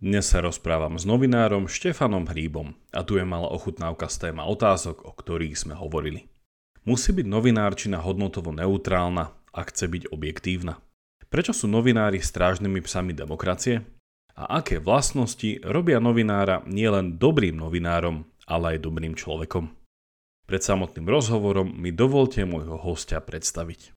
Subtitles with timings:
[0.00, 5.04] Dnes sa rozprávam s novinárom Štefanom Hríbom a tu je malá ochutnávka z téma otázok,
[5.04, 6.24] o ktorých sme hovorili.
[6.88, 10.80] Musí byť novinárčina hodnotovo neutrálna a chce byť objektívna.
[11.28, 13.84] Prečo sú novinári strážnymi psami demokracie?
[14.40, 19.68] A aké vlastnosti robia novinára nielen dobrým novinárom, ale aj dobrým človekom?
[20.48, 23.92] Pred samotným rozhovorom mi dovolte môjho hostia predstaviť.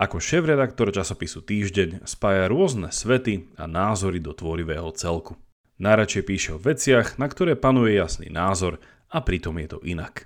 [0.00, 5.36] Ako šéf-redaktor časopisu Týždeň spája rôzne svety a názory do tvorivého celku.
[5.76, 8.80] Najradšej píše o veciach, na ktoré panuje jasný názor
[9.12, 10.24] a pritom je to inak.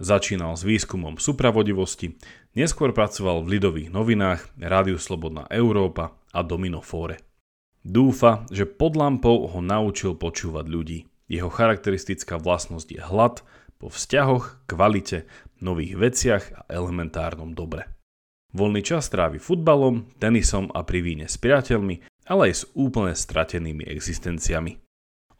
[0.00, 2.16] Začínal s výskumom supravodivosti,
[2.56, 7.20] neskôr pracoval v Lidových novinách, Rádiu Slobodná Európa a Domino Fóre.
[7.84, 11.04] Dúfa, že pod lampou ho naučil počúvať ľudí.
[11.28, 13.44] Jeho charakteristická vlastnosť je hlad
[13.76, 15.28] po vzťahoch, kvalite,
[15.60, 17.92] nových veciach a elementárnom dobre.
[18.52, 23.88] Voľný čas trávi futbalom, tenisom a pri víne s priateľmi, ale aj s úplne stratenými
[23.88, 24.76] existenciami.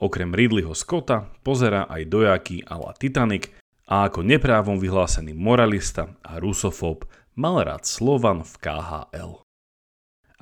[0.00, 3.52] Okrem Ridleyho Scotta pozera aj dojaky a la Titanic
[3.84, 7.04] a ako neprávom vyhlásený moralista a rusofób
[7.36, 9.44] mal rád Slovan v KHL.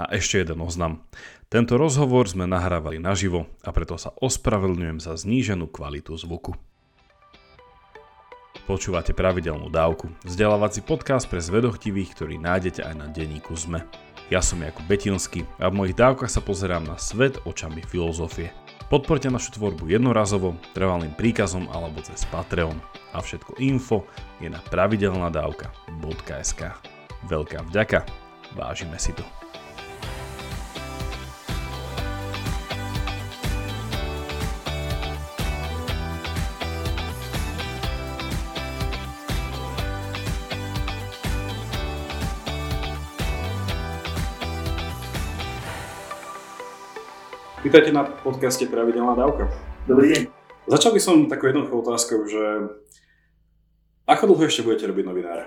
[0.00, 1.04] A ešte jeden oznam.
[1.50, 6.54] Tento rozhovor sme nahrávali naživo a preto sa ospravedlňujem za zníženú kvalitu zvuku.
[8.70, 13.82] Počúvate pravidelnú dávku, vzdelávací podcast pre zvedochtivých, ktorý nájdete aj na denníku ZME.
[14.30, 18.54] Ja som Jakub Betinský a v mojich dávkach sa pozerám na svet očami filozofie.
[18.86, 22.78] Podporte našu tvorbu jednorazovo, trvalým príkazom alebo cez Patreon.
[23.10, 24.06] A všetko info
[24.38, 26.62] je na pravidelnadavka.sk.
[27.26, 28.06] Veľká vďaka,
[28.54, 29.39] vážime si to.
[47.60, 49.44] Vítajte na podcaste Pravidelná dávka.
[49.84, 50.32] Dobrý deň.
[50.64, 52.40] Začal by som takou jednoduchou otázkou, že
[54.08, 55.44] ako dlho ešte budete robiť novinára?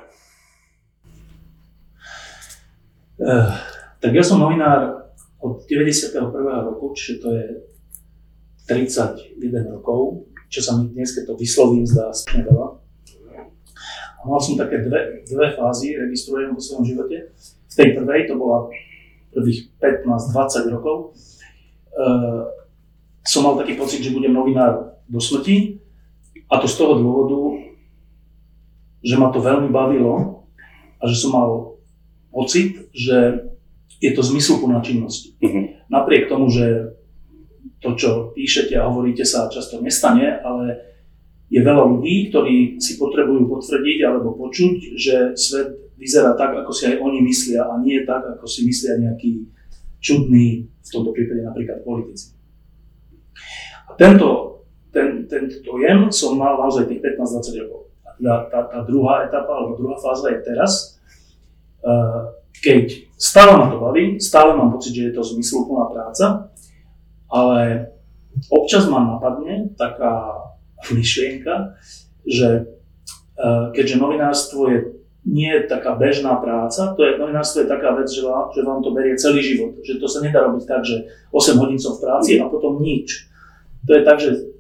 [3.18, 3.57] Uh,
[3.97, 5.09] tak ja som novinár
[5.41, 6.13] od 91.
[6.69, 7.46] roku, čiže to je
[8.69, 12.78] 31 rokov, čo sa mi dnes, keď to vyslovím, zdá strašne veľa.
[14.22, 17.34] A mal som také dve, dve fázy, registrujem vo svojom živote.
[17.41, 18.69] V tej prvej to bola
[19.34, 21.18] prvých 15-20 rokov,
[23.24, 25.80] som mal taký pocit, že budem novinár do smrti
[26.52, 27.40] a to z toho dôvodu,
[29.04, 30.46] že ma to veľmi bavilo
[31.00, 31.80] a že som mal
[32.31, 33.48] pocit, že
[34.04, 35.40] je to zmysluplná činnosť.
[35.40, 35.64] Uh-huh.
[35.88, 36.96] Napriek tomu, že
[37.80, 40.96] to, čo píšete a hovoríte sa často nestane, ale
[41.52, 46.90] je veľa ľudí, ktorí si potrebujú potvrdiť alebo počuť, že svet vyzerá tak, ako si
[46.90, 49.48] aj oni myslia a nie tak, ako si myslia nejakí
[50.03, 52.36] čudní, v tomto prípade napríklad politici.
[53.88, 54.59] A tento,
[54.91, 57.81] ten, tento dojem som mal naozaj tých 15-20 rokov.
[58.03, 61.00] A teda tá, tá druhá etapa, alebo druhá fáza je teraz,
[61.88, 66.52] uh, keď stále ma to baví, stále mám pocit, že je to zmysluplná práca,
[67.31, 67.90] ale
[68.52, 70.44] občas ma napadne taká
[70.92, 71.80] myšlienka,
[72.28, 72.75] že
[73.40, 74.80] uh, keďže novinárstvo je
[75.23, 78.84] nie je taká bežná práca, to je, novinárstvo je taká vec, že vám, že vám
[78.84, 82.03] to berie celý život, že to sa nedá robiť tak, že 8 hodín som v
[82.03, 83.31] práci a potom nič.
[83.88, 84.51] To je tak, že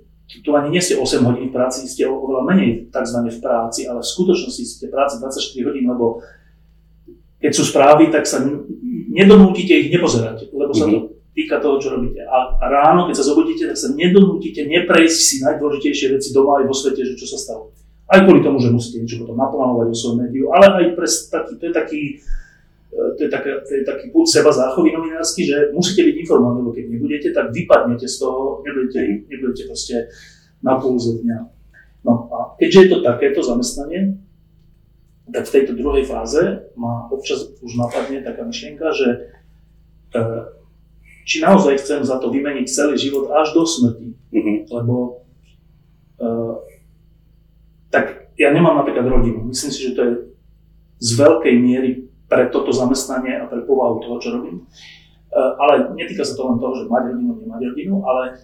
[0.43, 3.19] tu ani nie ste 8 hodín v práci, ste oveľa menej tzv.
[3.27, 6.23] v práci, ale v skutočnosti ste v práci 24 hodín, lebo
[7.43, 8.39] keď sú správy, tak sa
[9.11, 11.07] nedonútite ich nepozerať, lebo sa to mhm.
[11.35, 12.23] týka toho, čo robíte.
[12.23, 16.75] A ráno, keď sa zobudíte, tak sa nedonútite neprejsť si najdôležitejšie veci doma aj vo
[16.75, 17.75] svete, že čo sa stalo.
[18.13, 21.53] Aj kvôli tomu, že musíte niečo potom naplánovať o svojom médiu, ale aj pre taký,
[21.57, 22.01] to je taký,
[22.93, 26.61] e, to je, také, to je taký púd seba záchovy novinársky, že musíte byť informovaní,
[26.61, 30.13] lebo keď nebudete, tak vypadnete z toho, nebudete, nebudete proste
[30.61, 31.39] na pulze dňa.
[32.05, 34.21] No a keďže je to takéto zamestnanie,
[35.33, 39.09] tak v tejto druhej fáze ma občas už napadne taká myšlienka, že
[40.13, 40.19] e,
[41.23, 44.13] či naozaj chcem za to vymeniť celý život až do smrti.
[44.35, 44.57] Mm-hmm.
[44.67, 44.95] Lebo
[46.19, 46.29] e,
[47.93, 49.45] tak ja nemám napríklad rodinu.
[49.45, 50.13] Myslím si, že to je
[50.97, 54.65] z veľkej miery pre toto zamestnanie a pre povahu toho, čo robím.
[55.29, 58.41] E, ale netýka sa to len toho, že mať rodinu, nemať rodinu, ale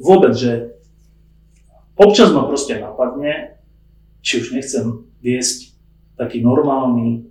[0.00, 0.80] vôbec, že
[2.00, 3.60] občas ma proste napadne,
[4.24, 5.76] či už nechcem viesť
[6.16, 7.28] taký normálny,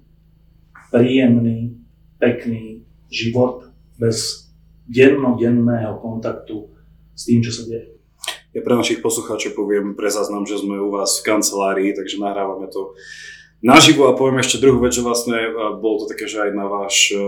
[0.93, 1.81] príjemný,
[2.21, 4.45] pekný život bez
[4.85, 6.69] dennodenného kontaktu
[7.17, 8.00] s tým, čo sa deje.
[8.51, 12.67] Ja pre našich poslucháčov poviem pre záznam, že sme u vás v kancelárii, takže nahrávame
[12.67, 12.99] to
[13.63, 15.49] naživo a poviem ešte druhú vec, že vlastne e,
[15.79, 17.23] bolo to také, že aj na, váš, e,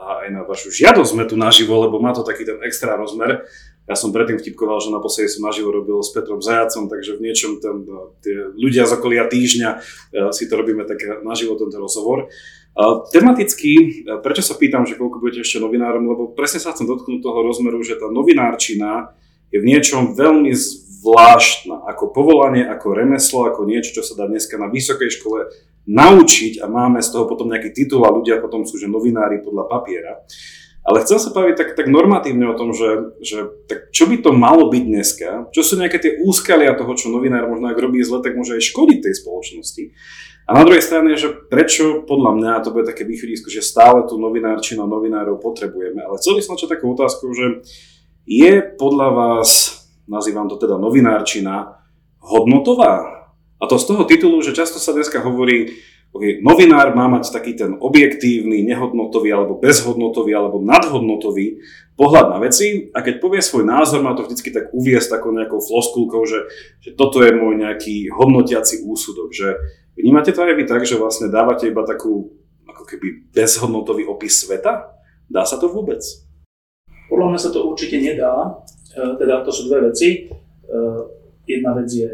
[0.00, 3.44] aj na vašu žiadosť sme tu naživo, lebo má to taký ten extra rozmer.
[3.84, 7.60] Ja som predtým vtipkoval, že naposledy som naživo robil s Petrom Zajacom, takže v niečom
[7.60, 7.84] ten,
[8.24, 9.70] tie ľudia z okolia týždňa
[10.30, 12.30] si to robíme tak naživo tento rozhovor.
[13.10, 17.42] Tematicky, prečo sa pýtam, že koľko budete ešte novinárom, lebo presne sa chcem dotknúť toho
[17.42, 19.18] rozmeru, že tá novinárčina
[19.52, 24.56] je v niečom veľmi zvláštna, ako povolanie, ako remeslo, ako niečo, čo sa dá dneska
[24.56, 25.52] na vysokej škole
[25.84, 29.66] naučiť a máme z toho potom nejaký titul a ľudia potom sú že novinári podľa
[29.66, 30.22] papiera.
[30.82, 34.34] Ale chcem sa baviť tak, tak normatívne o tom, že, že tak čo by to
[34.34, 38.18] malo byť dneska, čo sú nejaké tie úskalia toho, čo novinár možno ak robí zle,
[38.18, 39.84] tak môže aj škodiť tej spoločnosti.
[40.42, 44.18] A na druhej strane, že prečo podľa mňa, to bude také východisko, že stále tú
[44.18, 46.02] novinárčinu novinárov potrebujeme.
[46.02, 47.62] Ale chcel by som takú otázku, že
[48.26, 49.48] je podľa vás,
[50.06, 51.82] nazývam to teda novinárčina,
[52.22, 53.26] hodnotová?
[53.58, 55.78] A to z toho titulu, že často sa dneska hovorí,
[56.12, 61.64] Okay, novinár má mať taký ten objektívny, nehodnotový alebo bezhodnotový alebo nadhodnotový
[61.96, 65.64] pohľad na veci a keď povie svoj názor, má to vždycky tak uviesť takou nejakou
[65.64, 66.52] floskulkou, že,
[66.84, 69.32] že toto je môj nejaký hodnotiaci úsudok.
[69.32, 69.56] Že
[69.96, 72.28] vnímate to aj vy tak, že vlastne dávate iba takú
[72.68, 74.92] ako keby bezhodnotový opis sveta?
[75.32, 76.04] Dá sa to vôbec?
[77.12, 78.32] Podľa mňa sa to určite nedá.
[78.96, 80.08] E, teda to sú dve veci.
[80.16, 80.20] E,
[81.44, 82.08] jedna vec je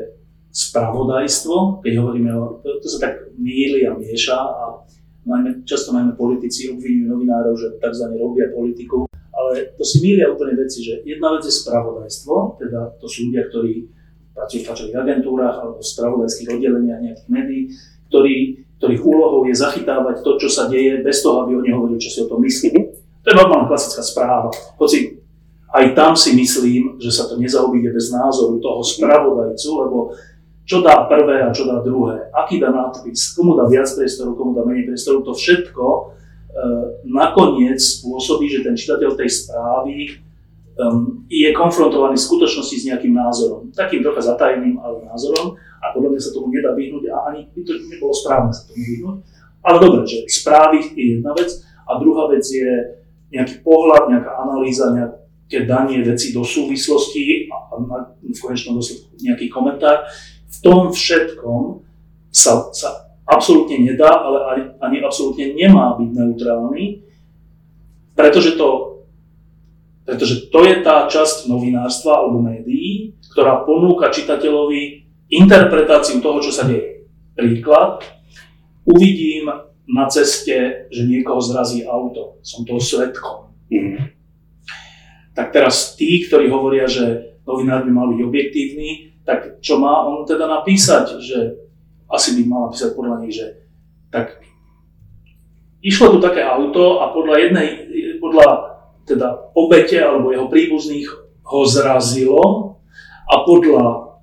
[0.50, 4.82] spravodajstvo, keď hovoríme o, to, to sa tak míli a mieša a
[5.22, 8.10] najmä, často najmä politici obvinujú novinárov, že tzv.
[8.18, 13.06] robia politiku, ale to si mília úplne veci, že jedna vec je spravodajstvo, teda to
[13.06, 13.86] sú ľudia, ktorí
[14.34, 17.62] pracujú v tlačových agentúrach alebo v spravodajských oddeleniach nejakých médií,
[18.10, 18.34] ktorí,
[18.82, 22.18] ktorých úlohou je zachytávať to, čo sa deje, bez toho, aby oni hovorili, čo si
[22.24, 22.97] o tom myslí.
[23.28, 24.48] To je normálna klasická správa.
[24.80, 25.20] Hoci
[25.69, 30.16] aj tam si myslím, že sa to nezaobíde bez názoru toho spravodajcu, lebo
[30.64, 34.56] čo dá prvé a čo dá druhé, aký dá nadpis, komu dá viac priestoru, komu
[34.56, 36.00] dá menej priestoru, to všetko e,
[37.04, 40.16] nakoniec spôsobí, že ten čitateľ tej správy
[40.81, 43.69] um, je konfrontovaný v skutočnosti s nejakým názorom.
[43.76, 45.52] Takým trocha zatajeným, ale názorom
[45.84, 48.81] a podľa mňa sa tomu nedá vyhnúť a ani by to nebolo správne sa tomu
[48.88, 49.16] vyhnúť.
[49.69, 52.97] Ale dobre, že správy je jedna vec a druhá vec je
[53.28, 57.76] nejaký pohľad, nejaká analýza, nejaké danie veci do súvislosti a,
[58.25, 60.06] v konečnom dôsledku nejaký komentár
[60.48, 61.84] v tom všetkom
[62.32, 67.04] sa, sa absolútne nedá, ale ani, ani absolútne nemá byť neutrálny,
[68.16, 69.00] pretože to,
[70.08, 76.64] pretože to je tá časť novinárstva alebo médií, ktorá ponúka čitateľovi interpretáciu toho, čo sa
[76.64, 77.04] deje.
[77.36, 78.02] Príklad,
[78.88, 79.52] uvidím
[79.88, 82.38] na ceste, že niekoho zrazí auto.
[82.44, 83.56] Som toho svetkom.
[83.73, 84.12] Mm.
[85.32, 88.88] Tak teraz tí, ktorí hovoria, že novinár by mal byť objektívny,
[89.25, 91.38] tak čo má on teda napísať, že
[92.08, 93.46] asi by mal napísať podľa nich, že
[94.08, 94.40] tak
[95.85, 97.69] išlo tu také auto a podľa jednej,
[98.19, 98.49] podľa
[99.05, 101.08] teda obete alebo jeho príbuzných
[101.49, 102.41] ho zrazilo
[103.29, 104.17] a podľa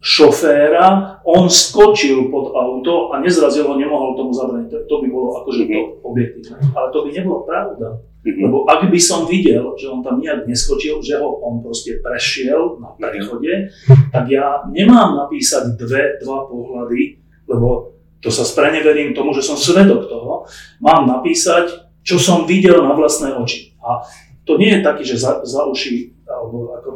[0.00, 4.88] šoféra on skočil pod auto a nezrazil ho, nemohol tomu zabraniť.
[4.88, 6.56] To by bolo akože to objektívne.
[6.72, 7.88] Ale to by nebolo pravda.
[8.20, 8.42] Mm-hmm.
[8.44, 12.76] Lebo ak by som videl, že on tam nejak neskočil, že ho on proste prešiel
[12.76, 13.72] na prechode,
[14.12, 17.16] tak ja nemám napísať dve, dva pohľady,
[17.48, 20.44] lebo to sa spreneverím tomu, že som svedok toho.
[20.84, 23.72] Mám napísať, čo som videl na vlastné oči.
[23.80, 24.04] A
[24.44, 26.90] to nie je taký, že za, za uši alebo ako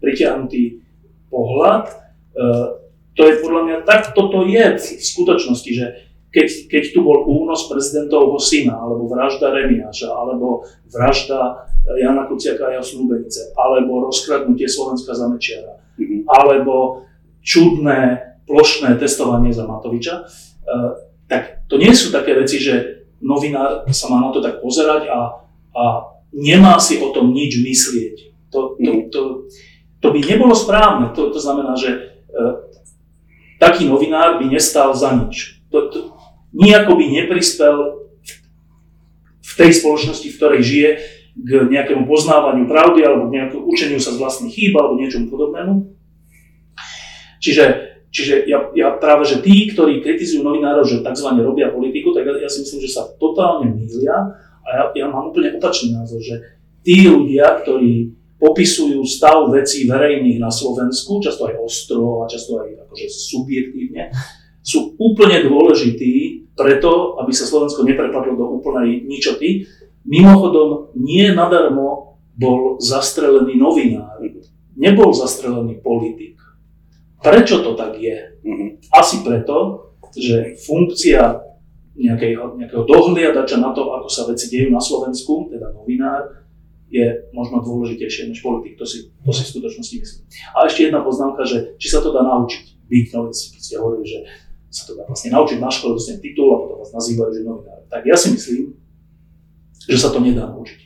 [0.00, 0.80] pritiahnutý
[1.28, 1.92] pohľad.
[1.92, 1.94] E,
[3.14, 5.86] to je podľa mňa, tak toto je v skutočnosti, že
[6.34, 12.68] keď, keď tu bol únos prezidentovho syna, alebo vražda Remiáša, alebo vražda eh, Jana Kuciaka
[12.68, 16.26] a jeho snúbenice, alebo rozkradnutie Slovenska za Mečiara, mm-hmm.
[16.26, 17.06] alebo
[17.38, 20.90] čudné plošné testovanie za Matoviča, eh,
[21.30, 25.40] tak to nie sú také veci, že novinár sa má na to tak pozerať a,
[25.72, 25.82] a
[26.34, 28.16] nemá si o tom nič myslieť.
[28.52, 29.02] To, to, mhm.
[29.10, 29.20] to,
[30.02, 31.14] to by nebolo správne.
[31.16, 31.98] To, to znamená, že e,
[33.58, 35.62] taký novinár by nestal za nič.
[35.70, 35.98] To, to,
[36.54, 38.06] nejako by neprispel
[39.44, 40.90] v tej spoločnosti, v ktorej žije,
[41.34, 45.90] k nejakému poznávaniu pravdy alebo k nejakému učeniu sa z vlastných chýb alebo niečomu podobnému.
[47.42, 47.64] Čiže,
[48.14, 51.28] čiže ja, ja práve, že tí, ktorí kritizujú novinárov, že tzv.
[51.42, 54.14] robia politiku, tak ja, ja si myslím, že sa totálne mýlia
[54.64, 56.40] a ja, ja mám úplne opačný názor, že
[56.86, 62.86] tí ľudia, ktorí popisujú stav vecí verejných na Slovensku, často aj ostro a často aj
[62.88, 64.10] akože subjektívne,
[64.64, 69.68] sú úplne dôležití preto, aby sa Slovensko neprepadlo do úplnej ničoty.
[70.08, 74.18] Mimochodom, nie nadarmo bol zastrelený novinár,
[74.74, 76.40] nebol zastrelený politik.
[77.22, 78.40] Prečo to tak je?
[78.44, 78.66] Mhm.
[78.92, 81.40] Asi preto, že funkcia
[81.94, 86.43] nejakého, nejakého dohliadača na to, ako sa veci dejú na Slovensku, teda novinár,
[86.94, 88.78] je možno dôležitejšie než politik.
[88.78, 90.22] To si, to si v skutočnosti myslím.
[90.54, 93.50] A ešte jedna poznámka, že či sa to dá naučiť byť novinári.
[93.50, 94.18] Keď ste hovorili, že
[94.70, 97.82] sa to dá vlastne naučiť na škole, dostanem titul a potom vás nazývajú, že novinár.
[97.90, 98.78] Tak ja si myslím,
[99.90, 100.80] že sa to nedá naučiť.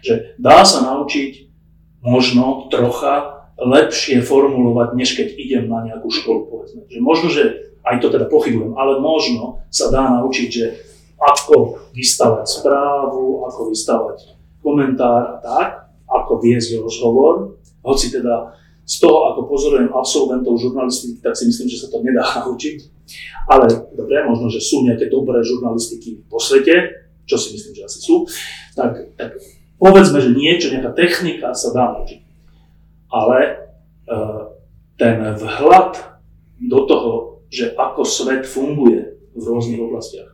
[0.00, 1.52] Že dá sa naučiť
[2.00, 6.88] možno trocha lepšie formulovať, než keď idem na nejakú školu, povedzme.
[6.88, 10.64] Že možno, že aj to teda pochybujem, ale možno sa dá naučiť, že
[11.20, 15.68] ako vystavať správu, ako vystavať komentár a tak,
[16.08, 21.86] ako viesť rozhovor, hoci teda z toho, ako pozorujem absolventov žurnalistiky, tak si myslím, že
[21.86, 22.78] sa to nedá naučiť.
[23.50, 27.98] Ale dobre, možno, že sú nejaké dobré žurnalistiky po svete, čo si myslím, že asi
[28.02, 28.26] sú,
[28.74, 29.38] tak, tak
[29.78, 32.20] povedzme, že niečo, nejaká technika sa dá naučiť.
[33.12, 33.52] Ale e,
[34.98, 35.92] ten vhľad
[36.62, 37.12] do toho,
[37.52, 40.32] že ako svet funguje v rôznych oblastiach,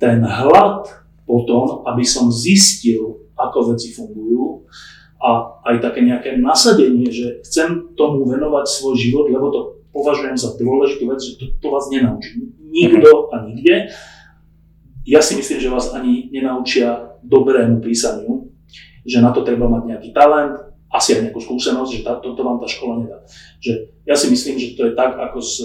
[0.00, 0.88] ten hlad
[1.28, 4.68] potom, aby som zistil, ako veci fungujú
[5.20, 9.60] a aj také nejaké nasadenie, že chcem tomu venovať svoj život, lebo to
[9.92, 13.92] považujem za dôležitú vec, že to, to vás nenaučí nikto a nikde.
[15.04, 18.48] Ja si myslím, že vás ani nenaučia dobrému písaniu,
[19.04, 20.56] že na to treba mať nejaký talent,
[20.90, 23.18] asi aj nejakú skúsenosť, že toto to vám tá škola nedá.
[23.62, 23.72] Že
[24.06, 25.62] ja si myslím, že to je tak ako s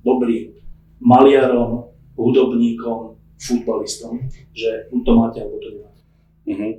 [0.00, 0.56] dobrým
[1.02, 6.02] maliarom, hudobníkom, futbalistom, že buď to máte, alebo to nemáte.
[6.46, 6.72] Uh-huh.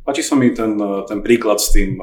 [0.00, 2.00] Páči sa mi ten, ten príklad s tým,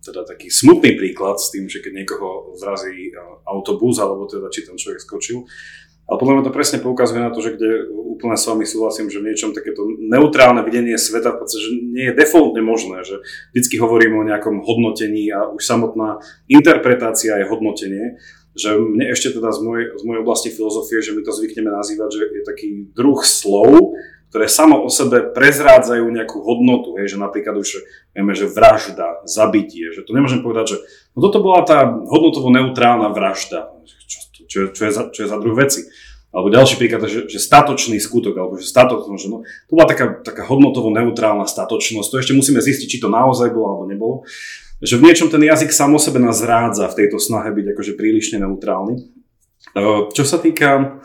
[0.00, 3.12] teda taký smutný príklad s tým, že keď niekoho zrazí
[3.44, 5.44] autobus, alebo teda či ten človek skočil.
[6.04, 9.24] Ale podľa mňa to presne poukazuje na to, že kde úplne s vami súhlasím, že
[9.24, 13.24] v niečom takéto neutrálne videnie sveta v podstate, že nie je defaultne možné, že
[13.56, 18.20] vždycky hovoríme o nejakom hodnotení a už samotná interpretácia je hodnotenie
[18.54, 22.10] že mne ešte teda z mojej, z mojej oblasti filozofie, že my to zvykneme nazývať,
[22.14, 23.98] že je taký druh slov,
[24.34, 29.94] ktoré samo o sebe prezrádzajú nejakú hodnotu, hej, že napríklad už vieme, že vražda, zabitie,
[29.94, 30.76] že to nemôžem povedať, že
[31.14, 34.18] no toto bola tá hodnotovo neutrálna vražda, čo,
[34.50, 35.86] čo, čo, je, za, čo je za druh veci.
[36.34, 40.18] Alebo ďalší príklad, že, že statočný skutok, alebo že statočnosť, že no, to bola taká,
[40.18, 44.16] taká hodnotovo neutrálna statočnosť, to ešte musíme zistiť, či to naozaj bolo alebo nebolo
[44.84, 47.92] že v niečom ten jazyk sám o sebe nás rádza v tejto snahe byť akože
[47.96, 49.00] prílišne neutrálny.
[50.12, 51.00] Čo sa týka,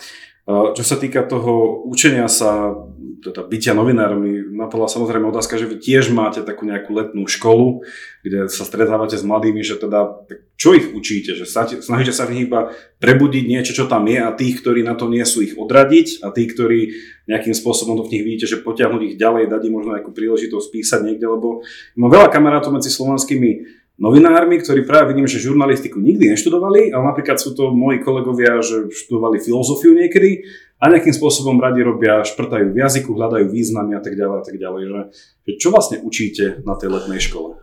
[0.49, 2.75] čo sa týka toho učenia sa,
[3.19, 7.83] teda bytia novinármi, napadla samozrejme otázka, že vy tiež máte takú nejakú letnú školu,
[8.23, 10.27] kde sa stretávate s mladými, že teda,
[10.59, 11.47] čo ich učíte, že
[11.83, 12.71] snažíte sa v nich iba
[13.03, 16.23] prebudiť niečo, čo tam je a tých, ktorí na to nie sú, ich odradiť?
[16.23, 16.95] A tí, ktorí
[17.27, 20.67] nejakým spôsobom to v nich vidíte, že potiahnuť ich ďalej, dať im možno nejakú príležitosť
[20.73, 21.61] písať niekde, lebo
[21.99, 27.35] mám veľa kamarátov medzi slovanskými novinármi, ktorí práve vidím, že žurnalistiku nikdy neštudovali, ale napríklad
[27.35, 30.47] sú to moji kolegovia, že študovali filozofiu niekedy
[30.79, 34.55] a nejakým spôsobom radi robia, šprtajú v jazyku, hľadajú významy a tak ďalej a tak
[34.55, 34.81] ďalej.
[34.87, 35.01] Že,
[35.43, 37.59] že čo vlastne učíte na tej letnej škole?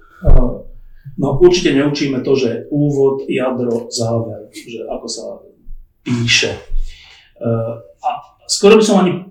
[1.17, 5.25] No určite neučíme to, že úvod, jadro, záver, že ako sa
[6.05, 6.53] píše.
[8.05, 8.09] A
[8.45, 9.27] skoro by som ani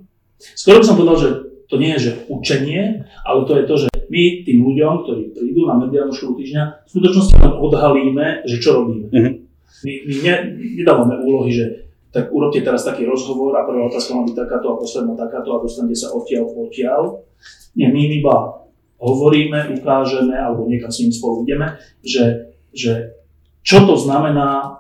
[0.54, 1.30] Skoro by som povedal, že
[1.66, 5.66] to nie je, že učenie, ale to je to, že my tým ľuďom, ktorí prídu
[5.66, 9.08] na mediálnu školu týždňa, v skutočnosti len odhalíme, že čo robíme.
[9.10, 9.34] Uh-huh.
[9.82, 10.34] My, my ne,
[10.78, 11.85] nedávame úlohy, že
[12.16, 15.60] tak urobte teraz taký rozhovor a prvá otázka má byť takáto a posledná takáto a
[15.60, 17.28] dostanete sa odtiaľ odtiaľ.
[17.76, 18.64] Nie, my iba
[19.04, 23.20] hovoríme, ukážeme alebo niekam s ním spolu ideme, že, že
[23.68, 24.80] čo to znamená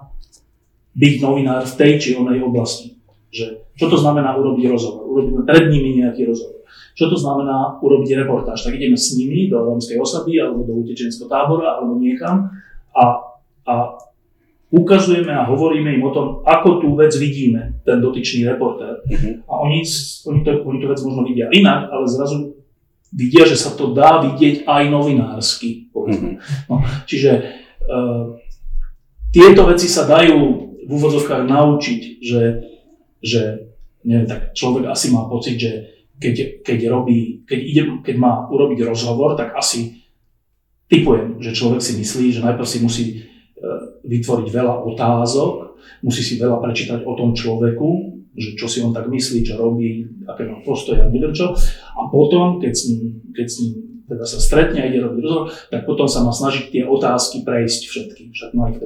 [0.95, 2.95] byť novinár v tej či onej oblasti.
[3.35, 5.03] Že, čo to znamená urobiť rozhovor?
[5.03, 6.63] Urobíme pred nimi nejaký rozhovor.
[6.95, 8.63] Čo to znamená urobiť reportáž?
[8.63, 12.47] Tak ideme s nimi do rómskej osady alebo do utečenského tábora alebo niekam
[12.95, 13.03] a,
[13.67, 13.73] a
[14.73, 19.01] ukazujeme a hovoríme im o tom, ako tú vec vidíme, ten dotyčný reportér.
[19.05, 19.33] Uh-huh.
[19.45, 19.85] A oni,
[20.25, 22.57] oni, to, oni tú vec možno vidia inak, ale zrazu
[23.13, 25.89] vidia, že sa to dá vidieť aj novinársky.
[25.93, 26.41] Uh-huh.
[26.67, 27.31] No, čiže
[27.85, 28.35] uh,
[29.29, 30.37] tieto veci sa dajú
[30.85, 32.41] v úvodzovkách naučiť, že
[33.25, 33.73] že
[34.05, 35.71] neviem, tak človek asi má pocit, že
[36.21, 40.05] keď, keď, robí, keď, ide, keď má urobiť rozhovor, tak asi
[40.85, 43.05] typujem, že človek si myslí, že najprv si musí
[44.05, 47.89] vytvoriť veľa otázok, musí si veľa prečítať o tom človeku,
[48.35, 51.55] že čo si on tak myslí, čo robí, aké má postoje a neviem čo.
[51.95, 53.73] A potom, keď s ním, keď s ním
[54.05, 57.81] teda sa stretne a ide robiť rozhovor, tak potom sa má snažiť tie otázky prejsť
[57.89, 58.77] všetky, však má ich.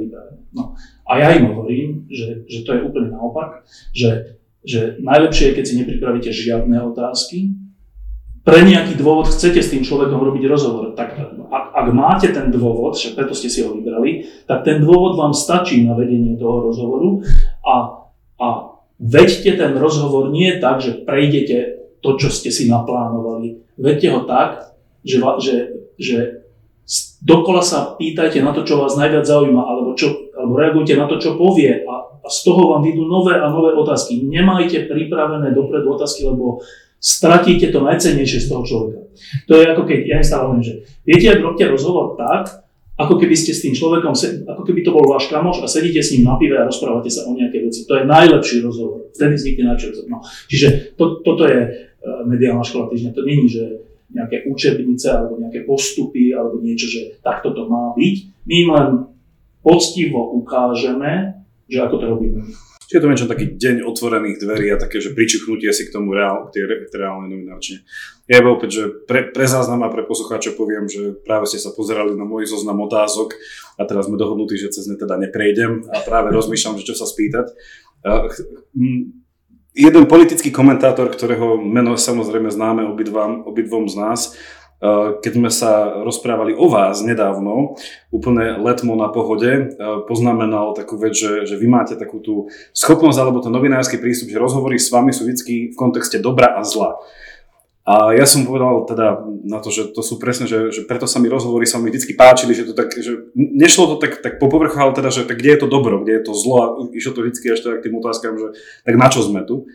[0.55, 0.79] No.
[1.03, 5.65] A ja im hovorím, že, že to je úplne naopak, že, že najlepšie je, keď
[5.67, 7.51] si nepripravíte žiadne otázky,
[8.49, 11.13] pre nejaký dôvod chcete s tým človekom robiť rozhovor, tak
[11.53, 15.37] ak, ak máte ten dôvod, však preto ste si ho vybrali, tak ten dôvod vám
[15.37, 17.21] stačí na vedenie toho rozhovoru
[17.61, 18.09] a,
[18.41, 18.47] a
[18.97, 23.61] veďte ten rozhovor nie tak, že prejdete to, čo ste si naplánovali.
[23.77, 24.73] Vedte ho tak,
[25.05, 25.55] že, že,
[26.01, 26.17] že
[27.21, 31.21] dokola sa pýtajte na to, čo vás najviac zaujíma, alebo, čo, alebo reagujte na to,
[31.21, 34.25] čo povie a, a z toho vám vidú nové a nové otázky.
[34.25, 36.65] Nemajte pripravené dopredu otázky, lebo
[36.99, 38.99] stratíte to najcennejšie z toho človeka.
[39.47, 40.75] To je ako keď, ja im stále hovorím, že
[41.07, 42.67] viete, ak robíte rozhovor tak,
[42.99, 44.11] ako keby ste s tým človekom,
[44.43, 47.23] ako keby to bol váš kamoš a sedíte s ním na pive a rozprávate sa
[47.23, 47.87] o nejaké veci.
[47.87, 49.07] To je najlepší rozhovor.
[49.15, 50.09] Vtedy vznikne najlepší rozhovor.
[50.11, 50.19] No.
[50.51, 50.67] Čiže
[50.99, 53.15] to, toto je uh, mediálna škola týždňa.
[53.15, 53.63] To není, že
[54.11, 58.15] nejaké učebnice alebo nejaké postupy alebo niečo, že takto to má byť.
[58.43, 58.89] My len
[59.63, 61.39] poctivo ukážeme,
[61.71, 62.41] že ako to robíme.
[62.89, 66.49] Čiže to niečo taký deň otvorených dverí a také, že pričuchnutie si k tomu reál,
[66.49, 67.85] k tej, reálnej novinárčine.
[68.25, 72.17] Ja opäť, že pre, pre záznam a pre poslucháčov poviem, že práve ste sa pozerali
[72.17, 73.37] na môj zoznam otázok
[73.77, 77.05] a teraz sme dohodnutí, že cez ne teda neprejdem a práve rozmýšľam, že čo sa
[77.05, 77.53] spýtať.
[79.77, 84.19] Jeden politický komentátor, ktorého meno samozrejme známe obidvom, obidvom z nás,
[85.19, 87.75] keď sme sa rozprávali o vás nedávno,
[88.15, 89.67] úplne letmo na pohode, eh,
[90.07, 94.39] poznamenal takú vec, že, že vy máte takú tú schopnosť alebo ten novinársky prístup, že
[94.39, 96.95] rozhovory s vami sú vždy v kontexte dobra a zla.
[97.89, 101.17] A ja som povedal teda na to, že to sú presne, že, že preto sa
[101.17, 104.45] mi rozhovory sa mi vždy páčili, že to tak, že nešlo to tak, tak po
[104.45, 107.17] povrchu, ale teda, že tak kde je to dobro, kde je to zlo a išlo
[107.17, 108.47] to vždy až teda k tým otázkam, že
[108.85, 109.65] tak na čo sme tu.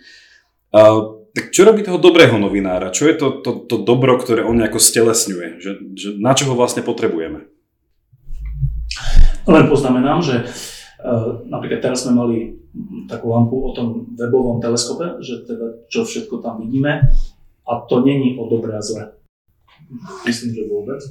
[0.70, 2.94] Uh, tak čo robí toho dobrého novinára?
[2.94, 5.58] Čo je to, to, to dobro, ktoré on nejako stelesňuje?
[5.58, 7.50] Že, že na čo ho vlastne potrebujeme?
[9.44, 12.38] Len poznamenám, že uh, napríklad teraz sme mali
[13.10, 17.10] takú lampu o tom webovom teleskope, že teda čo všetko tam vidíme
[17.66, 19.18] a to není o dobré a zle.
[20.22, 21.02] Myslím, že vôbec.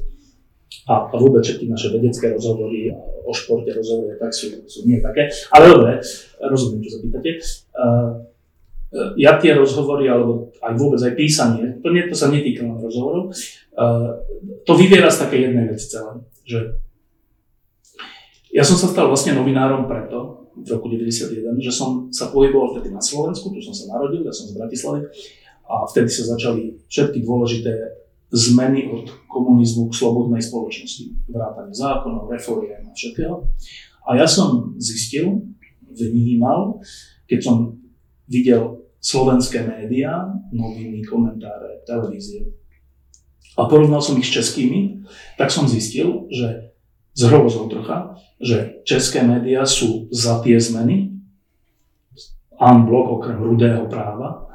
[0.89, 2.89] A, a vôbec všetky naše vedecké rozhovory
[3.27, 5.29] o športe rozhovory tak sú, sú nie také.
[5.53, 6.01] Ale dobre,
[6.41, 7.29] rozumiem, čo sa pýtate.
[7.75, 8.32] Uh,
[9.17, 13.33] ja tie rozhovory, alebo aj vôbec aj písanie, to, nie, to sa netýka len rozhovorov,
[13.33, 14.21] uh,
[14.63, 16.59] to vyviera z také jednej veci celé, že
[18.53, 22.93] ja som sa stal vlastne novinárom preto, v roku 91, že som sa pohyboval vtedy
[22.93, 25.09] na Slovensku, tu som sa narodil, ja som z Bratislavy,
[25.65, 27.73] a vtedy sa začali všetky dôležité
[28.29, 33.49] zmeny od komunizmu k slobodnej spoločnosti, vrátanie zákonov, reforiem a všetkého.
[34.05, 35.41] A ja som zistil,
[35.89, 36.81] vnímal,
[37.25, 37.55] keď som
[38.29, 42.47] videl slovenské médiá, noviny, komentáre, televízie
[43.59, 45.05] a porovnal som ich s českými,
[45.37, 46.73] tak som zistil, že
[47.13, 51.13] z hrozou trocha, že české médiá sú za tie zmeny,
[52.57, 54.49] an blok okrem rudého práva,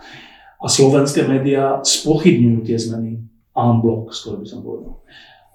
[0.58, 3.22] a slovenské médiá spochybňujú tie zmeny
[3.54, 4.98] an blok, skoro by som povedal.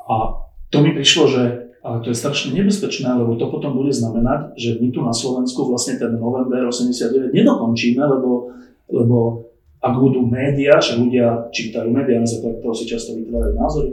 [0.08, 1.42] A to mi prišlo, že
[1.84, 5.68] ale to je strašne nebezpečné, lebo to potom bude znamenať, že my tu na Slovensku
[5.68, 8.56] vlastne ten november 89 nedokončíme, lebo
[8.90, 9.50] lebo
[9.84, 13.90] ak budú médiá, že ľudia čítajú médiá, na základe toho si často vytvárajú názory,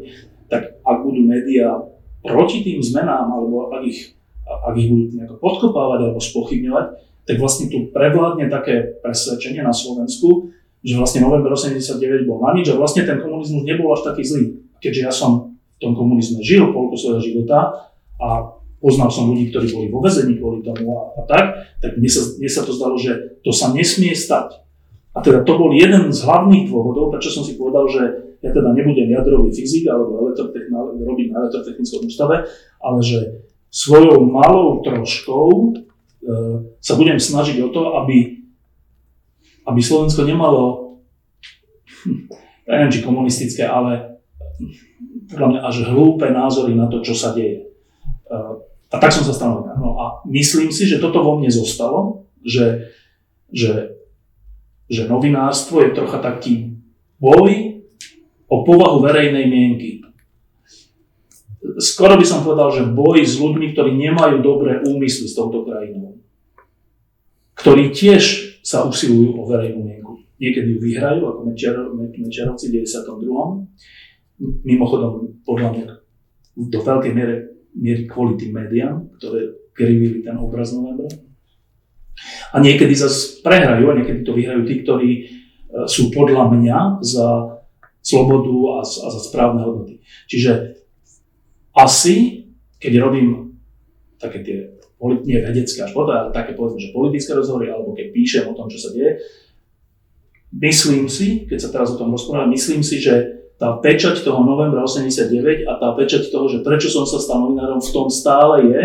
[0.47, 1.83] tak ak budú médiá
[2.23, 4.15] proti tým zmenám, alebo ak ich,
[4.47, 6.87] ak ich budú nejako podkopávať alebo spochybňovať,
[7.27, 12.71] tak vlastne tu prevládne také presvedčenie na Slovensku, že vlastne november 89 bol na nič
[12.73, 14.45] a vlastne ten komunizmus nebol až taký zlý.
[14.81, 19.69] Keďže ja som v tom komunizme žil polku svojho života a poznal som ľudí, ktorí
[19.69, 21.45] boli vo vezení kvôli tomu a, a tak,
[21.85, 24.70] tak mne sa, mne sa to zdalo, že to sa nesmie stať.
[25.11, 28.03] A teda to bol jeden z hlavných dôvodov, prečo som si povedal, že
[28.41, 30.33] ja teda nebudem jadrový fyzik alebo
[31.03, 32.47] robiť na elektrotechnickom ústave,
[32.79, 33.19] ale že
[33.69, 35.71] svojou malou troškou e,
[36.79, 38.43] sa budem snažiť o to, aby,
[39.67, 40.97] aby Slovensko nemalo,
[42.07, 42.31] hm,
[42.71, 44.23] neviem, či komunistické, ale
[45.31, 47.67] podľa mňa až hlúpe názory na to, čo sa deje.
[48.27, 48.37] E,
[48.91, 52.91] a tak som sa stal no a myslím si, že toto vo mne zostalo, že,
[53.53, 54.00] že
[54.91, 56.75] že novinárstvo je trocha taký
[57.23, 57.79] boj
[58.51, 60.03] o povahu verejnej mienky.
[61.79, 66.19] Skoro by som povedal, že boj s ľuďmi, ktorí nemajú dobré úmysly s touto krajinou.
[67.55, 70.27] Ktorí tiež sa usilujú o verejnú mienku.
[70.41, 71.41] Niekedy ju vyhrajú, ako
[72.19, 74.65] Mečerovci v 92.
[74.65, 75.87] Mimochodom, podľa mňa
[76.57, 81.13] do veľkej miery, kvôli tým médiám, ktoré krivili ten obraz novembra.
[82.51, 85.23] A niekedy zase prehrajú a niekedy to vyhrajú tí, ktorí e,
[85.87, 87.61] sú podľa mňa za
[88.03, 90.03] slobodu a, a za správne hodnoty.
[90.27, 90.83] Čiže
[91.77, 92.49] asi,
[92.83, 93.57] keď robím
[94.19, 94.59] také tie
[95.01, 98.69] nie vedecké až potom, ale také povedzme, že politické rozhovory, alebo keď píšem o tom,
[98.69, 99.17] čo sa deje,
[100.61, 104.85] myslím si, keď sa teraz o tom rozprávam, myslím si, že tá pečať toho novembra
[104.85, 108.83] 89 a tá pečať toho, že prečo som sa stal novinárom, v tom stále je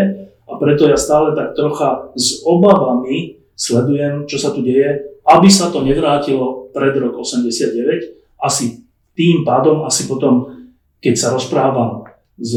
[0.48, 5.72] a preto ja stále tak trocha s obavami sledujem, čo sa tu deje, aby sa
[5.72, 8.36] to nevrátilo pred rok 89.
[8.36, 8.84] Asi
[9.16, 10.52] tým pádom, asi potom,
[11.00, 12.04] keď sa rozprávam
[12.36, 12.52] s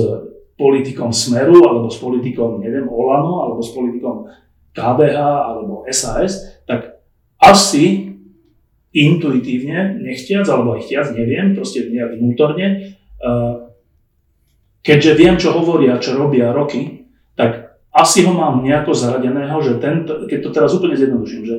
[0.59, 4.27] politikom Smeru, alebo s politikom, neviem, Olano, alebo s politikom
[4.75, 6.99] KDH, alebo SAS, tak
[7.39, 8.11] asi
[8.91, 12.67] intuitívne, nechtiac, alebo aj chtiac, neviem, proste nejak vnútorne,
[12.99, 13.55] eh,
[14.83, 16.98] keďže viem, čo hovoria, čo robia roky,
[17.89, 21.55] asi ho mám nejako zaradeného, že tento, keď to teraz úplne zjednoduším, že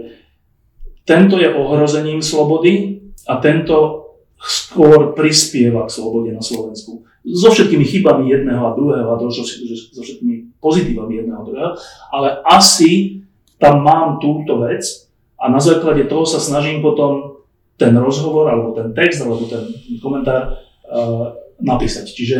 [1.03, 4.07] tento je ohrozením slobody a tento
[4.40, 7.05] skôr prispieva k slobode na Slovensku.
[7.27, 11.73] So všetkými chybami jedného a druhého a so, so všetkými pozitívami jedného a druhého,
[12.14, 13.21] ale asi
[13.61, 17.40] tam mám túto vec a na základe toho sa snažím potom
[17.81, 19.73] ten rozhovor, alebo ten text, alebo ten
[20.05, 21.33] komentár uh,
[21.64, 22.12] napísať.
[22.12, 22.38] Čiže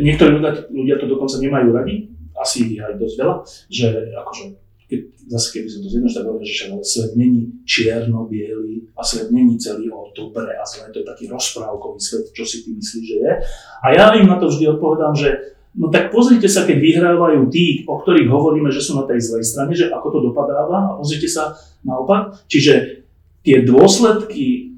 [0.00, 2.13] niektorí ľudia, ľudia to dokonca nemajú radi,
[2.44, 3.36] asi aj dosť veľa,
[3.72, 4.44] že akože
[4.84, 5.00] keď,
[5.32, 10.12] zase keby som to zjednodušil, tak že svet není čierno-biely a svet není celý o
[10.12, 13.32] dobre a zle, to je taký rozprávkový svet, čo si ty myslíš, že je.
[13.80, 17.82] A ja im na to vždy odpovedám, že no tak pozrite sa, keď vyhrávajú tí,
[17.88, 21.32] o ktorých hovoríme, že sú na tej zlej strane, že ako to dopadáva a pozrite
[21.32, 22.44] sa naopak.
[22.46, 23.04] Čiže
[23.40, 24.76] tie dôsledky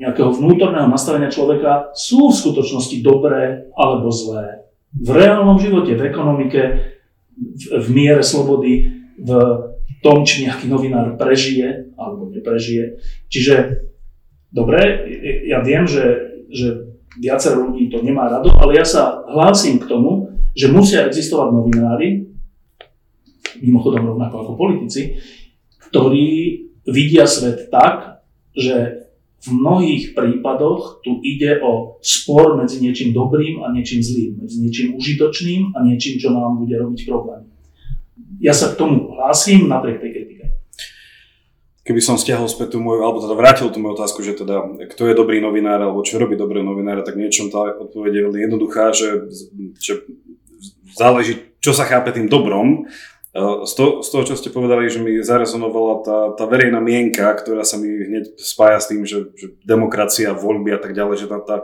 [0.00, 4.69] nejakého vnútorného nastavenia človeka sú v skutočnosti dobré alebo zlé.
[4.90, 6.60] V reálnom živote, v ekonomike,
[7.38, 9.30] v, v miere slobody, v
[10.00, 12.98] tom, či nejaký novinár prežije alebo neprežije.
[13.28, 13.84] Čiže,
[14.50, 15.06] dobre,
[15.46, 20.32] ja viem, že, že viacero ľudí to nemá rado, ale ja sa hlásim k tomu,
[20.56, 22.08] že musia existovať novinári,
[23.60, 25.20] mimochodom rovnako ako politici,
[25.90, 26.26] ktorí
[26.88, 28.24] vidia svet tak,
[28.56, 28.99] že
[29.40, 35.00] v mnohých prípadoch tu ide o spor medzi niečím dobrým a niečím zlým, medzi niečím
[35.00, 37.50] užitočným a niečím, čo nám bude robiť problém
[38.40, 40.44] ja sa k tomu hlásim napriek tej kritike.
[41.84, 45.12] Keby som stiahol späť tú moju, alebo teda vrátil tú moju otázku, že teda kto
[45.12, 48.96] je dobrý novinár, alebo čo robí dobrý novinár, tak niečom tá odpoveď je veľmi jednoduchá,
[48.96, 49.28] že,
[49.76, 50.08] že
[50.96, 52.88] záleží, čo sa chápe tým dobrom
[53.38, 57.62] z toho, z toho, čo ste povedali, že mi zarezonovala tá, tá verejná mienka, ktorá
[57.62, 61.38] sa mi hneď spája s tým, že, že demokracia, voľby a tak ďalej, že tá,
[61.38, 61.56] tá,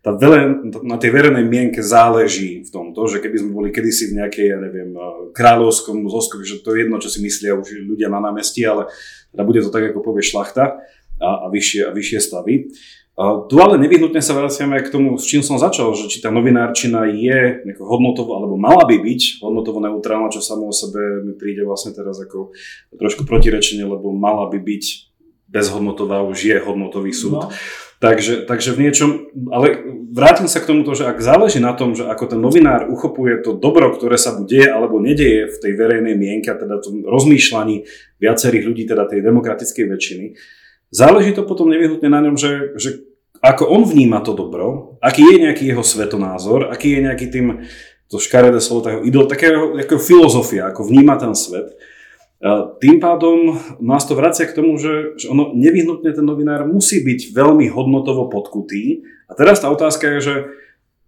[0.00, 4.16] tá vele, na tej verejnej mienke záleží v tomto, že keby sme boli kedysi v
[4.16, 4.96] nejakej, ja neviem,
[5.36, 8.88] kráľovskom zoskovi, že to je jedno, čo si myslia už ľudia na námestí, ale
[9.36, 10.80] teda bude to tak, ako povie šlachta
[11.20, 12.72] a, a, vyššie, a vyššie stavy.
[13.20, 17.04] Tu ale nevyhnutne sa vraciame k tomu, s čím som začal, že či tá novinárčina
[17.10, 21.92] je hodnotovo, alebo mala by byť hodnotovo neutrálna, čo samo o sebe mi príde vlastne
[21.92, 22.56] teraz ako
[22.96, 24.84] trošku protirečenie, lebo mala by byť
[25.50, 27.44] bezhodnotová, už je hodnotový súd.
[27.44, 27.50] No.
[28.00, 29.10] Takže, takže v niečom,
[29.52, 29.76] ale
[30.08, 33.52] vrátim sa k tomuto, že ak záleží na tom, že ako ten novinár uchopuje to
[33.52, 37.84] dobro, ktoré sa mu deje alebo nedeje v tej verejnej mienke, teda tom rozmýšľaní
[38.16, 40.26] viacerých ľudí, teda tej demokratickej väčšiny,
[40.90, 42.90] záleží to potom nevyhnutne na ňom, že, že
[43.40, 47.64] ako on vníma to dobro, aký je nejaký jeho svetonázor, aký je nejaký tým,
[48.10, 51.72] to škaredé slovo, takého idol, takého ako filozofia, ako vníma ten svet.
[52.80, 57.36] Tým pádom nás to vracia k tomu, že, že ono nevyhnutne ten novinár musí byť
[57.36, 59.04] veľmi hodnotovo podkutý.
[59.28, 60.34] A teraz tá otázka je, že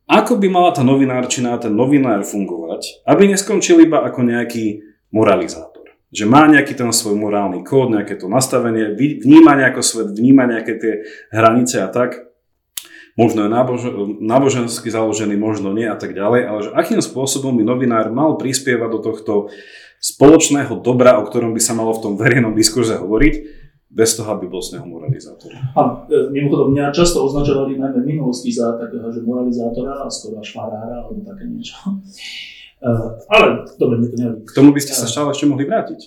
[0.04, 5.71] ako by mala tá novinárčina, ten novinár fungovať, aby neskončil iba ako nejaký moralizátor
[6.12, 10.76] že má nejaký ten svoj morálny kód, nejaké to nastavenie, vníma nejako svet, vníma nejaké
[10.76, 10.92] tie
[11.32, 12.28] hranice a tak.
[13.16, 17.64] Možno je nábož- nábožensky založený, možno nie a tak ďalej, ale že akým spôsobom by
[17.64, 19.32] novinár mal prispievať do tohto
[20.00, 23.34] spoločného dobra, o ktorom by sa malo v tom verejnom diskurze hovoriť,
[23.92, 25.52] bez toho, aby bol z neho moralizátor.
[25.76, 30.48] A e, mimochodom, mňa často označovali najmä v minulosti za takého, že moralizátora skoro až
[30.56, 31.76] farára alebo také niečo.
[32.82, 34.42] Uh, ale dobre, mi to nevadí.
[34.42, 36.00] K tomu by ste sa stále ešte mohli vrátiť.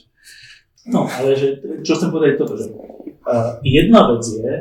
[0.92, 4.52] No, ale že, čo chcem povedať toto, že uh, jedna vec je,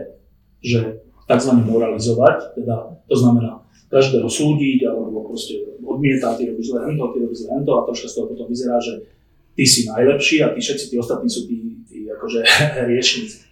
[0.63, 0.81] že
[1.27, 1.53] tzv.
[1.67, 7.47] moralizovať, teda to znamená každého súdiť, alebo proste odmietať, ty robíš zle hento, ty robíš
[7.47, 9.07] hento a troška z toho potom vyzerá, že
[9.55, 12.41] ty si najlepší a tí všetci tí ostatní sú tí, tí akože
[12.91, 13.47] riešnici.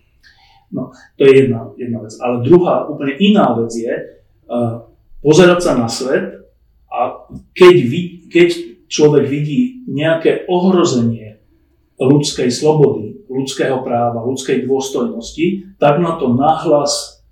[0.72, 2.16] No, to je jedna, jedna vec.
[2.16, 4.88] Ale druhá, úplne iná vec je uh,
[5.20, 6.48] pozerať sa na svet
[6.88, 8.48] a keď, vy, keď
[8.88, 11.44] človek vidí nejaké ohrozenie
[12.00, 17.24] ľudskej slobody, ľudského práva, ľudskej dôstojnosti, tak na to nahlas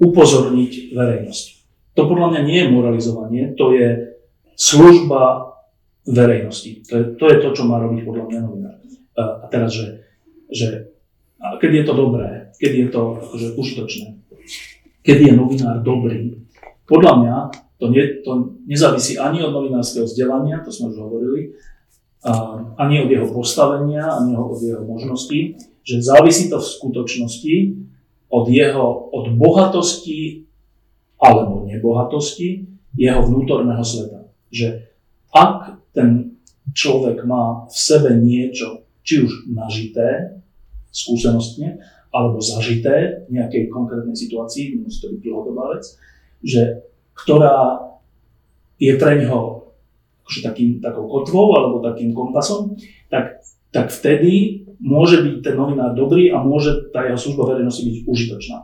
[0.00, 1.46] upozorniť verejnosť.
[1.96, 3.88] To podľa mňa nie je moralizovanie, to je
[4.54, 5.54] služba
[6.06, 6.86] verejnosti.
[6.88, 8.76] To je, to je to, čo má robiť podľa mňa novinár.
[9.18, 10.06] A teraz, že,
[10.46, 10.94] že
[11.58, 14.08] keď je to dobré, keď je to akože, užitočné,
[15.02, 16.38] keď je novinár dobrý,
[16.86, 17.36] podľa mňa
[17.78, 21.54] to, nie, to nezávisí ani od novinárskeho vzdelania, to sme už hovorili,
[22.26, 25.54] a, ani od jeho postavenia, ani od jeho možností,
[25.86, 27.56] že závisí to v skutočnosti
[28.28, 30.44] od jeho, od bohatosti
[31.18, 34.28] alebo nebohatosti jeho vnútorného sveta.
[34.52, 34.84] Že
[35.32, 36.38] ak ten
[36.76, 40.38] človek má v sebe niečo, či už nažité,
[40.92, 41.80] skúsenostne,
[42.12, 45.84] alebo zažité v nejakej konkrétnej situácii, nemusí to byť dlhodobá vec,
[46.40, 46.84] že,
[47.18, 47.82] ktorá
[48.78, 49.74] je pre ňoho
[50.22, 52.76] akože takým, takou kotvou alebo takým kompasom,
[53.08, 57.96] tak, tak vtedy môže byť ten novinár dobrý a môže tá jeho služba verejnosti byť
[58.06, 58.56] užitočná.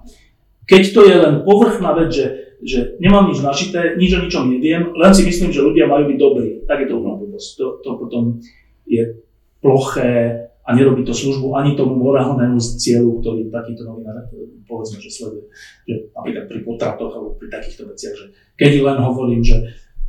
[0.65, 2.27] Keď to je len povrchná vec, že,
[2.63, 6.19] že nemám nič našité, nič o ničom neviem, len si myslím, že ľudia majú byť
[6.21, 7.17] dobrí, tak je to úplná.
[7.37, 8.39] To, to potom
[8.87, 9.25] je
[9.59, 14.25] ploché a nerobí to službu ani tomu morálnemu cieľu, ktorý takýto novinár
[14.65, 15.47] povedzme, že sleduje.
[15.85, 19.61] Že napríklad pri potratoch alebo pri takýchto veciach, že keď len hovorím, že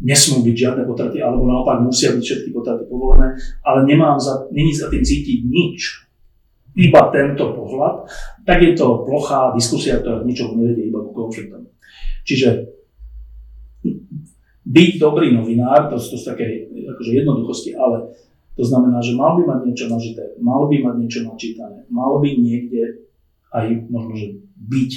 [0.03, 4.75] nesmú byť žiadne potraty, alebo naopak musia byť všetky potraty povolené, ale nemám za, není
[4.75, 5.79] za tým cítiť nič,
[6.75, 8.03] iba tento pohľad,
[8.43, 11.71] tak je to plochá diskusia, ktorá k ničomu nevedie, iba ku konfliktom.
[12.27, 12.67] Čiže
[14.65, 18.11] byť dobrý novinár, to, sú také akože jednoduchosti, ale
[18.55, 22.29] to znamená, že mal by mať niečo nažité, mal by mať niečo načítané, mal by
[22.35, 23.05] niekde
[23.51, 24.91] aj možno, že byť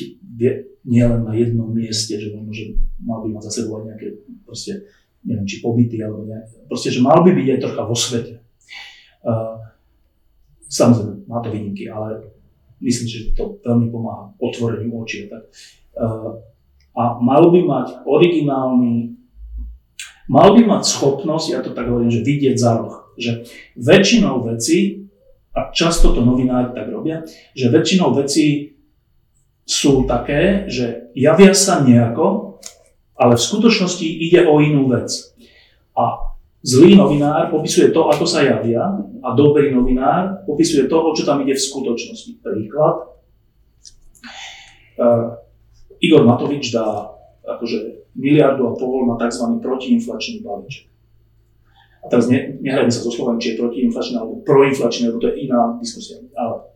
[0.86, 2.64] nielen na jednom mieste, že možno, že
[3.02, 4.08] mal by mať za sebou aj nejaké
[4.46, 4.86] proste,
[5.26, 8.34] neviem, či pobyty alebo nejaké, proste, že mal by byť aj trocha vo svete.
[9.26, 9.58] Uh,
[10.68, 12.28] Samozrejme, má to výnimky, ale
[12.84, 15.24] myslím, že to veľmi pomáha otvoreniu očí.
[15.24, 15.48] Tak.
[15.96, 16.44] Uh,
[16.92, 19.16] a mal by mať originálny,
[20.28, 23.10] mal by mať schopnosť, ja to tak hovorím, že vidieť za roh.
[23.18, 25.08] Že väčšinou veci,
[25.56, 28.78] a často to novinári tak robia, že väčšinou veci
[29.66, 32.60] sú také, že javia sa nejako,
[33.18, 35.10] ale v skutočnosti ide o inú vec.
[35.98, 38.82] A Zlý novinár popisuje to, ako sa javia
[39.22, 42.42] a dobrý novinár popisuje to, o čo tam ide v skutočnosti.
[42.42, 43.14] Príklad.
[44.98, 45.38] Uh,
[46.02, 47.14] Igor Matovič dá
[47.48, 49.56] akože miliardu a pol na tzv.
[49.64, 50.86] protiinflačný balíček.
[52.04, 55.48] A teraz ne, nehrajme sa so slovom, či je protiinflačný alebo proinflačný, lebo to je
[55.48, 56.20] iná diskusia.
[56.36, 56.68] Ale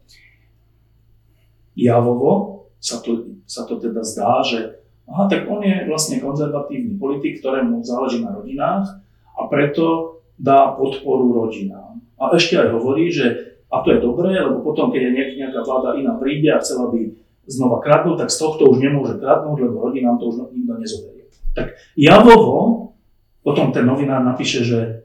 [1.76, 7.38] javovo sa to, sa to teda zdá, že aha, tak on je vlastne konzervatívny politik,
[7.38, 8.98] ktorému záleží na rodinách
[9.38, 12.02] a preto dá podporu rodinám.
[12.18, 15.96] A ešte aj hovorí, že a to je dobré, lebo potom, keď je nejaká vláda
[15.96, 20.18] iná príde a chcela by znova kradnúť, tak z tohto už nemôže kradnúť, lebo rodinám
[20.18, 21.24] to už nikto nezoberie.
[21.52, 22.92] Tak javovo
[23.42, 25.02] potom ten novinár napíše, že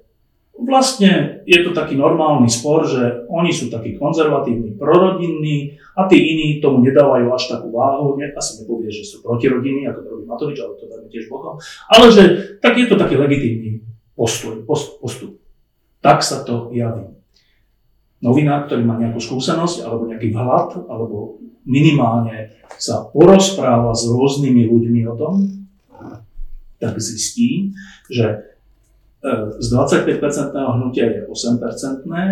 [0.58, 6.62] vlastne je to taký normálny spor, že oni sú takí konzervatívni, prorodinní a tí iní
[6.62, 8.18] tomu nedávajú až takú váhu.
[8.18, 11.62] Ne, asi nepovie, že sú protirodinní, ako to robí Matovič, ale to dáme tiež bokom.
[11.90, 12.24] Ale že
[12.62, 13.86] tak je to taký legitímny
[14.18, 15.38] postoj, postup.
[16.02, 17.06] Tak sa to javí.
[18.18, 25.02] Novinár, ktorý má nejakú skúsenosť alebo nejaký vhľad, alebo minimálne sa porozpráva s rôznymi ľuďmi
[25.12, 25.34] o tom,
[26.78, 27.74] tak zistí,
[28.08, 28.26] že
[29.20, 29.28] e,
[29.58, 32.24] z 25-percentného hnutia je 8-percentné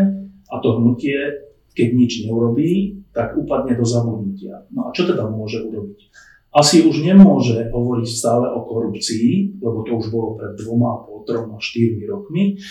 [0.47, 4.69] a to hnutie, keď nič neurobí, tak upadne do zabudnutia.
[4.69, 5.99] No a čo teda môže urobiť?
[6.55, 11.59] asi už nemôže hovoriť stále o korupcii, lebo to už bolo pred dvoma, pol, troma,
[11.59, 12.63] štyrmi rokmi,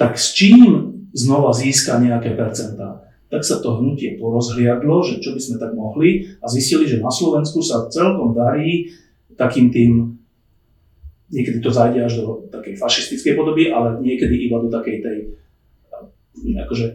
[0.00, 3.03] tak s čím znova získa nejaké percentá?
[3.34, 7.10] Tak sa to hnutie porozhliadlo, že čo by sme tak mohli a zistili, že na
[7.10, 8.94] Slovensku sa celkom darí
[9.34, 10.14] takým tým,
[11.34, 15.18] niekedy to zajde až do takej fašistickej podoby, ale niekedy iba do takej tej
[16.62, 16.86] akože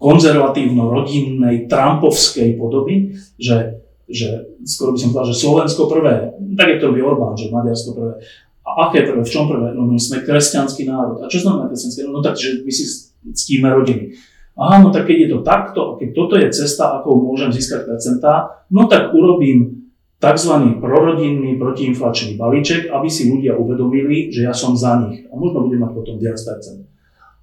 [0.00, 6.92] konzervatívno-rodinnej, trumpovskej podoby, že že skoro by som povedal, že Slovensko prvé, tak je to
[6.92, 8.12] robí Orbán, že Maďarsko prvé.
[8.64, 9.72] A aké prvé, v čom prvé?
[9.72, 11.24] No my sme kresťanský národ.
[11.24, 12.20] A čo znamená kresťanský národ?
[12.20, 12.84] No tak, že my si
[13.32, 14.12] ctíme rodiny.
[14.54, 18.62] Aha, no tak keď je to takto, keď toto je cesta, ako môžem získať percentá,
[18.70, 19.90] no tak urobím
[20.22, 20.54] tzv.
[20.78, 25.26] prorodinný protiinflačný balíček, aby si ľudia uvedomili, že ja som za nich.
[25.26, 26.86] A možno budem mať potom viac percent.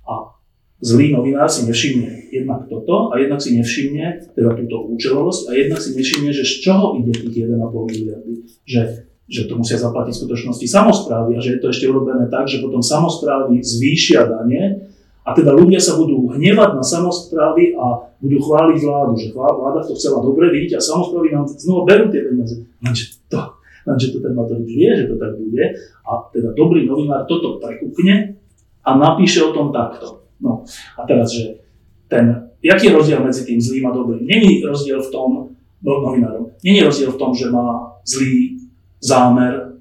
[0.08, 0.40] A
[0.80, 5.80] zlý novinár si nevšimne jednak toto a jednak si nevšimne teda túto účelovosť a jednak
[5.84, 7.60] si nevšimne, že z čoho ide tých 1,5
[7.92, 8.34] miliardy.
[8.64, 8.82] Že,
[9.28, 12.64] že to musia zaplatiť v skutočnosti samozprávy a že je to ešte urobené tak, že
[12.64, 14.91] potom samozprávy zvýšia dane
[15.22, 19.94] a teda ľudia sa budú hnevať na samozprávy a budú chváliť vládu, že vláda to
[19.94, 22.66] chcela dobre vidieť a samozprávy nám znovu berú tie peniaze.
[22.82, 23.40] Lenže to,
[23.86, 25.66] lenže to ten Matovič vie, že to tak bude
[26.06, 28.34] a teda dobrý novinár toto prekúkne
[28.82, 30.26] a napíše o tom takto.
[30.42, 30.66] No
[30.98, 31.62] a teraz, že
[32.10, 34.26] ten, jaký je rozdiel medzi tým zlým a dobrým?
[34.26, 35.54] Není rozdiel v tom,
[35.86, 38.58] no, novinárom, není rozdiel v tom, že má zlý
[38.98, 39.78] zámer.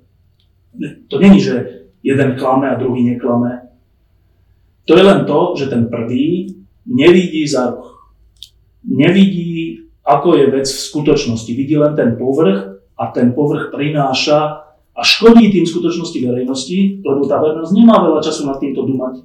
[1.08, 3.69] To není, že jeden klame a druhý neklame.
[4.88, 8.00] To je len to, že ten prvý nevidí za roh.
[8.84, 11.50] Nevidí, ako je vec v skutočnosti.
[11.52, 17.38] Vidí len ten povrch a ten povrch prináša a škodí tým skutočnosti verejnosti, lebo tá
[17.40, 19.24] verejnosť nemá veľa času nad týmto dumať.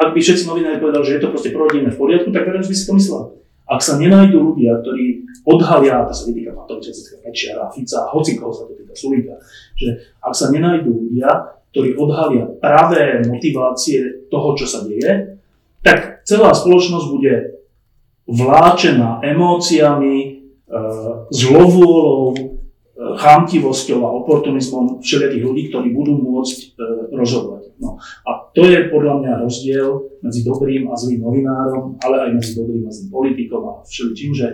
[0.00, 2.76] Ak by všetci novinári povedali, že je to proste prorodinné v poriadku, tak verejnosť by
[2.76, 3.24] si to myslela.
[3.70, 6.90] Ak sa nenajdú ľudia, ktorí odhalia, to sa vytýka Matoviča,
[7.22, 9.38] Mečiara, Fica, hoci koho sa to týka Sulíka,
[9.76, 15.38] že ak sa nenajdú ľudia, ktorí odhalia práve motivácie toho, čo sa deje,
[15.80, 17.34] tak celá spoločnosť bude
[18.30, 20.28] vláčená emóciami, e,
[21.30, 22.38] zlovôľou, e,
[23.18, 26.66] chamtivosťou a oportunizmom všelijakých ľudí, ktorí budú môcť e,
[27.16, 27.74] rozhodovať.
[27.80, 27.96] No.
[28.28, 32.84] A to je podľa mňa rozdiel medzi dobrým a zlým novinárom, ale aj medzi dobrým
[32.86, 34.46] a zlým politikom a všeličím, že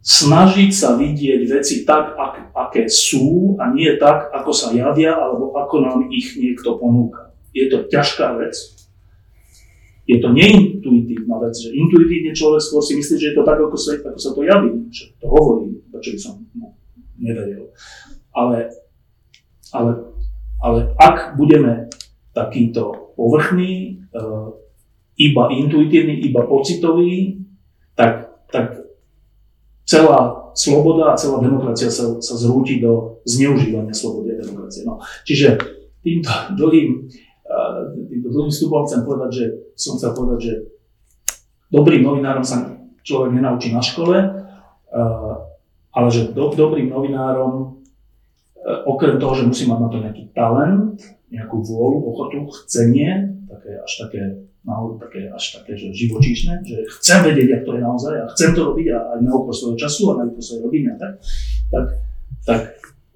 [0.00, 5.52] snažiť sa vidieť veci tak, ak, aké sú a nie tak, ako sa javia alebo
[5.52, 7.36] ako nám ich niekto ponúka.
[7.52, 8.56] Je to ťažká vec.
[10.08, 13.76] Je to neintuitívna vec, že intuitívne človek skôr si myslí, že je to tak, ako
[13.76, 16.74] sa, ako sa to javí, že to hovorí, čo by som mu
[17.20, 17.70] neveril.
[18.32, 18.72] Ale,
[19.70, 19.92] ale,
[20.58, 21.92] ale ak budeme
[22.32, 24.20] takýto povrchný, e,
[25.20, 27.44] iba intuitívny, iba pocitový,
[27.92, 28.79] tak, tak
[29.90, 34.86] celá sloboda a celá demokracia sa, sa zrúti do zneužívania slobody a demokracie.
[34.86, 35.58] No, čiže
[36.06, 37.10] týmto dlhým,
[38.06, 40.54] týmto dlhým vstupom chcem povedať, že som chcel povedať, že
[41.74, 42.70] dobrým novinárom sa
[43.02, 44.16] človek nenaučí na škole,
[45.90, 47.82] ale že do, dobrým novinárom,
[48.86, 51.02] okrem toho, že musí mať na to nejaký talent,
[51.34, 54.22] nejakú vôľu, ochotu, chcenie, také až také
[54.64, 58.50] naozaj také, až také, že živočíšne, že chcem vedieť, jak to je naozaj a chcem
[58.52, 61.12] to robiť a aj na úkor svojho času a na úkor svojej rodiny a tak,
[61.72, 61.86] tak,
[62.44, 62.60] tak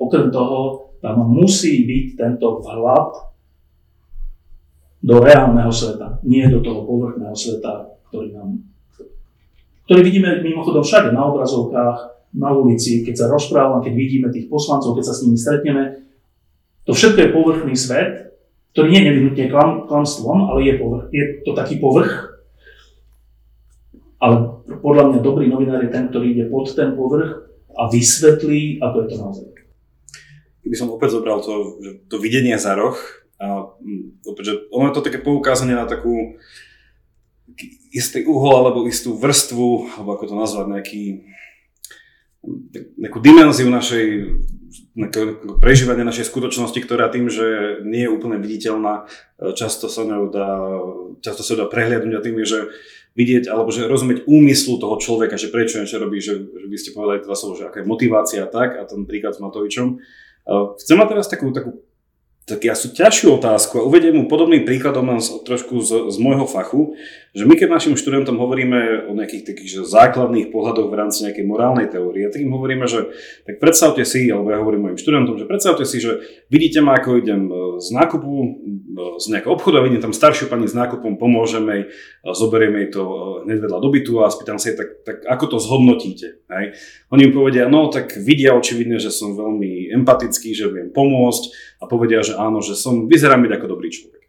[0.01, 3.11] okrem toho tam musí byť tento vhľad
[5.05, 8.65] do reálneho sveta, nie do toho povrchného sveta, ktorý nám
[9.85, 11.99] ktorý vidíme mimochodom všade, na obrazovkách,
[12.35, 15.85] na ulici, keď sa rozprávam, keď vidíme tých poslancov, keď sa s nimi stretneme.
[16.89, 18.34] To všetko je povrchný svet,
[18.75, 22.43] ktorý nie je nevyhnutne klam, klamstvom, ale je, povrch, je to taký povrch.
[24.19, 28.97] Ale podľa mňa dobrý novinár je ten, ktorý ide pod ten povrch a vysvetlí, ako
[28.99, 29.49] je to naozaj.
[30.67, 31.79] Keby som opäť zobral to,
[32.11, 32.99] to videnie za roh,
[33.39, 36.35] a mm, opäť, že ono je to také poukázanie na takú
[37.95, 41.03] istý uhol alebo istú vrstvu, alebo ako to nazvať, nejaký,
[43.01, 44.07] nejakú dimenziu našej
[45.59, 49.07] prežívanie našej skutočnosti, ktorá tým, že nie je úplne viditeľná,
[49.39, 50.51] e, často sa ňou dá,
[51.19, 52.61] často sa dá prehliadnúť a tým je, že
[53.15, 56.95] vidieť alebo že rozumieť úmyslu toho človeka, že prečo niečo robí, že, že by ste
[56.95, 59.87] povedali teda slovo, že aká je motivácia tak a ten príklad s Matovičom.
[59.95, 59.97] E,
[60.79, 61.83] chcem mať teraz takú, takú
[62.45, 66.45] tak ja sú ťažšiu otázku a uvediem mu podobným príkladom len trošku z, z môjho
[66.45, 66.93] fachu,
[67.33, 71.45] že my keď našim študentom hovoríme o nejakých takých že základných pohľadoch v rámci nejakej
[71.49, 73.11] morálnej teórie, tak im hovoríme, že
[73.49, 76.21] tak predstavte si, alebo ja hovorím mojim študentom, že predstavte si, že
[76.53, 78.49] vidíte ma, ako idem e, z nákupu, e,
[79.19, 81.85] z nejakého obchodu a vidím tam staršiu pani s nákupom, pomôžeme jej,
[82.29, 85.65] zoberieme jej to e, hneď vedľa dobytu a spýtam sa jej, tak, tak ako to
[85.65, 86.45] zhodnotíte?
[86.47, 86.77] Hej?
[87.09, 91.43] Oni mi povedia, no tak vidia očividne, že som veľmi empatický, že viem pomôcť,
[91.85, 94.25] a povedia, že áno, že som, vyzerám byť ako dobrý človek.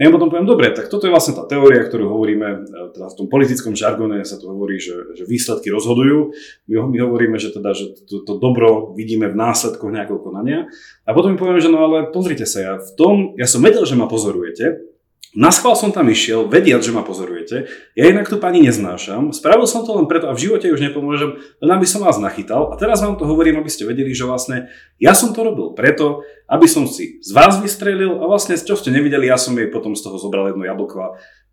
[0.00, 2.58] A ja potom poviem, dobre, tak toto je vlastne tá teória, ktorú hovoríme, e,
[2.96, 6.32] teda v tom politickom žargone sa to hovorí, že, že výsledky rozhodujú.
[6.72, 10.72] My, my hovoríme, že teda, že to, to dobro vidíme v následkoch nejakého konania.
[11.04, 13.84] A potom mi poviem, že no ale pozrite sa, ja v tom, ja som vedel,
[13.84, 14.88] že ma pozorujete,
[15.30, 17.70] na schvál som tam išiel, vediac, že ma pozorujete.
[17.94, 19.30] Ja inak tu pani neznášam.
[19.30, 22.70] Spravil som to len preto a v živote už nepomôžem, len aby som vás nachytal.
[22.70, 26.26] A teraz vám to hovorím, aby ste vedeli, že vlastne ja som to robil preto,
[26.50, 29.94] aby som si z vás vystrelil a vlastne čo ste nevideli, ja som jej potom
[29.94, 31.08] z toho zobral jedno jablko a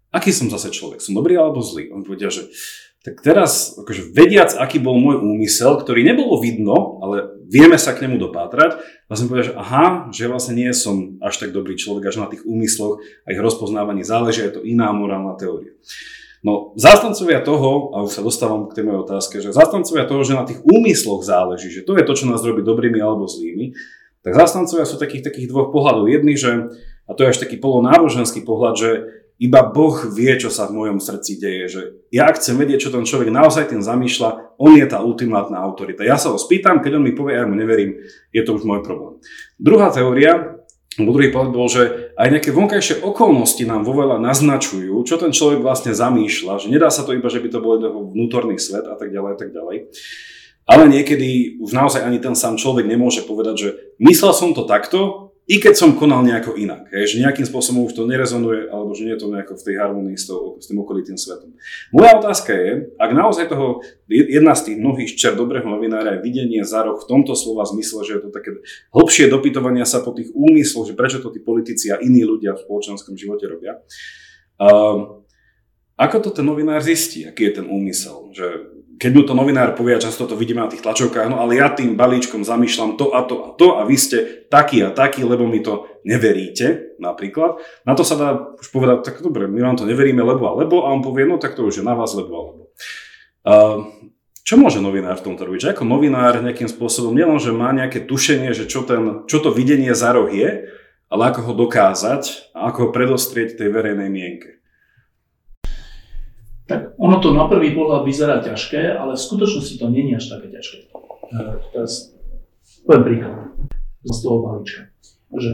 [0.10, 0.98] aký som zase človek?
[0.98, 1.94] Som dobrý alebo zlý?
[1.94, 2.50] On povedal, že
[3.06, 8.04] tak teraz, akože vediac, aký bol môj úmysel, ktorý nebolo vidno, ale vieme sa k
[8.04, 12.24] nemu dopátrať, vlastne povedal, že aha, že vlastne nie som až tak dobrý človek, až
[12.24, 15.76] na tých úmysloch a ich rozpoznávaní záleží, je to iná morálna teória.
[16.46, 20.38] No, zástancovia toho, a už sa dostávam k tej mojej otázke, že zástancovia toho, že
[20.38, 23.74] na tých úmysloch záleží, že to je to, čo nás robí dobrými alebo zlými,
[24.22, 26.06] tak zástancovia sú takých, takých dvoch pohľadov.
[26.12, 26.52] Jedný, že,
[27.10, 28.90] a to je až taký polonáboženský pohľad, že
[29.38, 31.66] iba Boh vie, čo sa v mojom srdci deje.
[31.70, 36.02] Že ja chcem vedieť, čo ten človek naozaj tým zamýšľa, on je tá ultimátna autorita.
[36.02, 38.02] Ja sa ho spýtam, keď on mi povie, ja mu neverím,
[38.34, 39.22] je to už môj problém.
[39.62, 40.58] Druhá teória,
[40.98, 45.30] alebo druhý pohľad bol, že aj nejaké vonkajšie okolnosti nám vo veľa naznačujú, čo ten
[45.30, 48.90] človek vlastne zamýšľa, že nedá sa to iba, že by to bol jeho vnútorný svet
[48.90, 49.94] a tak ďalej a tak ďalej.
[50.68, 53.70] Ale niekedy už naozaj ani ten sám človek nemôže povedať, že
[54.02, 57.96] myslel som to takto, i keď som konal nejako inak, hej, že nejakým spôsobom už
[57.96, 60.84] to nerezonuje, alebo že nie je to nejako v tej harmonii s, to, s tým
[60.84, 61.56] okolitým svetom.
[61.96, 63.80] Moja otázka je, ak naozaj toho,
[64.12, 68.04] jedna z tých mnohých čer dobrého novinára je videnie za roh v tomto slova zmysle,
[68.04, 68.60] že je to také
[68.92, 72.68] hlbšie dopytovania sa po tých úmysloch, že prečo to tí politici a iní ľudia v
[72.68, 73.80] spoločenskom živote robia.
[74.60, 75.24] Uh,
[75.96, 78.36] ako to ten novinár zistí, aký je ten úmysel?
[78.36, 81.70] Že keď mu to novinár povie, často to vidíme na tých tlačovkách, no ale ja
[81.70, 85.46] tým balíčkom zamýšľam to a to a to a vy ste taký a taký, lebo
[85.46, 87.62] mi to neveríte, napríklad.
[87.86, 90.82] Na to sa dá už povedať, tak dobre, my vám to neveríme, lebo a lebo,
[90.82, 92.64] a on povie, no tak to už je na vás, lebo a lebo.
[93.48, 93.78] Uh,
[94.42, 95.60] čo môže novinár v tomto robiť?
[95.62, 99.54] Že ako novinár nejakým spôsobom nielen, že má nejaké tušenie, že čo, ten, čo to
[99.54, 100.74] videnie za roh je,
[101.08, 104.57] ale ako ho dokázať a ako ho predostrieť tej verejnej mienke
[106.68, 110.48] tak ono to na prvý pohľad vyzerá ťažké, ale v skutočnosti to je až také
[110.52, 110.78] ťažké.
[110.84, 111.40] E,
[111.72, 112.12] teraz
[112.84, 113.56] poviem príklad
[114.04, 114.82] z toho balíčka.
[115.32, 115.52] Že,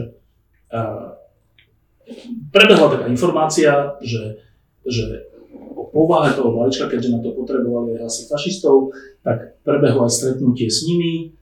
[0.74, 0.80] e,
[2.50, 4.42] prebehla taká informácia, že,
[4.82, 8.90] že o povahe toho balíčka, keďže na to potrebovali hlasy fašistov,
[9.22, 11.38] tak prebehlo aj stretnutie s nimi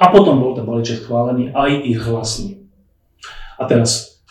[0.00, 2.64] a potom bol ten balíček chválený aj ich hlasmi.
[3.60, 4.22] A teraz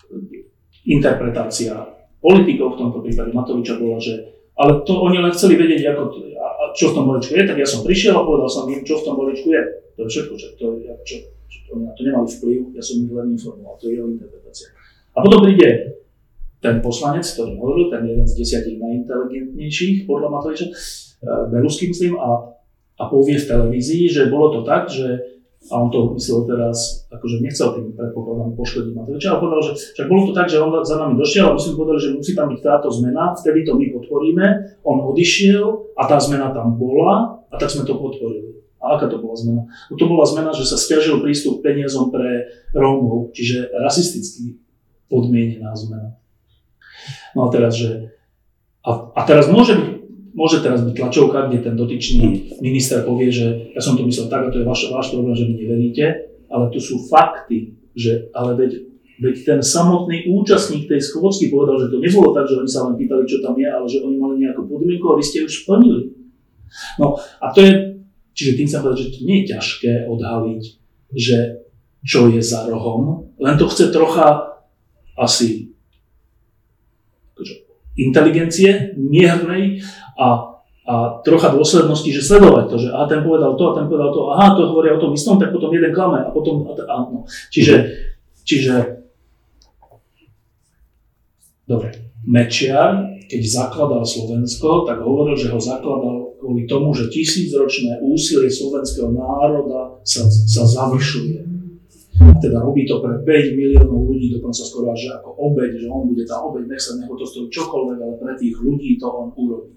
[0.82, 1.94] interpretácia
[2.24, 6.18] politikov, v tomto prípade Matoviča bola, že ale to oni len chceli vedieť, ako to,
[6.34, 8.82] a, a čo v tom balíčku je, tak ja som prišiel a povedal som im,
[8.82, 9.64] čo v tom balíčku je.
[9.98, 12.96] To je všetko, čo, to, ja, čo, čo, to, na to nemali vplyv, ja som
[13.06, 14.70] ich len informoval, to je jeho interpretácia.
[15.14, 15.70] A potom príde
[16.58, 22.58] ten poslanec, ktorý hovoril, ten jeden z desiatich najinteligentnejších, podľa Matoviča, eh, Belusky myslím, a,
[22.98, 25.37] a povie v televízii, že bolo to tak, že
[25.68, 30.08] a on to myslel teraz, akože nechcel tým predpokladám poškodiť Matoviča, ale povedal, že však
[30.08, 32.48] bolo to tak, že on za nami došiel a my sme povedali, že musí tam
[32.48, 34.46] byť táto zmena, vtedy to my podporíme,
[34.88, 38.64] on odišiel a tá zmena tam bola a tak sme to podporili.
[38.78, 39.64] A aká to bola zmena?
[39.90, 44.62] No to bola zmena, že sa stiažil prístup peniazom pre Rómov, čiže rasisticky
[45.12, 46.16] podmienená zmena.
[47.34, 48.16] No a teraz, že
[48.88, 49.97] a, a teraz môže byť
[50.38, 52.62] môže teraz byť tlačovka, kde ten dotyčný hmm.
[52.62, 55.50] minister povie, že ja som to myslel tak, a to je váš, váš problém, že
[55.50, 56.06] mi neveríte,
[56.54, 58.72] ale tu sú fakty, že ale veď,
[59.18, 62.96] veď ten samotný účastník tej schôdzky povedal, že to nebolo tak, že oni sa len
[62.96, 66.14] pýtali, čo tam je, ale že oni mali nejakú podmienku a vy ste ju splnili.
[67.02, 67.74] No a to je,
[68.38, 70.64] čiže tým sa povedať, že to nie je ťažké odhaliť,
[71.18, 71.38] že
[72.06, 74.62] čo je za rohom, len to chce trocha
[75.18, 75.74] asi
[77.98, 79.82] inteligencie miernej
[80.16, 80.96] a, a
[81.26, 84.54] trocha dôslednosti, že sledovať to, že a ten povedal to, a ten povedal to, aha,
[84.54, 87.26] to hovoria o tom istom, tak potom jeden klame a potom, a, a, no.
[87.50, 87.76] čiže,
[88.46, 89.04] čiže,
[91.66, 98.48] dobre, Mečiar, keď zakladal Slovensko, tak hovoril, že ho zakladal kvôli tomu, že tisícročné úsilie
[98.48, 101.57] slovenského národa sa, sa završuje.
[102.38, 106.26] Teda robí to pre 5 miliónov ľudí, dokonca skoro až ako obeď, že on bude
[106.26, 109.74] tá obeď, nech sa neho to stojí čokoľvek, ale pre tých ľudí to on urobí.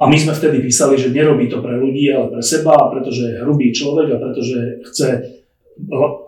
[0.00, 3.40] A my sme vtedy písali, že nerobí to pre ľudí, ale pre seba, pretože je
[3.42, 4.58] hrubý človek a pretože
[4.90, 5.08] chce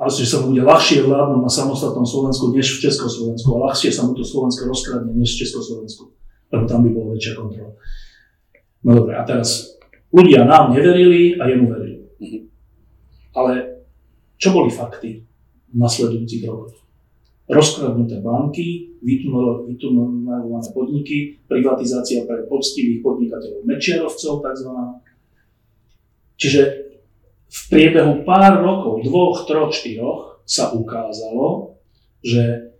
[0.00, 3.92] a že sa mu bude ľahšie vládnuť na samostatnom Slovensku než v Československu a ľahšie
[3.92, 6.08] sa mu to Slovensko rozkradne než v Československu,
[6.56, 7.72] lebo tam by bola väčšia kontrola.
[8.82, 9.76] No dobre, a teraz
[10.08, 12.00] ľudia nám neverili a jemu verili.
[12.16, 12.38] Mhm.
[13.36, 13.52] Ale
[14.42, 15.22] čo boli fakty
[15.70, 16.82] nasledujúcich rokoch?
[17.52, 24.70] rozkradnuté banky, vytunelované podniky, privatizácia pre poctivých podnikateľov Mečiarovcov tzv.
[26.40, 26.62] Čiže
[27.52, 31.78] v priebehu pár rokov, dvoch, troch, štyroch, sa ukázalo,
[32.24, 32.71] že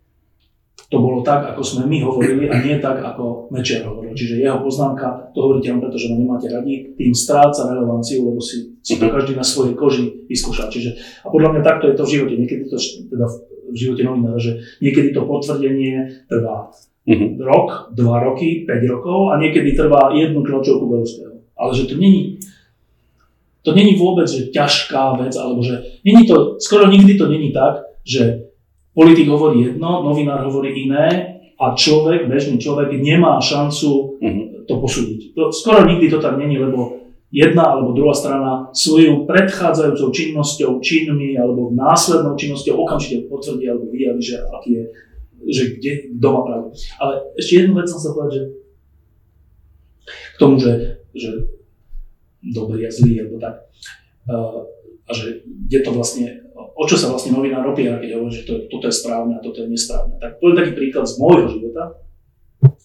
[0.92, 4.12] to bolo tak, ako sme my hovorili a nie tak, ako Mečiar hovoril.
[4.12, 8.44] Čiže jeho poznámka, to hovoríte len preto, že ma nemáte radi, tým stráca relevanciu, lebo
[8.44, 10.68] si, si to každý na svojej koži vyskúša.
[10.68, 10.90] Čiže,
[11.24, 12.34] a podľa mňa takto je to v živote.
[12.36, 12.76] Niekedy to
[13.08, 13.26] teda
[13.72, 16.68] v živote novinára, že niekedy to potvrdenie trvá
[17.08, 17.30] uh-huh.
[17.40, 21.40] rok, dva roky, 5 rokov a niekedy trvá jednu tlačovku Beluského.
[21.56, 22.36] Ale že to není,
[23.64, 27.88] to není vôbec že ťažká vec, alebo že není to, skoro nikdy to není tak,
[28.04, 28.41] že
[28.93, 34.66] politik hovorí jedno, novinár hovorí iné a človek, bežný človek nemá šancu uh-huh.
[34.68, 35.36] to posúdiť.
[35.36, 41.38] To, skoro nikdy to tak není, lebo jedna alebo druhá strana svojou predchádzajúcou činnosťou, činmi
[41.40, 44.84] alebo následnou činnosťou okamžite potvrdí alebo vyjaví, že aký je,
[45.49, 46.68] že kde, kto má pravdu.
[47.01, 48.45] Ale ešte jednu vec som sa povedať, že
[50.34, 51.30] k tomu, že, že
[52.43, 53.70] dobrý a zlý, alebo tak.
[55.07, 56.41] A že kde to vlastne,
[56.72, 59.62] o čo sa vlastne novinár opiera, keď hovorí, že to, toto je správne a toto
[59.64, 60.16] je nesprávne.
[60.22, 61.98] Tak poviem taký príklad z môjho života.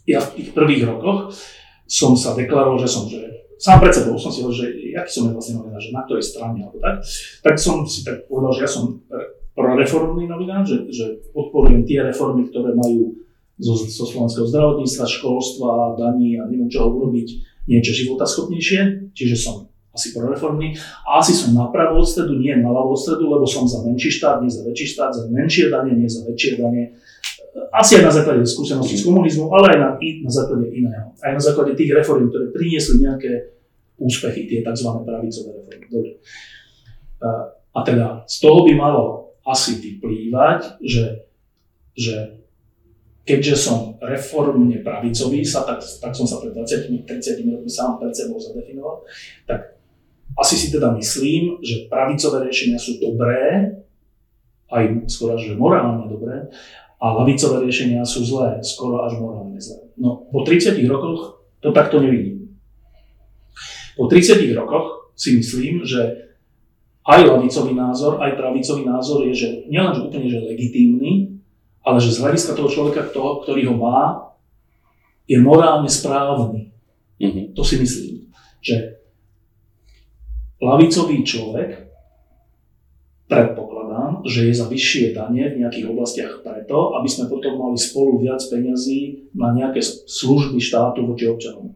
[0.09, 1.38] Ja v tých prvých rokoch
[1.86, 3.21] som sa deklaroval, že som že
[3.57, 4.67] sám pred sebou som si hovoril, že
[4.97, 7.01] aký som ja vlastne novinár, že na ktorej strane alebo tak,
[7.41, 9.01] tak som si tak povedal, že ja som
[9.57, 13.17] proreformný novinár, že, že podporujem tie reformy, ktoré majú
[13.57, 17.28] zo, zo slovenského zdravotníctva, školstva, daní a neviem čoho urobiť
[17.65, 20.78] niečo životaschopnejšie, čiže som asi proreformný.
[21.10, 24.45] A asi som na pravú stredu, nie na ľavú stredu, lebo som za menší štát,
[24.45, 26.93] nie za väčší štát, za menšie dane, nie za väčšie dane.
[27.74, 31.18] Asi aj na základe skúsenosti z komunizmu, ale aj na, na základe iného.
[31.26, 33.58] Aj na základe tých reform, ktoré priniesli nejaké
[33.98, 34.89] úspechy, tie tzv.
[35.02, 35.86] pravicové reformy.
[35.89, 36.12] Dobre.
[37.74, 41.26] A teda z toho by malo asi vyplývať, že,
[41.98, 42.38] že
[43.28, 48.39] keďže som reformne pravicový, sa, tak, tak som sa pred 20-30 rokmi sám pred sebou
[48.39, 49.04] zadefinoval,
[49.43, 49.76] tak
[50.38, 53.73] asi si teda myslím, že pravicové riešenia sú dobré,
[54.69, 56.53] aj skoro až morálne dobré,
[56.97, 59.93] a lavicové riešenia sú zlé, skoro až morálne zlé.
[59.97, 62.57] No, po 30 rokoch to takto nevidím.
[63.97, 66.29] Po 30 rokoch si myslím, že
[67.07, 71.39] aj lavicový názor, aj pravicový názor je, že nielen že úplne že legitímny,
[71.81, 74.27] ale že z hľadiska toho človeka, toho, ktorý ho má,
[75.23, 76.75] je morálne správny.
[77.15, 77.45] Mm-hmm.
[77.55, 78.27] To si myslím.
[78.59, 78.97] Že
[80.62, 81.70] lavicový človek,
[83.28, 88.24] predpokladám, že je za vyššie dane v nejakých oblastiach preto, aby sme potom mali spolu
[88.24, 91.76] viac peňazí na nejaké služby štátu voči občanom.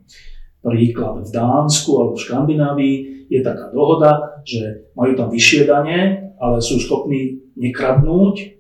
[0.64, 2.96] Príklad v Dánsku alebo v Škandinávii
[3.28, 8.60] je taká dohoda, že majú tam vyššie dane, ale sú schopní nekradnúť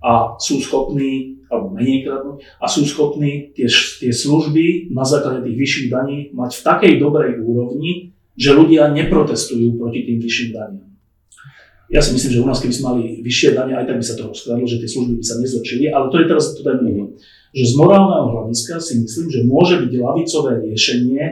[0.00, 5.58] a sú schopní, alebo menej kradnúť, a sú schopní tie, tie služby na základe tých
[5.60, 10.88] vyšších daní mať v takej dobrej úrovni, že ľudia neprotestujú proti tým vyšším daniam.
[11.90, 14.14] Ja si myslím, že u nás, keby sme mali vyššie dane, aj tak by sa
[14.16, 16.78] to rozkladlo, že tie služby by sa nezlepšili, ale to je teraz to teda
[17.50, 21.22] Že z morálneho hľadiska si myslím, že môže byť lavicové riešenie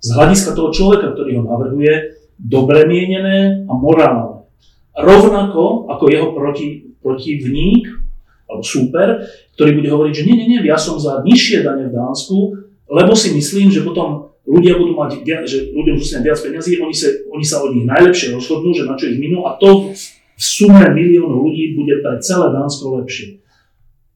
[0.00, 4.48] z hľadiska toho človeka, ktorý ho navrhuje, dobre mienené a morálne.
[4.96, 7.84] Rovnako ako jeho proti, protivník
[8.48, 11.96] alebo súper, ktorý bude hovoriť, že nie, nie, nie, ja som za nižšie dane v
[11.96, 12.36] Dánsku,
[12.88, 17.08] lebo si myslím, že potom ľudia budú mať, že ľudia budú viac peniazy, oni sa,
[17.28, 19.90] oni sa od nich najlepšie rozhodnú, že na čo ich minú a to
[20.36, 23.42] v sume miliónov ľudí bude pre celé Dánsko lepšie.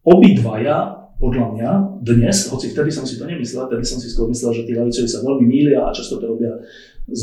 [0.07, 1.71] Obidvaja, podľa mňa,
[2.01, 5.09] dnes, hoci vtedy som si to nemyslel, vtedy som si skôr myslel, že tí lavicovi
[5.09, 6.57] sa veľmi mília a často to robia
[7.11, 7.23] z,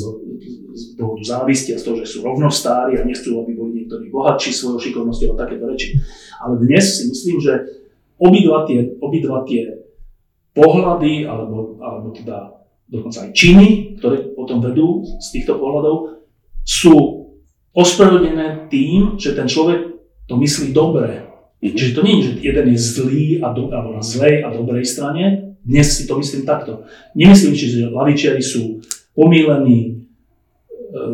[0.78, 4.54] z dôvodu závisti a z toho, že sú rovnostári a nechcú, aby boli niektorí bohatší
[4.54, 5.98] svojou šikovnosťou a takéto reči.
[6.38, 7.54] Ale dnes si myslím, že
[8.22, 9.82] obidva tie, obidva tie
[10.54, 12.57] pohľady, alebo, alebo teda
[12.88, 16.24] dokonca aj činy, ktoré potom vedú z týchto pohľadov,
[16.64, 16.96] sú
[17.76, 19.96] ospravedlnené tým, že ten človek
[20.28, 21.24] to myslí dobre.
[21.60, 21.76] Mm-hmm.
[21.76, 24.86] Čiže to nie je, že jeden je zlý a do, alebo na zlej a dobrej
[24.88, 25.56] strane.
[25.64, 26.88] Dnes si to myslím takto.
[27.12, 28.80] Nemyslím si, že lavičiari sú
[29.12, 29.92] pomílení e,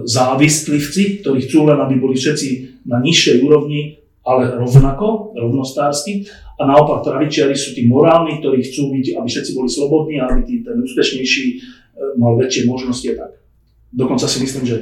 [0.06, 6.28] závistlivci, ktorí chcú len, aby boli všetci na nižšej úrovni, ale rovnako, rovnostársky.
[6.60, 10.56] A naopak pravičiari sú tí morálni, ktorí chcú byť, aby všetci boli slobodní aby tí,
[10.64, 11.56] ten úspešnejší e,
[12.16, 13.32] mal väčšie možnosti a tak.
[13.94, 14.78] Dokonca si myslím, že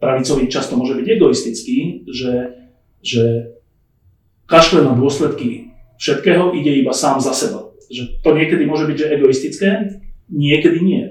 [0.00, 2.34] pravicový často môže byť egoistický, že,
[3.04, 3.22] že
[4.48, 5.70] kašle na dôsledky
[6.00, 7.68] všetkého ide iba sám za seba.
[7.92, 9.70] Že to niekedy môže byť že egoistické,
[10.32, 11.02] niekedy nie.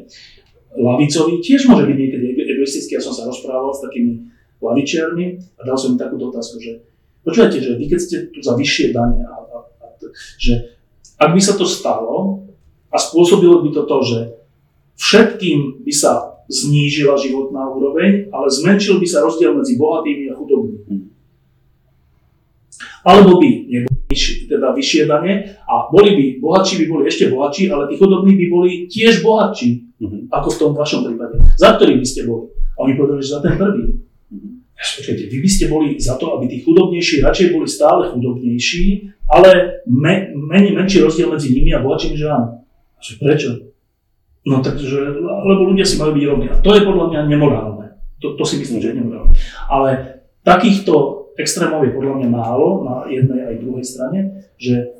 [0.75, 2.99] Lavicový tiež môže byť niekedy egoistický.
[2.99, 4.27] Ja som sa rozprával s takými
[4.59, 5.25] lavičiarmi
[5.55, 6.94] a dal som im takúto otázku, že
[7.25, 9.33] počujete, že vy keď ste tu za vyššie dane a
[10.37, 10.77] že
[11.17, 12.45] ak by sa to stalo
[12.93, 14.19] a spôsobilo by to to, že
[14.95, 21.09] všetkým by sa znížila životná úroveň, ale zmenšil by sa rozdiel medzi bohatými a chudobnými.
[23.05, 24.15] Alebo by neboli
[24.49, 28.45] teda vyššie dane a boli by, bohatší by boli ešte bohatší, ale tí chudobní by
[28.49, 30.21] boli tiež bohatší, mm-hmm.
[30.29, 31.41] ako v tom vašom prípade.
[31.57, 32.49] Za ktorý by ste boli?
[32.75, 34.04] A oni povedali, že za ten prvý.
[34.85, 39.81] Počkajte, vy by ste boli za to, aby tí chudobnejší radšej boli stále chudobnejší, ale
[39.89, 42.61] me, men, menší rozdiel medzi nimi a bohatšími, že áno.
[42.95, 43.49] A že prečo?
[44.45, 46.45] No takže, lebo ľudia si majú byť rovní.
[46.53, 47.97] A to je podľa mňa nemorálne.
[48.21, 49.33] To, to si myslím, že je nemorálne.
[49.65, 50.93] Ale takýchto
[51.35, 54.19] extrémov je podľa mňa málo na jednej aj druhej strane,
[54.61, 54.93] že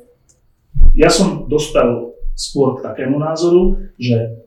[0.98, 4.44] ja som dospel skôr k takému názoru, že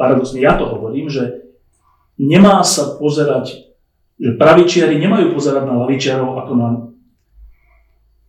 [0.00, 1.44] paradoxne ja to hovorím, že
[2.16, 3.67] nemá sa pozerať,
[4.18, 6.68] pravičiari nemajú pozerať na lavičiarov ako na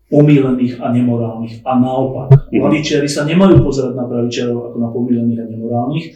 [0.10, 1.62] pomílených a nemorálnych.
[1.66, 6.08] A naopak, lavičiari sa nemajú pozerať na pravičiarov ako na pomílených a nemorálnych,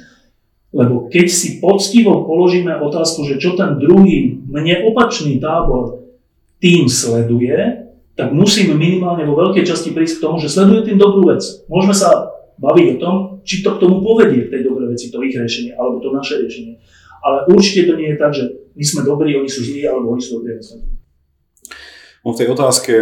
[0.74, 6.02] lebo keď si poctivo položíme otázku, že čo ten druhý, mne opačný tábor
[6.58, 11.30] tým sleduje, tak musíme minimálne vo veľkej časti prísť k tomu, že sleduje tým dobrú
[11.30, 11.42] vec.
[11.70, 15.22] Môžeme sa baviť o tom, či to k tomu povedie, k tej dobrej veci, to
[15.26, 16.78] ich riešenie, alebo to naše riešenie.
[17.26, 20.22] Ale určite to nie je tak, že my sme dobrí, oni sú zlí, alebo oni
[20.22, 20.58] sú dobrí.
[22.24, 22.94] On v tej otázke,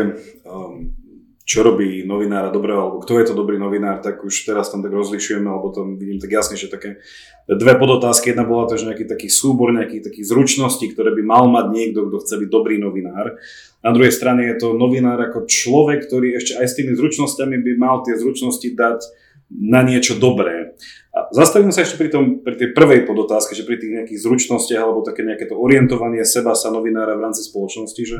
[0.45, 0.91] um,
[1.41, 4.93] čo robí novinára dobrého, alebo kto je to dobrý novinár, tak už teraz tam tak
[4.93, 7.01] rozlišujeme, alebo tam vidím tak jasne, že také
[7.49, 8.31] dve podotázky.
[8.31, 12.07] Jedna bola to, že nejaký taký súbor nejakých takých zručností, ktoré by mal mať niekto,
[12.07, 13.41] kto chce byť dobrý novinár.
[13.81, 17.71] Na druhej strane je to novinár ako človek, ktorý ešte aj s tými zručnosťami by
[17.81, 18.99] mal tie zručnosti dať
[19.49, 20.60] na niečo dobré.
[21.11, 24.81] A zastavím sa ešte pri, tom, pri tej prvej podotázke, že pri tých nejakých zručnostiach
[24.81, 28.19] alebo také nejaké to orientovanie seba sa novinára v rámci spoločnosti, že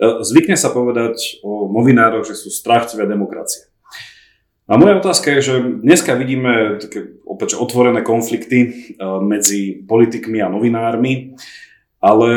[0.00, 3.68] E, zvykne sa povedať o novinároch, že sú strážcovia demokracie.
[4.64, 8.68] A moja otázka je, že dneska vidíme také opäť otvorené konflikty e,
[9.20, 11.36] medzi politikmi a novinármi,
[12.00, 12.28] ale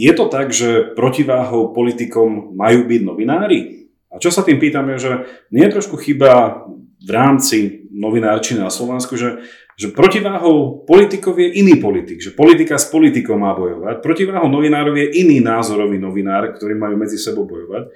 [0.00, 3.92] je to tak, že protiváhou politikom majú byť novinári?
[4.08, 5.12] A čo sa tým pýtam je, že
[5.52, 6.64] nie je trošku chyba
[7.04, 9.44] v rámci novinárčiny na Slovensku, že
[9.80, 15.24] že protiváhou politikov je iný politik, že politika s politikou má bojovať, protiváhou novinárov je
[15.24, 17.88] iný názorový novinár, ktorí majú medzi sebou bojovať.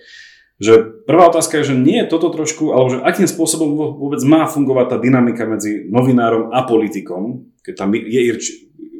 [0.57, 4.49] Že prvá otázka je, že nie je toto trošku, alebo že akým spôsobom vôbec má
[4.49, 8.33] fungovať tá dynamika medzi novinárom a politikom, keď tam je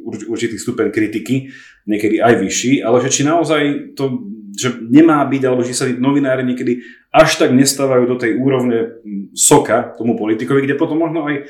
[0.05, 1.49] určitý stupeň kritiky,
[1.89, 6.47] niekedy aj vyšší, ale že či naozaj to že nemá byť, alebo že sa novinári
[6.47, 6.81] niekedy
[7.11, 8.99] až tak nestávajú do tej úrovne
[9.35, 11.43] soka tomu politikovi, kde potom možno aj e,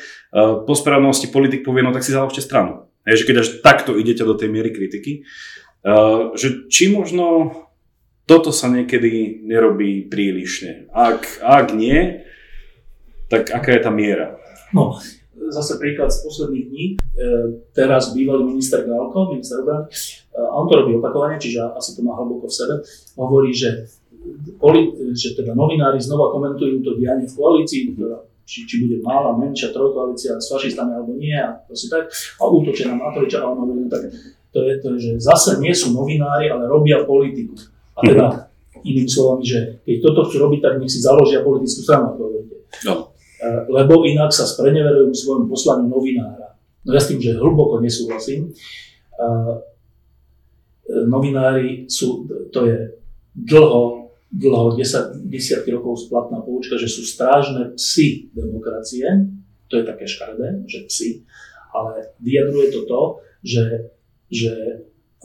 [0.66, 2.89] po správnosti politik povie, no tak si založte stranu.
[3.06, 5.93] Je, že keď až takto idete do tej miery kritiky, e,
[6.38, 7.53] že či možno
[8.26, 10.89] toto sa niekedy nerobí prílišne.
[10.89, 12.26] Ak, ak nie,
[13.30, 14.38] tak aká je tá miera?
[14.74, 14.97] No,
[15.53, 16.86] zase príklad z posledných dní.
[16.86, 16.95] E,
[17.78, 19.93] teraz bývalý minister Galko, minister obrany,
[20.36, 22.74] a on to robí opakovane, čiže asi to má hlboko v sebe,
[23.16, 23.88] hovorí, že,
[25.16, 27.82] že teda novinári znova komentujú to dianie v koalícii,
[28.46, 32.94] či, či bude malá, menšia trojkoalícia s fašistami alebo nie a proste tak, a útočia
[32.94, 34.12] na Matoviča a on hovorí, no tak
[34.56, 37.60] to je to, že zase nie sú novinári, ale robia politiku.
[37.98, 38.26] A teda
[38.86, 42.56] inými slovami, že keď toto chcú robiť, tak nech si založia politickú stranu, ako hovoríte.
[42.88, 43.12] No.
[43.42, 46.56] E, lebo inak sa spreneverujú svojom poslaniu novinára.
[46.86, 48.54] No ja s tým, že hlboko nesúhlasím.
[50.86, 52.78] E, novinári sú, to je
[53.34, 59.06] dlho, dlho, 10, desiatky rokov splatná poučka, že sú strážne psy demokracie,
[59.66, 61.10] to je také škaredé, že psy,
[61.74, 63.02] ale vyjadruje to to,
[63.42, 63.66] že,
[64.30, 64.54] že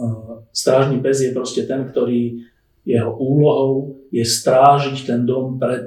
[0.01, 2.49] uh, strážny pes je proste ten, ktorý
[2.89, 5.87] jeho úlohou je strážiť ten dom pred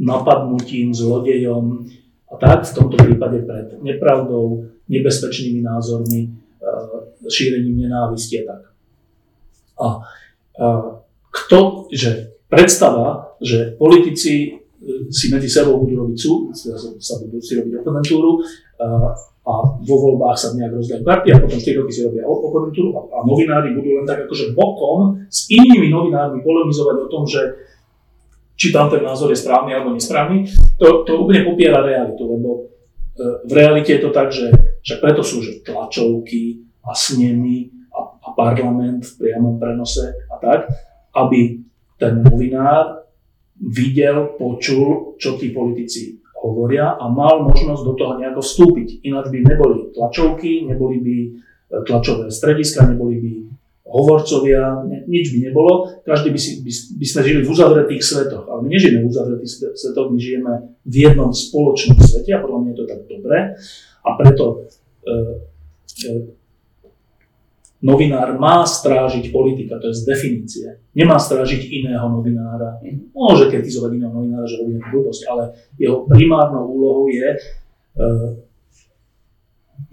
[0.00, 1.84] napadnutím, zlodejom
[2.32, 6.32] a tak, v tomto prípade pred nepravdou, nebezpečnými názormi,
[6.64, 8.77] uh, šírením nenávisti a tak.
[9.78, 9.86] A,
[10.58, 10.66] a
[11.30, 14.50] kto, že predstava, že politici e,
[15.12, 16.56] si medzi sebou budú robiť súd,
[16.98, 18.40] sa budú si robiť oponentúru
[18.80, 19.12] a,
[19.48, 23.00] a vo voľbách sa nejak rozdajú karty a potom 4 roky si robia oponentúru a,
[23.12, 27.68] a novinári budú len tak akože bokom s inými novinármi polemizovať o tom, že
[28.58, 30.50] či tam ten názor je správny alebo nesprávny,
[30.82, 32.60] to, to úplne popiera realitu, lebo e,
[33.46, 34.50] v realite je to tak, že
[34.82, 37.77] však preto sú že tlačovky a snemy
[38.38, 40.70] parlament v priamom prenose a tak,
[41.18, 41.58] aby
[41.98, 43.10] ten novinár
[43.58, 49.02] videl, počul, čo tí politici hovoria a mal možnosť do toho nejako vstúpiť.
[49.02, 51.28] Ináč by neboli tlačovky, neboli by e,
[51.82, 53.32] tlačové strediska, neboli by
[53.88, 55.90] hovorcovia, nič by nebolo.
[56.06, 58.46] Každý by, si, by, by sme žili v uzavretých svetoch.
[58.46, 60.52] Ale my nežijeme v uzavretých svetoch, my žijeme
[60.86, 63.38] v jednom spoločnom svete a podľa mňa je to tak dobré.
[64.06, 64.44] A preto
[65.02, 65.12] e,
[66.06, 66.37] e,
[67.78, 70.66] novinár má strážiť politika, to je z definície.
[70.98, 72.82] Nemá strážiť iného novinára.
[73.14, 77.28] Môže kritizovať iného novinára, že robí blbosť, ale jeho primárnou úlohou je,
[77.98, 78.28] eh,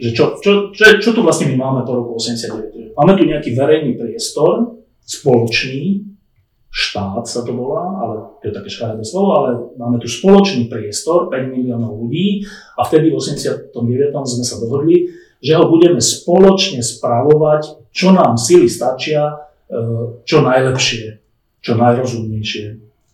[0.01, 2.97] že čo, čo, čo, čo tu vlastne my máme po roku 89.
[2.97, 6.15] Máme tu nejaký verejný priestor, spoločný,
[6.75, 11.31] štát sa to volá, ale to je také škaredé slovo, ale máme tu spoločný priestor,
[11.31, 12.43] 5 miliónov ľudí
[12.75, 13.71] a vtedy v 89.
[14.11, 15.07] sme sa dohodli,
[15.39, 19.75] že ho budeme spoločne spravovať, čo nám sily stačia, e,
[20.27, 21.05] čo najlepšie,
[21.63, 22.65] čo najrozumnejšie,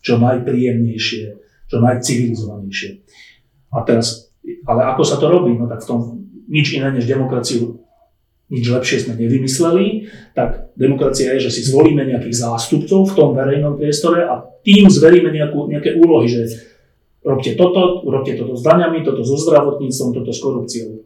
[0.02, 1.26] čo najpríjemnejšie,
[1.70, 2.92] čo najcivilizovanejšie.
[3.72, 4.34] A teraz,
[4.68, 5.56] ale ako sa to robí?
[5.56, 6.00] No tak v tom
[6.52, 7.80] nič iné než demokraciu
[8.52, 13.80] nič lepšie sme nevymysleli, tak demokracia je, že si zvolíme nejakých zástupcov v tom verejnom
[13.80, 16.60] priestore a tým zveríme nejakú, nejaké úlohy, že
[17.24, 21.00] robte toto, robte toto s daňami, toto so zdravotníctvom, toto s korupciou.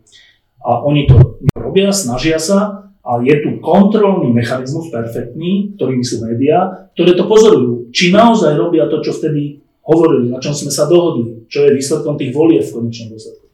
[0.65, 6.89] A oni to robia, snažia sa, ale je tu kontrolný mechanizmus perfektný, ktorými sú médiá,
[6.97, 7.93] ktoré to pozorujú.
[7.93, 12.17] Či naozaj robia to, čo vtedy hovorili, na čom sme sa dohodli, čo je výsledkom
[12.17, 13.45] tých volieb v konečnom dôsledku.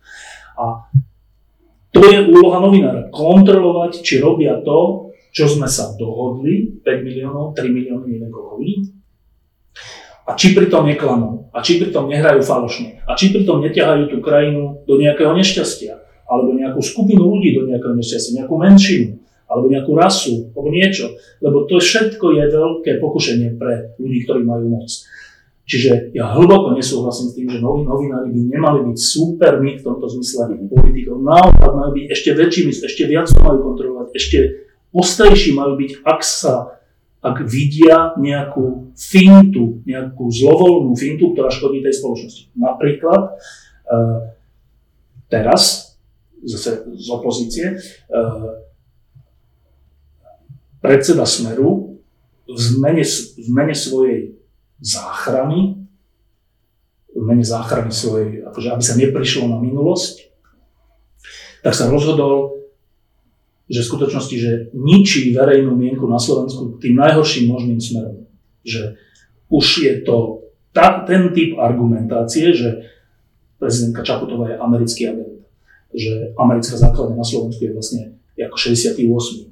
[0.55, 0.87] A
[1.91, 3.11] to je úloha novinára.
[3.11, 8.63] Kontrolovať, či robia to, čo sme sa dohodli, 5 miliónov, 3 milióny, neviem koľko
[10.27, 14.87] A či pritom neklamú, a či pritom nehrajú falošne, a či pritom neťahajú tú krajinu
[14.87, 16.00] do nejakého nešťastia,
[16.31, 19.19] alebo nejakú skupinu ľudí do nejakého nešťastia, nejakú menšinu,
[19.51, 21.11] alebo nejakú rasu, alebo niečo.
[21.43, 24.87] Lebo to všetko je veľké pokušenie pre ľudí, ktorí majú moc.
[25.67, 30.07] Čiže ja hlboko nesúhlasím s tým, že noví novinári by nemali byť supermi v tomto
[30.07, 31.19] zmysle politikov.
[31.19, 34.37] Naopak majú byť ešte väčšími, ešte viac to majú kontrolovať, ešte
[34.91, 36.81] ostrejší majú byť, ak sa
[37.21, 42.49] ak vidia nejakú fintu, nejakú zlovoľnú fintu, ktorá škodí tej spoločnosti.
[42.57, 43.93] Napríklad e,
[45.29, 45.90] teraz,
[46.43, 47.75] zase z opozície, e,
[50.81, 52.01] predseda Smeru
[52.49, 53.05] v mene,
[53.37, 54.35] v mene svojej
[54.81, 55.77] záchrany,
[57.11, 60.33] v mene záchrany svojej, akože aby sa neprišlo na minulosť,
[61.61, 62.61] tak sa rozhodol
[63.71, 68.27] že v skutočnosti, že ničí verejnú mienku na Slovensku tým najhorším možným smerom.
[68.67, 68.99] Že
[69.47, 70.43] už je to
[70.75, 72.83] ta, ten typ argumentácie, že
[73.55, 75.30] prezidentka Čaputová je americký agent.
[75.91, 78.01] Že americká základňa na Slovensku je vlastne
[78.39, 79.51] ako 68.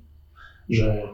[0.70, 1.08] Že e,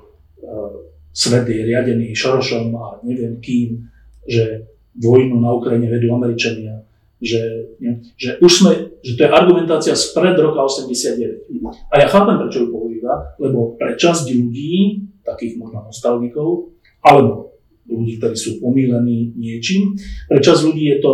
[1.16, 3.90] svet je riadený Šorošom a neviem kým,
[4.28, 6.84] že vojnu na Ukrajine vedú Američania,
[7.20, 11.52] že, ne, že už sme, že to je argumentácia spred roka 89.
[11.92, 17.56] A ja chápem, prečo ju používa, lebo pre časť ľudí, takých možno nostalgikov, alebo
[17.90, 19.96] ľudí, ktorí sú pomílení niečím,
[20.28, 21.14] pre časť ľudí je to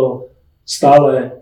[0.62, 1.41] stále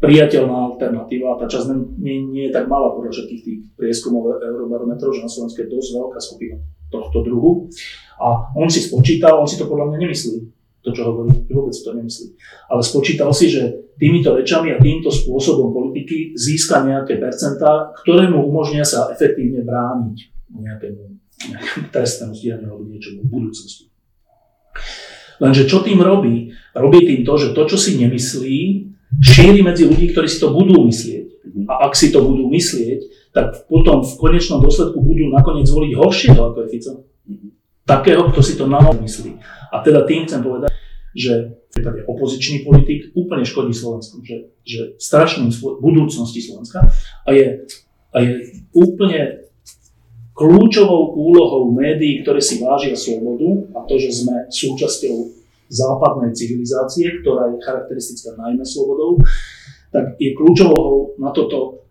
[0.00, 5.12] priateľná alternatíva a tá časť nie, nie je tak malá podľa všetkých tých prieskumov Eurobarometrov,
[5.12, 6.56] že na Slovensku je dosť veľká skupina
[6.88, 7.68] tohto druhu.
[8.16, 10.36] A on si spočítal, on si to podľa mňa nemyslí,
[10.80, 12.26] to, čo hovorí, vôbec to nemyslí.
[12.72, 18.48] Ale spočítal si, že týmito rečami a týmto spôsobom politiky získa nejaké percentá, ktoré mu
[18.48, 20.16] umožnia sa efektívne brániť
[20.56, 21.02] nejakému,
[21.52, 23.92] nejakému trestnému stíhaniu alebo niečomu v budúcnosti.
[25.40, 26.52] Lenže čo tým robí?
[26.72, 28.58] Robí tým to, že to, čo si nemyslí,
[29.18, 31.26] šíri medzi ľudí, ktorí si to budú myslieť.
[31.66, 36.38] A ak si to budú myslieť, tak potom v konečnom dôsledku budú nakoniec voliť horšieho
[36.38, 36.92] ako je Fico.
[37.86, 39.30] Takého, kto si to naozaj myslí.
[39.74, 40.70] A teda tým chcem povedať,
[41.10, 45.50] že v prípade opozičný politik úplne škodí Slovensku, že, že strašným
[45.82, 46.86] budúcnosti Slovenska
[47.26, 47.66] a je,
[48.14, 48.30] a je
[48.74, 49.50] úplne
[50.34, 55.39] kľúčovou úlohou médií, ktoré si vážia slobodu a to, že sme súčasťou
[55.70, 59.22] západnej civilizácie, ktorá je charakteristická najmä slobodou,
[59.94, 61.86] tak je kľúčovou na toto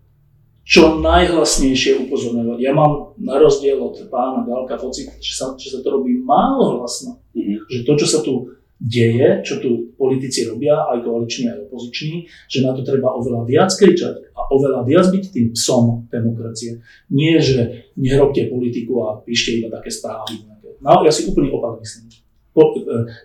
[0.70, 2.62] čo najhlasnejšie upozorňovať.
[2.62, 6.78] Ja mám na rozdiel od pána Galka pocit, že sa, že sa to robí málo
[6.78, 7.26] hlasno.
[7.34, 7.66] Mm-hmm.
[7.66, 8.34] Že to, čo sa tu
[8.78, 13.74] deje, čo tu politici robia, aj koaliční, aj opoziční, že na to treba oveľa viac
[13.74, 16.80] kričať a oveľa viac byť tým psom demokracie.
[17.12, 20.48] Nie, že nerobte politiku a píšte iba také správy.
[20.80, 22.08] No, ja si úplne opak myslím.
[22.56, 22.62] E,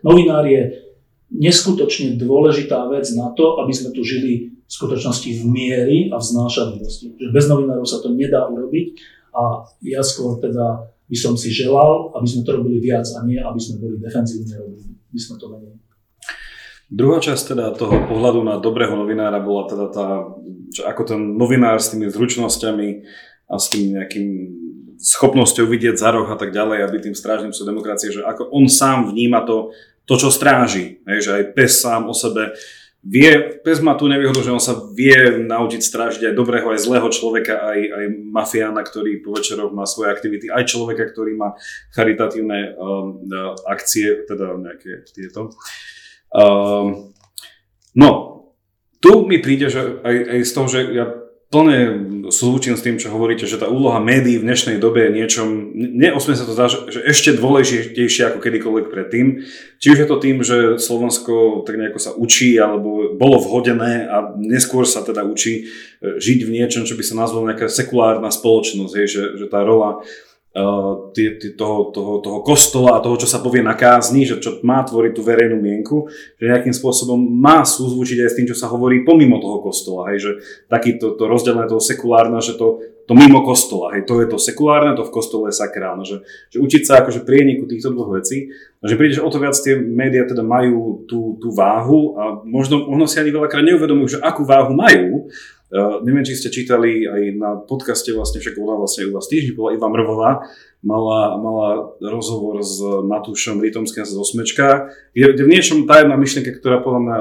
[0.04, 0.92] novinár je
[1.34, 6.24] neskutočne dôležitá vec na to, aby sme tu žili v skutočnosti v miery a v
[6.24, 7.16] znášanlivosti.
[7.32, 9.00] Bez novinárov sa to nedá urobiť
[9.34, 13.36] a ja skôr teda by som si želal, aby sme to robili viac a nie,
[13.36, 15.78] aby sme boli defenzívne robili by sme to menili.
[16.90, 20.06] Druhá časť teda toho pohľadu na dobrého novinára bola teda tá,
[20.74, 22.88] že ako ten novinár s tými zručnosťami
[23.48, 24.28] a s tým nejakým
[25.04, 28.72] schopnosťou vidieť za roh a tak ďalej aby tým strážnym sú demokracie, že ako on
[28.72, 29.76] sám vníma to,
[30.08, 31.04] to čo stráži.
[31.04, 32.56] Hej, že aj pes sám o sebe
[33.04, 37.08] vie, pes má tú nevýhodu, že on sa vie naučiť strážiť aj dobrého, aj zlého
[37.12, 41.52] človeka, aj, aj mafiána, ktorý po večeroch má svoje aktivity, aj človeka, ktorý má
[41.92, 43.20] charitatívne um,
[43.68, 45.52] akcie, teda nejaké tieto.
[46.32, 47.12] Um,
[47.92, 48.10] no,
[49.04, 51.06] tu mi príde, že aj, aj z toho, že ja
[51.54, 51.78] plne
[52.34, 56.34] súčím s tým, čo hovoríte, že tá úloha médií v dnešnej dobe je niečom, neosme
[56.34, 59.46] sa to zdá, že, že ešte dôležitejšie ako kedykoľvek predtým.
[59.78, 64.34] Či už je to tým, že Slovensko tak nejako sa učí, alebo bolo vhodené a
[64.34, 65.70] neskôr sa teda učí
[66.02, 69.62] e, žiť v niečom, čo by sa nazvalo nejaká sekulárna spoločnosť, hej, že, že tá
[69.62, 70.02] rola
[70.54, 74.38] Uh, tý, tý, toho, toho, toho kostola a toho, čo sa povie na kázni, že
[74.38, 76.06] čo má tvoriť tú verejnú mienku,
[76.38, 80.14] že nejakým spôsobom má súzvučiť aj s tým, čo sa hovorí pomimo toho kostola.
[80.14, 80.32] Hej, že
[80.70, 84.94] takýto to rozdelené toho sekulárne, že to, to mimo kostola, hej, to je to sekulárne,
[84.94, 86.06] to v kostole je sakrálne.
[86.06, 89.58] Že, že učiť sa akože prieniku týchto dvoch vecí, že príde, že o to viac
[89.58, 94.22] tie médiá teda majú tú, tú váhu a možno, možno si ani veľakrát neuvedomujú, že
[94.22, 95.26] akú váhu majú,
[95.74, 99.58] Uh, neviem, či ste čítali aj na podcaste, vlastne však bola vlastne u vás týždeň,
[99.58, 100.30] bola Iva Mrvová,
[100.86, 106.54] mala, mala rozhovor s Matúšom Rytomským z Osmečka, kde, kde v niečom tá jedna myšlienka,
[106.54, 107.16] ktorá podľa mňa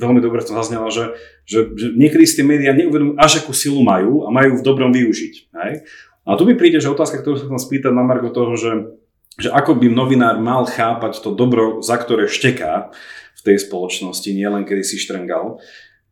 [0.00, 1.12] veľmi dobre to zaznela, že,
[1.44, 4.88] že, že niekedy si tie médiá neuvedomujú, až akú silu majú a majú v dobrom
[4.88, 5.34] využiť.
[5.52, 5.84] Hej?
[6.24, 8.72] A tu mi príde, že otázka, ktorú sa chcem spýtať na Margo toho, že
[9.40, 12.92] že ako by novinár mal chápať to dobro, za ktoré šteká
[13.32, 15.56] v tej spoločnosti, nielen kedy si štrengal.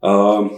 [0.01, 0.57] Uh,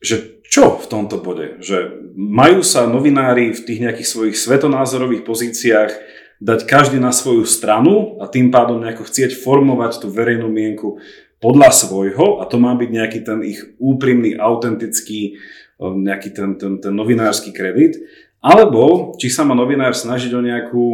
[0.00, 1.62] že čo v tomto bode?
[1.62, 5.92] Že majú sa novinári v tých nejakých svojich svetonázorových pozíciách
[6.40, 10.98] dať každý na svoju stranu a tým pádom nejako chcieť formovať tú verejnú mienku
[11.38, 15.38] podľa svojho a to má byť nejaký ten ich úprimný, autentický,
[15.78, 18.00] nejaký ten, ten, ten novinársky kredit.
[18.40, 20.84] Alebo či sa má novinár snažiť o nejakú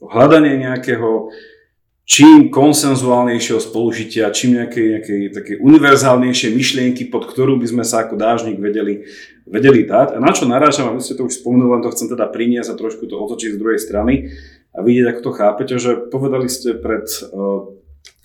[0.00, 1.28] o hľadanie nejakého
[2.10, 8.18] čím konsenzuálnejšieho spolužitia, čím nejakej, nejakej také univerzálnejšie myšlienky, pod ktorú by sme sa ako
[8.18, 9.06] dážnik vedeli,
[9.46, 10.14] vedeli dať.
[10.14, 12.74] A na čo narážam, a vy ste to už spomenuli, len to chcem teda priniesť
[12.74, 14.34] a trošku to otočiť z druhej strany
[14.74, 17.78] a vidieť, ako to chápete, že povedali ste pred, uh,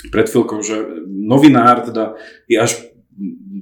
[0.09, 2.17] pred chvíľkou, že novinár teda
[2.49, 2.89] je až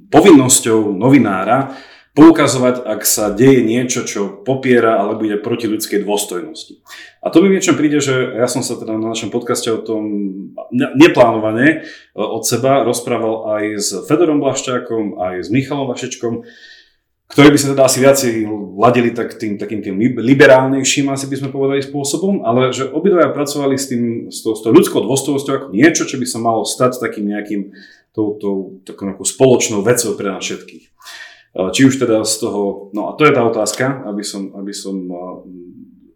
[0.08, 1.76] povinnosťou novinára
[2.14, 6.78] poukazovať, ak sa deje niečo, čo popiera alebo ide proti ľudskej dôstojnosti.
[7.18, 10.02] A to mi niečo príde, že ja som sa teda na našom podcaste o tom
[10.70, 11.82] neplánovane
[12.14, 16.46] od seba rozprával aj s Fedorom Blaščákom, aj s Michalom Vašečkom,
[17.34, 18.32] ktorí by sa teda asi viacej
[18.78, 23.74] ladili tak tým, takým tým liberálnejším, asi by sme povedali, spôsobom, ale že obidvaja pracovali
[23.74, 27.74] s, tým, s, tou ľudskou dôstojnosťou ako niečo, čo by sa malo stať takým nejakým
[28.14, 30.94] tou, tou, takou spoločnou vecou pre nás všetkých.
[31.54, 35.06] Či už teda z toho, no a to je tá otázka, aby som, aby som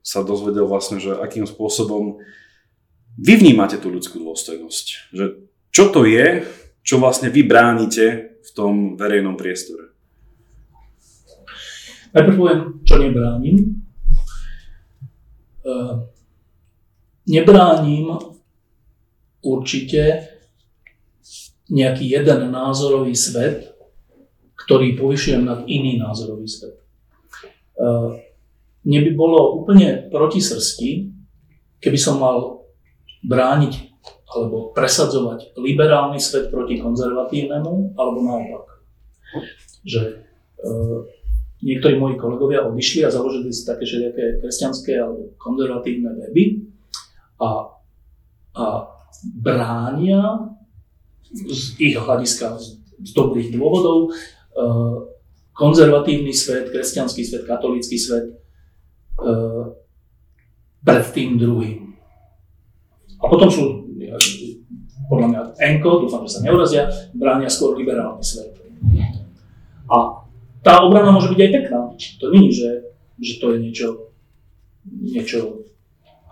[0.02, 2.18] sa dozvedel vlastne, že akým spôsobom
[3.18, 5.14] vy vnímate tú ľudskú dôstojnosť.
[5.14, 5.24] Že
[5.70, 6.42] čo to je,
[6.82, 9.94] čo vlastne vy bránite v tom verejnom priestore?
[12.16, 13.56] Najprv poviem, čo nebránim.
[17.28, 18.08] Nebránim
[19.44, 20.32] určite
[21.68, 23.67] nejaký jeden názorový svet,
[24.68, 26.76] ktorý povyšujem nad iný názorový svet.
[28.84, 31.08] Mne by bolo úplne proti srsti,
[31.80, 32.68] keby som mal
[33.24, 33.88] brániť
[34.28, 38.84] alebo presadzovať liberálny svet proti konzervatívnemu, alebo naopak.
[39.88, 40.14] Že e,
[41.64, 46.60] niektorí moji kolegovia odišli a založili si také všelijaké kresťanské alebo konzervatívne weby
[47.40, 47.72] a,
[48.52, 48.64] a
[49.32, 50.52] bránia
[51.32, 52.60] z ich hľadiska,
[53.00, 54.12] z dobrých dôvodov,
[55.58, 59.64] konzervatívny svet, kresťanský svet, katolícky svet eh,
[60.86, 61.98] pred tým druhým.
[63.18, 63.90] A potom sú,
[65.10, 68.54] podľa mňa, Enko, dúfam, že sa neurazia, bránia skôr liberálny svet.
[69.90, 70.22] A
[70.62, 71.78] tá obrana môže byť aj pekná.
[72.22, 72.70] To nie je, že,
[73.18, 73.88] že to je niečo,
[74.86, 75.66] niečo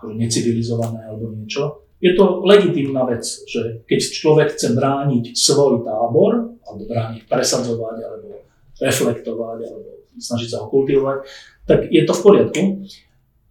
[0.07, 1.83] necivilizované alebo niečo.
[1.97, 8.43] Je to legitímna vec, že keď človek chce brániť svoj tábor, alebo brániť, presadzovať, alebo
[8.77, 9.89] reflektovať, alebo
[10.19, 11.17] snažiť sa ho kultivovať,
[11.65, 12.63] tak je to v poriadku.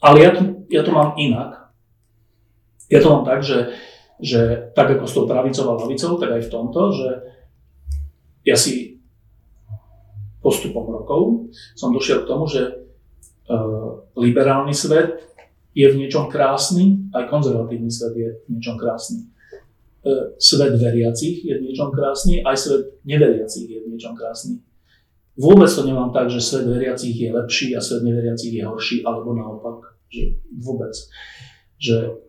[0.04, 1.72] Ale ja to, ja to mám inak.
[2.92, 3.74] Ja to mám tak, že,
[4.22, 7.08] že tak ako s tou pravicou a lavicou, tak aj v tomto, že
[8.46, 9.02] ja si
[10.46, 12.86] postupom rokov som došiel k tomu, že
[13.50, 15.18] uh, liberálny svet
[15.74, 19.26] je v niečom krásny, aj konzervatívny svet je v niečom krásny.
[20.06, 24.62] E, svet veriacich je v niečom krásny, aj svet neveriacich je v niečom krásny.
[25.34, 29.34] Vôbec to nemám tak, že svet veriacich je lepší a svet neveriacich je horší, alebo
[29.34, 29.98] naopak.
[30.06, 30.94] Že vôbec.
[31.82, 32.22] Že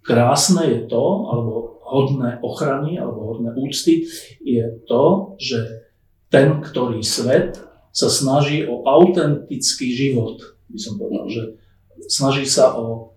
[0.00, 4.08] krásne je to, alebo hodné ochrany, alebo hodné úcty,
[4.40, 5.92] je to, že
[6.32, 7.60] ten, ktorý svet
[7.92, 10.40] sa snaží o autentický život,
[10.72, 11.42] by som povedal, že
[12.08, 13.12] snaží sa o,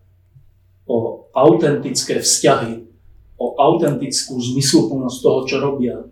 [0.91, 0.97] o
[1.31, 2.90] autentické vzťahy,
[3.41, 6.05] o autentickú zmysluplnosť toho, čo robia.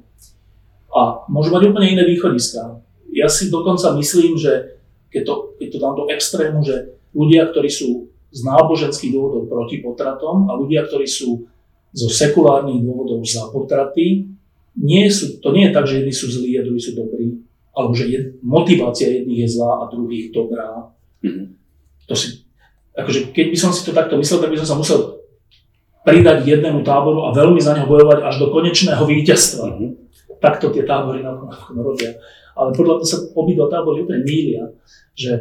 [0.89, 2.81] A môžu mať úplne iné východiska.
[3.13, 4.81] Ja si dokonca myslím, že
[5.13, 9.81] keď to, keď to dám do extrému, že ľudia, ktorí sú z náboženských dôvodov proti
[9.81, 11.45] potratom a ľudia, ktorí sú
[11.93, 14.29] zo sekulárnych dôvodov za potraty,
[14.77, 17.41] nie sú, to nie je tak, že jedni sú zlí a druhí sú dobrí,
[17.73, 20.93] alebo že jed, motivácia jedných je zlá a druhých dobrá.
[21.25, 21.45] Mm-hmm.
[22.05, 22.45] To si,
[22.93, 25.18] akože keď by som si to takto myslel, tak by som sa musel
[26.09, 29.65] pridať jednému táboru a veľmi za neho bojovať až do konečného víťazstva.
[29.69, 29.89] Mm-hmm.
[30.41, 32.17] Takto tie tábory napokon robia.
[32.57, 34.67] Ale podľa mňa sa obidva tábory úplne mýlia,
[35.15, 35.31] že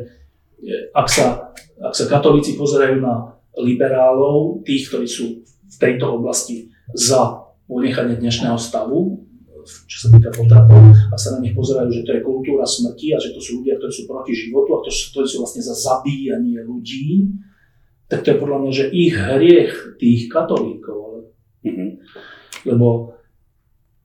[0.62, 1.51] e, ak sa,
[1.83, 8.55] ak sa katolíci pozerajú na liberálov, tých, ktorí sú v tejto oblasti za ponechanie dnešného
[8.55, 9.29] stavu,
[9.69, 10.81] čo sa týka potratov,
[11.12, 13.77] a sa na nich pozerajú, že to je kultúra smrti a že to sú ľudia,
[13.77, 17.29] ktorí sú proti životu a ktorí sú vlastne za zabíjanie ľudí,
[18.09, 21.33] tak to je podľa mňa, že ich hriech tých katolíkov.
[21.65, 21.91] Mm-hmm.
[22.65, 23.19] Lebo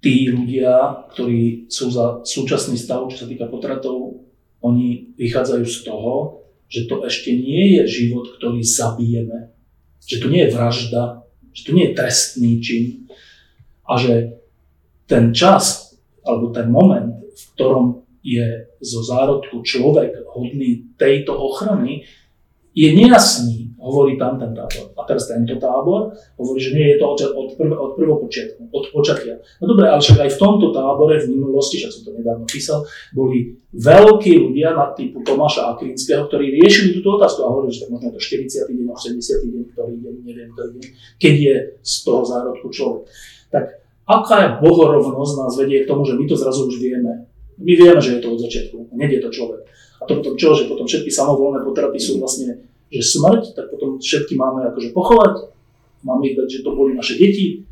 [0.04, 4.28] tí ľudia, ktorí sú za súčasný stav, čo sa týka potratov,
[4.60, 9.56] oni vychádzajú z toho, že to ešte nie je život, ktorý zabijeme,
[10.04, 11.24] že to nie je vražda,
[11.56, 12.86] že to nie je trestný čin
[13.88, 14.44] a že
[15.08, 22.08] ten čas alebo ten moment, v ktorom je zo zárodku človek hodný tejto ochrany,
[22.74, 24.96] je nejasný, hovorí tam ten tábor.
[24.96, 28.86] A teraz tento tábor hovorí, že nie je to od, od, prv, od prvopočiatku, od
[28.96, 29.44] počatia.
[29.60, 32.88] No dobre, ale však aj v tomto tábore v minulosti, však som to nedávno písal,
[33.12, 37.92] boli veľkí ľudia na typu Tomáša Akrinského, ktorí riešili túto otázku a hovorili, že tak
[37.92, 38.72] možno je to 40.
[38.72, 39.52] deň, 70.
[39.52, 40.86] deň, ktorý deň, neviem, ktorý deň,
[41.20, 43.04] keď je z toho zárodku človek.
[43.52, 47.28] Tak aká bohorovnosť nás vedie k tomu, že my to zrazu už vieme.
[47.60, 49.62] My vieme, že je to od začiatku, nie je to človek.
[50.02, 52.60] A to potom čo, že potom všetky samovolné potraty sú vlastne,
[52.94, 55.34] že smrť, tak potom všetky máme akože pochovať,
[56.06, 57.66] máme ich dať, že to boli naše deti.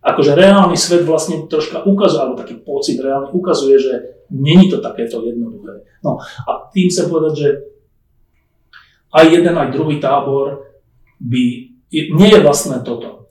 [0.00, 3.92] Akože reálny svet vlastne troška ukazuje, alebo taký pocit reálne ukazuje, že
[4.32, 5.84] není to takéto jednoduché.
[6.00, 7.48] No a tým chcem povedať, že
[9.10, 10.78] aj jeden, aj druhý tábor
[11.20, 11.44] by,
[11.92, 13.28] nie je vlastné toto.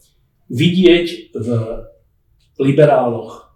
[0.51, 1.47] Vidieť v
[2.59, 3.55] liberáloch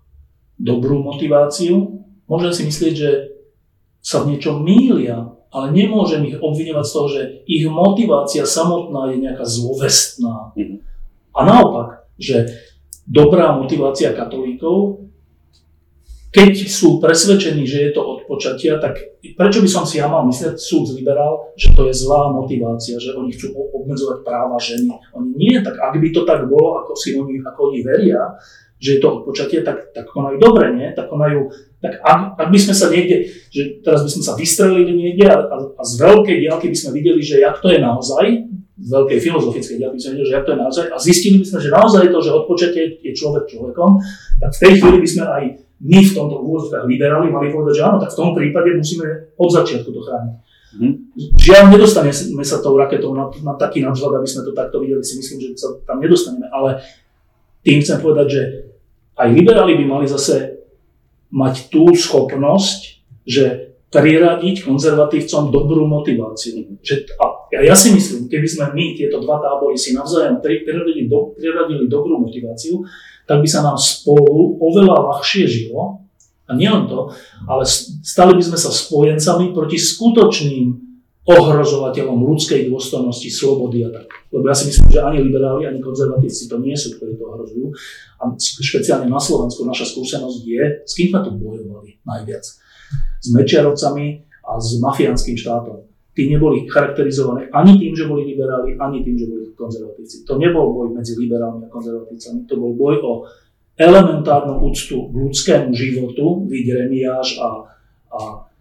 [0.58, 3.12] dobrú motiváciu, môžem si myslieť, že
[4.00, 9.22] sa v niečom mýlia, ale nemôžem ich obviňovať z toho, že ich motivácia samotná je
[9.22, 10.52] nejaká zlovestná.
[10.58, 10.80] Mm-hmm.
[11.38, 12.50] A naopak, že
[13.06, 15.06] dobrá motivácia katolíkov,
[16.34, 18.98] keď sú presvedčení, že je to od počatia, tak
[19.38, 23.14] prečo by som si ja mal myslieť, súd liberál, že to je zlá motivácia, že
[23.14, 24.90] oni chcú obmedzovať práva ženy.
[25.14, 28.34] Oni nie, tak ak by to tak bolo, ako si oni, ako oni veria,
[28.82, 30.90] že je to od počatia, tak, tak konajú dobre, nie?
[30.98, 34.96] Tak konajú tak ak, ak by sme sa niekde, že teraz by sme sa vystrelili
[34.96, 38.26] niekde a, a, a z veľkej diálky by sme videli, že jak to je naozaj,
[38.80, 41.46] z veľkej filozofickej diálky by sme videli, že jak to je naozaj a zistili by
[41.46, 44.00] sme, že naozaj to, že od počatia je človek človekom,
[44.40, 45.44] tak v tej chvíli by sme aj
[45.84, 49.50] my v tomto úvodzovkách liberáli mali povedať, že áno, tak v tom prípade musíme od
[49.52, 50.36] začiatku to chrániť.
[50.74, 50.96] Hmm.
[51.38, 55.20] Žiaľ, nedostaneme sa tou raketou na, na taký nadvlad, aby sme to takto videli, si
[55.20, 56.82] myslím, že sa tam nedostaneme, ale
[57.62, 58.42] tým chcem povedať, že
[59.20, 60.53] aj liberáli by mali zase
[61.34, 66.78] mať tú schopnosť, že priradiť konzervatívcom dobrú motiváciu.
[66.82, 67.26] Že, a
[67.62, 72.22] ja si myslím, keby sme my tieto dva tábory si navzájom priradili, do, priradili dobrú
[72.22, 72.82] motiváciu,
[73.30, 76.02] tak by sa nám spolu oveľa ľahšie žilo.
[76.44, 77.14] A nielen to,
[77.48, 77.64] ale
[78.04, 80.93] stali by sme sa spojencami proti skutočným
[81.24, 84.12] ohrozovateľom ľudskej dôstojnosti, slobody a tak.
[84.28, 87.68] Lebo ja si myslím, že ani liberáli, ani konzervatívci to nie sú, ktorí to ohrozujú.
[88.20, 92.44] A špeciálne na Slovensku naša skúsenosť je, s kým sme tu bojovali najviac.
[93.24, 95.88] S Mečiarovcami a s mafiánskym štátom.
[96.14, 100.28] Tí neboli charakterizované ani tým, že boli liberáli, ani tým, že boli konzervatívci.
[100.28, 103.12] To nebol boj medzi liberálmi a konzervatívcami, to bol boj o
[103.74, 107.66] elementárnu úctu k ľudskému životu, vid Remiáš a,
[108.14, 108.20] a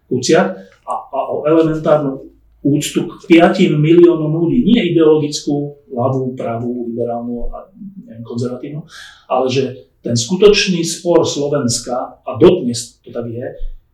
[0.09, 0.47] Kuciak,
[0.81, 2.32] a, a o elementárnu
[2.63, 3.11] úctu k
[3.43, 4.63] 5 miliónom ľudí.
[4.63, 7.67] Nie ideologickú, ľavú, pravú, liberálnu a
[8.07, 8.81] neviem, konzervatívnu,
[9.27, 9.63] ale že
[9.99, 13.47] ten skutočný spor Slovenska, a dodnes to tak je,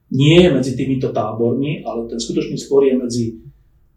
[0.09, 3.25] nie je medzi týmito tábormi, ale ten skutočný spor je medzi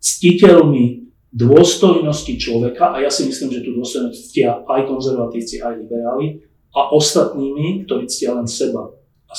[0.00, 6.44] ctiteľmi dôstojnosti človeka, a ja si myslím, že tú dôstojnosť ctia aj konzervatívci, aj liberáli,
[6.72, 8.92] a ostatnými, ktorí ctia len seba
[9.28, 9.34] a,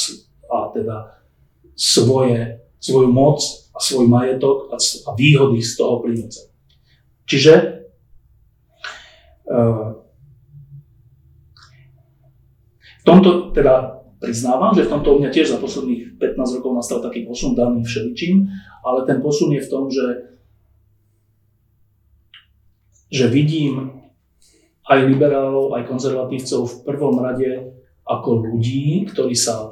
[0.54, 0.98] a teda
[1.74, 3.42] svoje, svoju moc
[3.74, 4.78] a svoj majetok a,
[5.18, 6.54] výhody z toho plynúce.
[7.26, 7.54] Čiže
[9.50, 9.98] uh,
[13.02, 17.00] v tomto teda priznávam, že v tomto u mňa tiež za posledných 15 rokov nastal
[17.04, 18.48] taký posun daný všeličím,
[18.86, 20.38] ale ten posun je v tom, že,
[23.12, 24.04] že vidím
[24.88, 29.72] aj liberálov, aj konzervatívcov v prvom rade ako ľudí, ktorí sa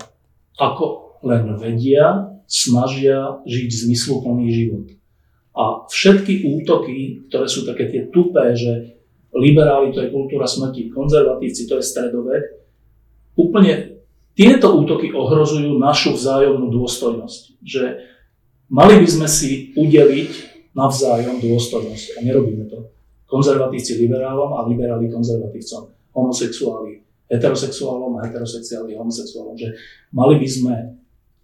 [0.55, 4.91] ako len vedia snažia žiť zmysluplný život.
[5.55, 8.99] A všetky útoky, ktoré sú také tie tupé, že
[9.31, 12.43] liberáli to je kultúra smrti, konzervatívci to je stredovek,
[13.39, 14.03] úplne
[14.35, 17.41] tieto útoky ohrozujú našu vzájomnú dôstojnosť.
[17.63, 17.83] Že
[18.67, 20.31] mali by sme si udeliť
[20.75, 22.91] navzájom dôstojnosť a nerobíme to.
[23.27, 26.99] Konzervatívci liberálom a liberáli konzervatívcom, homosexuáli
[27.31, 29.55] heterosexuálom a heterosexuáli homosexuálom.
[29.55, 29.71] Že
[30.11, 30.75] mali by sme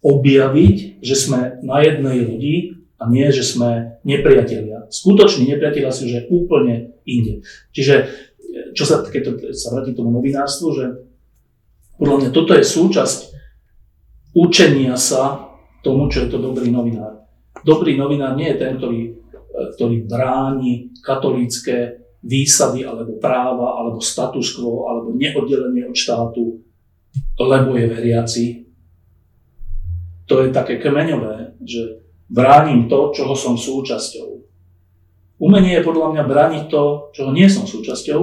[0.02, 2.56] objaviť, že sme na jednej ľudí
[2.98, 4.90] a nie, že sme nepriatelia.
[4.90, 7.46] Skutoční nepriatelia sú že úplne inde.
[7.74, 8.10] Čiže,
[8.74, 10.86] čo sa, keď to, sa vrátim tomu novinárstvu, že
[11.98, 13.20] podľa mňa toto je súčasť
[14.38, 15.50] učenia sa
[15.82, 17.26] tomu, čo je to dobrý novinár.
[17.66, 19.02] Dobrý novinár nie je ten, ktorý,
[19.78, 26.62] ktorý bráni katolícke výsady alebo práva, alebo status quo, alebo neoddelenie od štátu,
[27.38, 28.67] lebo je veriaci,
[30.28, 34.44] to je také kmeňové, že bránim to, čoho som súčasťou.
[35.40, 38.22] Umenie je podľa mňa brániť to, čoho nie som súčasťou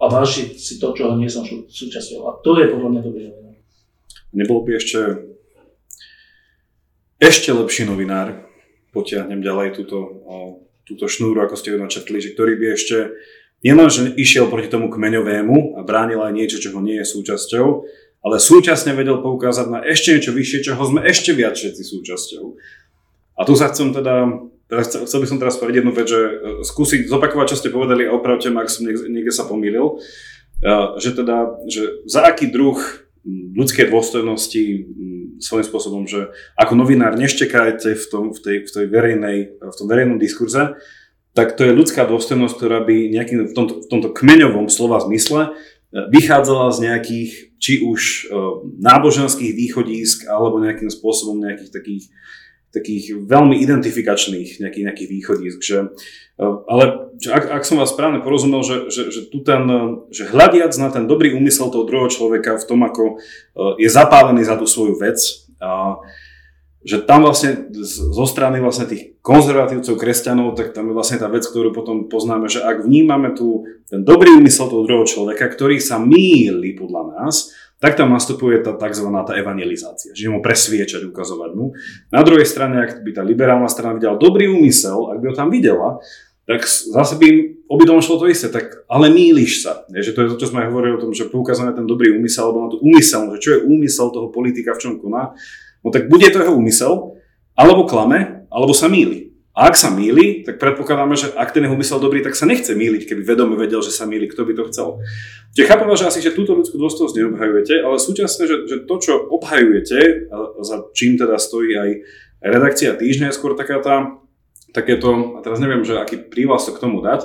[0.00, 2.20] a vážiť si to, čoho nie som súčasťou.
[2.28, 3.56] A to je podľa mňa dobrý novinár.
[4.36, 5.00] Nebol by ešte
[7.16, 8.44] ešte lepší novinár,
[8.92, 9.98] potiahnem ďalej túto,
[10.84, 12.96] túto šnúru, ako ste ju načrtli, že ktorý by ešte
[13.64, 17.66] nielen, že išiel proti tomu kmeňovému a bránil aj niečo, čoho nie je súčasťou,
[18.26, 22.44] ale súčasne vedel poukázať na ešte niečo vyššie, čoho sme ešte viac všetci súčasťou.
[23.38, 24.26] A tu sa chcem teda
[24.66, 26.34] Teraz chcel by som teraz povedať jednu vec, že e,
[26.66, 30.02] skúsiť zopakovať, čo ste povedali a opravte ma, ak som niekde, sa pomýlil,
[30.58, 32.74] e, že teda, že za aký druh
[33.26, 34.62] ľudskej dôstojnosti
[35.38, 39.86] svojím spôsobom, že ako novinár neštekajte v tom, v tej, v tej verejnej, v tom
[39.86, 40.74] verejnom diskurze,
[41.34, 45.54] tak to je ľudská dôstojnosť, ktorá by nejakým, v, tomto, v tomto kmeňovom slova zmysle
[46.12, 48.28] vychádzala z nejakých, či už
[48.84, 52.04] náboženských východísk, alebo nejakým spôsobom nejakých takých
[52.76, 55.58] takých veľmi identifikačných nejakých, nejakých východísk.
[55.64, 55.78] Že,
[56.36, 56.84] eh, ale
[57.16, 59.64] že ak, ak som vás správne porozumel, že, že, že, tu ten,
[60.12, 63.24] že hľadiac na ten dobrý úmysel toho druhého človeka v tom, ako
[63.80, 65.16] je zapálený za tú svoju vec,
[65.56, 65.96] a,
[66.86, 71.42] že tam vlastne zo strany vlastne tých konzervatívcov, kresťanov, tak tam je vlastne tá vec,
[71.42, 75.98] ktorú potom poznáme, že ak vnímame tu ten dobrý úmysel toho druhého človeka, ktorý sa
[75.98, 77.50] míli podľa nás,
[77.82, 79.04] tak tam nastupuje tá tzv.
[79.26, 81.74] tá evangelizácia, že mu presviečať, ukazovať mu.
[82.08, 85.50] Na druhej strane, ak by tá liberálna strana videla dobrý úmysel, ak by ho tam
[85.50, 86.00] videla,
[86.46, 89.82] tak zase by im šlo to isté, tak ale míliš sa.
[89.90, 92.48] Je, že to je to, čo sme hovorili o tom, že poukazujeme ten dobrý úmysel,
[92.48, 95.34] alebo na tú úmysel, že čo je úmysel toho politika, v čom koná,
[95.86, 97.14] no tak bude to jeho úmysel,
[97.54, 99.26] alebo klame, alebo sa míli.
[99.56, 102.76] A ak sa míli, tak predpokladáme, že ak ten jeho úmysel dobrý, tak sa nechce
[102.76, 105.00] míliť, keby vedome vedel, že sa míli, kto by to chcel.
[105.56, 109.16] Čiže chápem že asi, že túto ľudskú dôstojnosť neobhajujete, ale súčasne, že, že to, čo
[109.32, 110.28] obhajujete,
[110.60, 111.90] za čím teda stojí aj
[112.44, 114.20] redakcia týždňa, je skôr taká tá,
[114.76, 117.24] takéto, a teraz neviem, že aký prívlasok k tomu dať,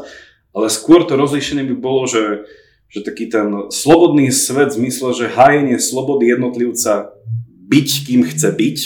[0.55, 2.47] ale skôr to rozlíšenie by bolo, že,
[2.88, 7.12] že taký ten slobodný svet v zmysle, že hájenie slobody jednotlivca
[7.72, 8.78] byť, kým chce byť,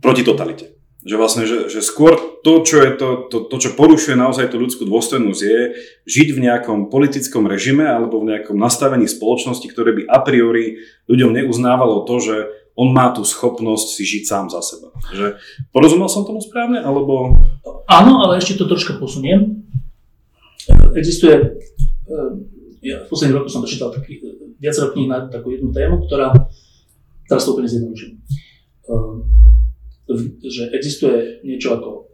[0.00, 0.72] proti totalite.
[1.06, 4.58] Že vlastne, že, že skôr to čo, je to, to, to, čo porušuje naozaj tú
[4.58, 5.60] ľudskú dôstojnosť, je
[6.02, 11.30] žiť v nejakom politickom režime alebo v nejakom nastavení spoločnosti, ktoré by a priori ľuďom
[11.30, 12.36] neuznávalo to, že
[12.76, 14.92] on má tú schopnosť si žiť sám za seba.
[15.14, 15.40] Že,
[15.72, 16.82] porozumel som tomu správne?
[16.82, 17.38] Alebo...
[17.88, 19.64] Áno, ale ešte to troška posuniem.
[20.92, 22.30] Existuje, eh,
[22.82, 24.20] ja v posledných roku som prečítal taký,
[24.60, 26.34] viacero kníh na takú jednu tému, ktorá,
[27.28, 28.12] teraz to úplne zjednoduším
[28.86, 29.36] eh,
[30.46, 32.06] že existuje niečo ako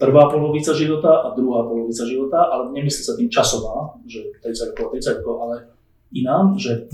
[0.00, 4.96] prvá polovica života a druhá polovica života, ale nemyslí sa tým časová, že 30 rokov,
[4.96, 5.54] 30 rokov, ale
[6.16, 6.88] iná, že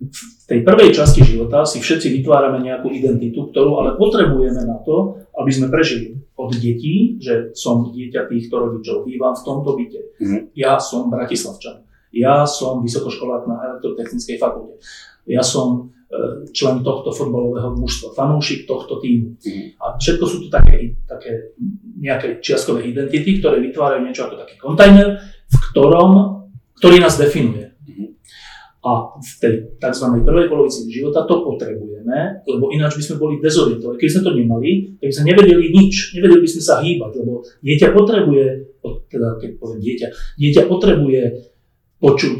[0.00, 5.24] v tej prvej časti života si všetci vytvárame nejakú identitu, ktorú ale potrebujeme na to,
[5.36, 10.00] aby sme prežili od detí, že som dieťa týchto rodičov, bývam v tomto byte.
[10.20, 10.40] Mm.
[10.56, 11.84] Ja som Bratislavčan.
[12.10, 14.80] Ja som vysokoškolák na elektrotechnickej fakulte.
[15.28, 15.92] Ja som
[16.50, 19.38] člen tohto futbalového mužstva, fanúšik tohto týmu.
[19.38, 19.78] Mm.
[19.78, 21.54] A všetko sú to také, také
[22.02, 26.10] nejaké čiastkové identity, ktoré vytvárajú niečo ako taký kontajner, v ktorom,
[26.82, 27.70] ktorý nás definuje.
[27.86, 28.18] Mm.
[28.82, 28.90] A
[29.22, 30.06] v tej tzv.
[30.26, 34.02] prvej polovici života to potrebujeme, lebo ináč by sme boli dezorientovaní.
[34.02, 37.46] Keď sme to nemali, tak by sme nevedeli nič, nevedeli by sme sa hýbať, lebo
[37.62, 38.44] dieťa potrebuje,
[39.06, 40.08] teda keď poviem dieťa,
[40.42, 41.22] dieťa potrebuje
[42.02, 42.38] počuť,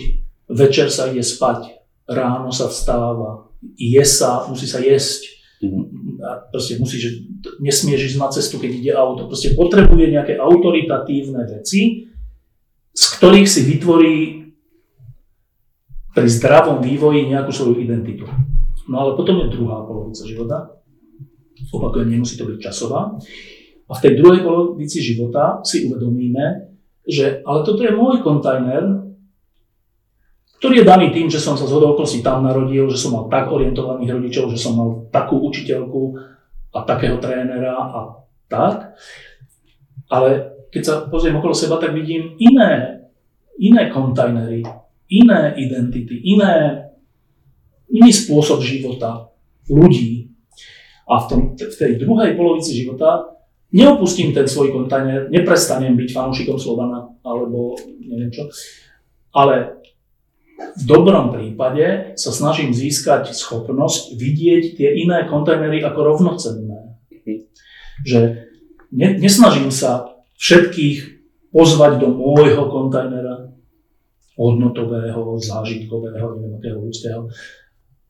[0.51, 5.41] večer sa ide spať, ráno sa vstáva, je sa, musí sa jesť.
[5.61, 5.85] Mm-hmm.
[6.25, 7.29] A proste musí, že
[7.61, 9.29] nesmieš ísť na cestu, keď ide auto.
[9.29, 12.09] Proste potrebuje nejaké autoritatívne veci,
[12.97, 14.17] z ktorých si vytvorí
[16.11, 18.27] pri zdravom vývoji nejakú svoju identitu.
[18.91, 20.59] No ale potom je druhá polovica života.
[21.71, 23.15] Opakujem, nemusí to byť časová.
[23.87, 26.73] A v tej druhej polovici života si uvedomíme,
[27.05, 29.10] že ale toto je môj kontajner,
[30.61, 33.49] ktorý je daný tým, že som sa zhodol okolností tam narodil, že som mal tak
[33.49, 36.21] orientovaných rodičov, že som mal takú učiteľku
[36.77, 38.01] a takého trénera a
[38.45, 38.93] tak.
[40.13, 43.01] Ale keď sa pozriem okolo seba, tak vidím iné,
[43.57, 44.61] iné kontajnery,
[45.09, 46.85] iné identity, iné,
[47.89, 49.33] iný spôsob života
[49.65, 50.29] ľudí.
[51.09, 53.33] A v, tom, v tej druhej polovici života
[53.73, 58.45] neopustím ten svoj kontajner, neprestanem byť fanúšikom Slovana alebo neviem čo,
[59.33, 59.80] ale
[60.61, 67.01] v dobrom prípade sa snažím získať schopnosť vidieť tie iné kontajnery ako rovnocenné.
[68.05, 68.21] Že
[68.93, 71.21] ne, nesnažím sa všetkých
[71.53, 73.51] pozvať do môjho kontajnera,
[74.41, 77.29] hodnotového, zážitkového, neviem akého ľudského.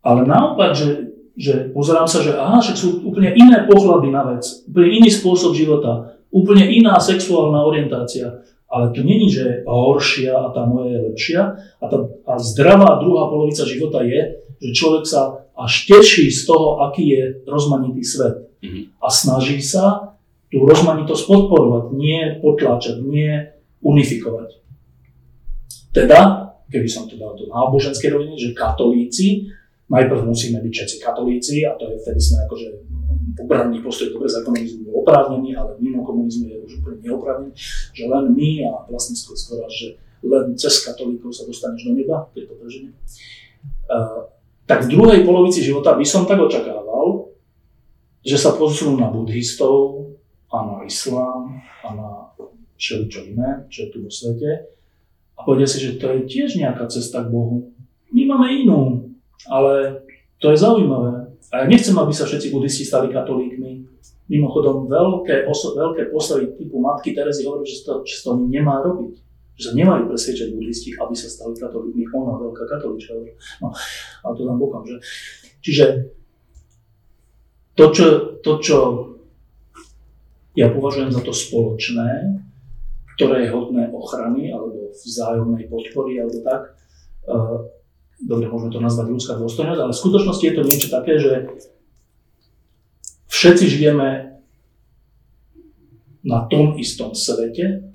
[0.06, 4.46] Ale naopak, že, že pozerám sa, že aha, že sú úplne iné pohľady na vec,
[4.70, 6.14] úplne iný spôsob života.
[6.30, 8.46] úplne iná sexuálna orientácia.
[8.70, 11.42] Ale to není, že horšia a tá moja je lepšia.
[11.82, 16.86] A, tá, a zdravá druhá polovica života je, že človek sa až teší z toho,
[16.86, 18.46] aký je rozmanitý svet.
[18.62, 19.02] Mm-hmm.
[19.02, 20.14] A snaží sa
[20.50, 23.50] tú rozmanitosť podporovať, nie potláčať, nie
[23.82, 24.62] unifikovať.
[25.90, 29.50] Teda, keby som to dal do náboženskej roviny, že katolíci,
[29.90, 32.68] najprv musíme byť všetci katolíci a to je vtedy sme akože
[33.44, 37.52] obranný postoj dobre za komunizmu je oprávnený, ale mimo komunizmu je už úplne neoprávnený,
[37.92, 39.36] že len my a vlastne skôr,
[39.72, 42.92] že len cez katolíkov sa dostaneš do neba, keď to preženie.
[43.88, 44.28] Uh,
[44.68, 47.32] tak v druhej polovici života by som tak očakával,
[48.20, 50.12] že sa pozrú na buddhistov
[50.52, 52.10] a na islám a na
[52.76, 54.80] všeličo iné, čo je tu vo svete
[55.40, 57.72] a povedia si, že to je tiež nejaká cesta k Bohu.
[58.12, 59.08] My máme inú,
[59.48, 60.04] ale
[60.36, 61.29] to je zaujímavé.
[61.50, 63.82] A ja nechcem, aby sa všetci buddhisti stali katolíkmi.
[64.30, 69.18] Mimochodom, veľké, oso- veľké postavy typu matky Terezy hovorí, že to, že to nemá robiť.
[69.58, 72.06] Že sa nemajú presvedčať buddhisti, aby sa stali katolíkmi.
[72.14, 73.18] Ona, veľká katolíčka.
[73.58, 73.74] No,
[74.22, 75.02] ale to tam bokom, že?
[75.58, 76.14] Čiže
[77.74, 78.06] to čo,
[78.44, 78.76] to, čo
[80.54, 82.38] ja považujem za to spoločné,
[83.18, 86.76] ktoré je hodné ochrany alebo vzájomnej podpory alebo tak,
[87.26, 87.68] uh,
[88.24, 91.32] dobre, môžeme to nazvať ľudská dôstojnosť, ale v skutočnosti je to niečo také, že
[93.32, 94.08] všetci žijeme
[96.20, 97.88] na tom istom svete,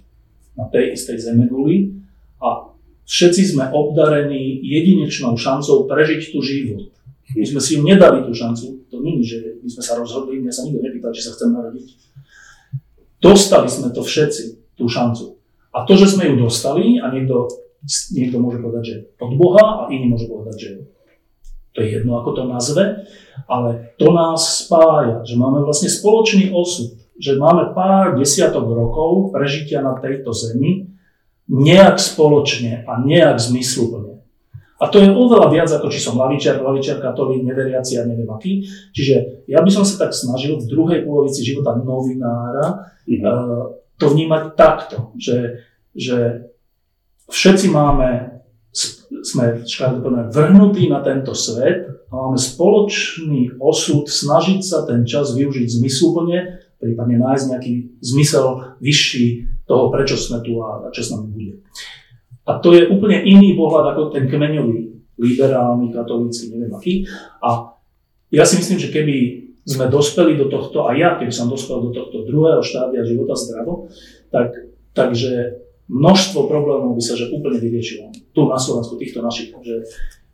[0.57, 1.93] na tej istej zemeguli
[2.41, 2.73] a
[3.05, 6.89] všetci sme obdarení jedinečnou šancou prežiť tu život.
[7.35, 10.53] My sme si ju nedali tú šancu, to nie že my sme sa rozhodli, mňa
[10.53, 11.87] sa nikto nepýtal, či sa chcem narodiť.
[13.21, 15.37] Dostali sme to všetci, tú šancu.
[15.73, 17.49] A to, že sme ju dostali a niekto
[18.13, 20.71] niekto môže povedať, že od Boha a iný môže povedať, že
[21.75, 22.83] to je jedno, ako to nazve,
[23.51, 29.83] ale to nás spája, že máme vlastne spoločný osud, že máme pár desiatok rokov prežitia
[29.83, 30.95] na tejto zemi
[31.51, 34.15] nejak spoločne a nejak zmysluplne.
[34.75, 38.67] A to je oveľa viac, ako či som lavičiar, lavičiar, katolík, neveriaci a neviem aký.
[38.91, 43.95] Čiže ja by som sa tak snažil v druhej polovici života novinára mm-hmm.
[43.95, 45.63] to vnímať takto, že,
[45.95, 46.51] že
[47.29, 48.41] všetci máme,
[49.25, 49.63] sme
[50.29, 57.17] vrhnutí na tento svet a máme spoločný osud snažiť sa ten čas využiť zmysluplne, prípadne
[57.17, 57.73] nájsť nejaký
[58.03, 59.25] zmysel vyšší
[59.65, 61.53] toho, prečo sme tu a, čo s nami bude.
[62.45, 66.93] A to je úplne iný pohľad ako ten kmeňový, liberálny, katolícky, neviem aký.
[67.41, 67.73] A
[68.29, 69.15] ja si myslím, že keby
[69.65, 73.89] sme dospeli do tohto, a ja keby som dospel do tohto druhého štádia života zdravo,
[74.29, 74.53] tak,
[74.93, 78.09] takže množstvo problémov by sa že úplne vyriešilo.
[78.33, 79.85] Tu na Slovensku, týchto našich, že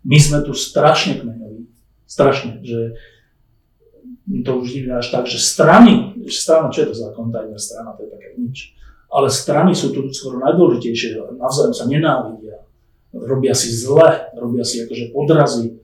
[0.08, 1.68] my sme tu strašne kmenoví.
[2.08, 2.96] Strašne, že
[4.44, 8.08] to už vidíme až tak, že strany, strana, čo je to za kontajner strana, to
[8.08, 8.58] je také nič.
[9.12, 12.64] Ale strany sú tu skoro najdôležitejšie, navzájom sa nenávidia,
[13.12, 15.76] robia si zle, robia si akože podrazy.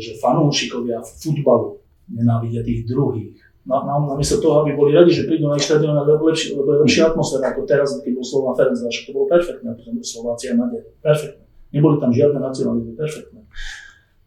[0.00, 3.36] že fanúšikovia futbalu nenávidia tých druhých
[3.70, 7.14] na, na, namiesto toho, aby boli radi, že prídu na ich štadión, lebo, je lepšia
[7.14, 10.54] atmosféra ako teraz, keď bol Slovan Ferenc, to bolo perfektné, ako tam bol Slováci a
[10.58, 10.90] Maďari.
[10.98, 11.44] Perfektné.
[11.70, 13.40] Neboli tam žiadne nacionalizmy, perfektné.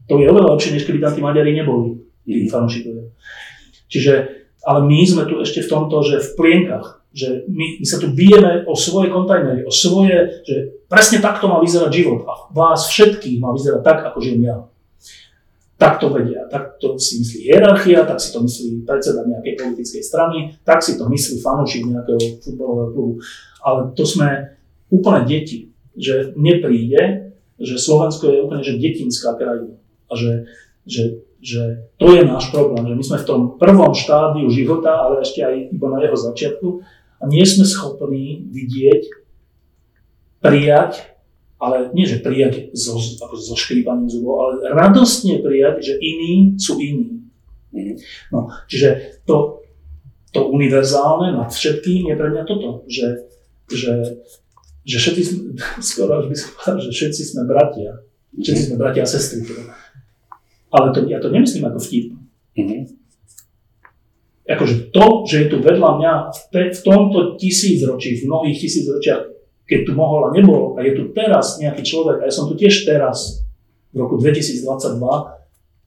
[0.07, 3.11] To je oveľa lepšie, než keby tam tí Maďari neboli, tí fanúšikovia.
[3.91, 4.13] Čiže,
[4.63, 8.09] ale my sme tu ešte v tomto, že v plienkach, že my, my sa tu
[8.15, 13.37] bijeme o svoje kontajnery, o svoje, že presne takto má vyzerať život a vás všetkých
[13.43, 14.57] má vyzerať tak, ako žijem ja
[15.83, 19.99] tak to vedia, tak to si myslí hierarchia, tak si to myslí predseda nejakej politickej
[19.99, 23.13] strany, tak si to myslí fanúšik nejakého futbalového klubu.
[23.59, 24.55] Ale to sme
[24.87, 29.75] úplne deti, že nepríde, že Slovensko je úplne že detinská krajina
[30.07, 30.47] a že,
[30.87, 35.19] že, že to je náš problém, že my sme v tom prvom štádiu života, ale
[35.19, 36.67] ešte aj iba na jeho začiatku
[37.19, 39.03] a nie sme schopní vidieť,
[40.39, 41.12] prijať
[41.61, 46.75] ale nie, že prijať so, ako so škrípaním zubov, ale radostne prijať, že iní sú
[46.79, 47.23] iní.
[48.29, 49.65] No, čiže to,
[50.29, 53.29] to univerzálne nad všetkým je pre mňa toto, že,
[53.71, 54.21] že,
[54.85, 55.39] že všetci sme,
[55.93, 57.91] skoro až by som povedal, že všetci sme bratia.
[58.33, 59.45] Všetci sme bratia a sestry.
[59.45, 59.73] Teda.
[60.73, 62.17] Ale to, ja to nemyslím ako vtip.
[62.57, 62.81] Mm-hmm.
[64.43, 69.32] Akože to, že je tu vedľa mňa v, te, v tomto tisícročí, v mnohých tisícročiach
[69.69, 72.59] keď tu mohol a nebol a je tu teraz nejaký človek, a ja som tu
[72.59, 73.43] tiež teraz,
[73.93, 74.65] v roku 2022,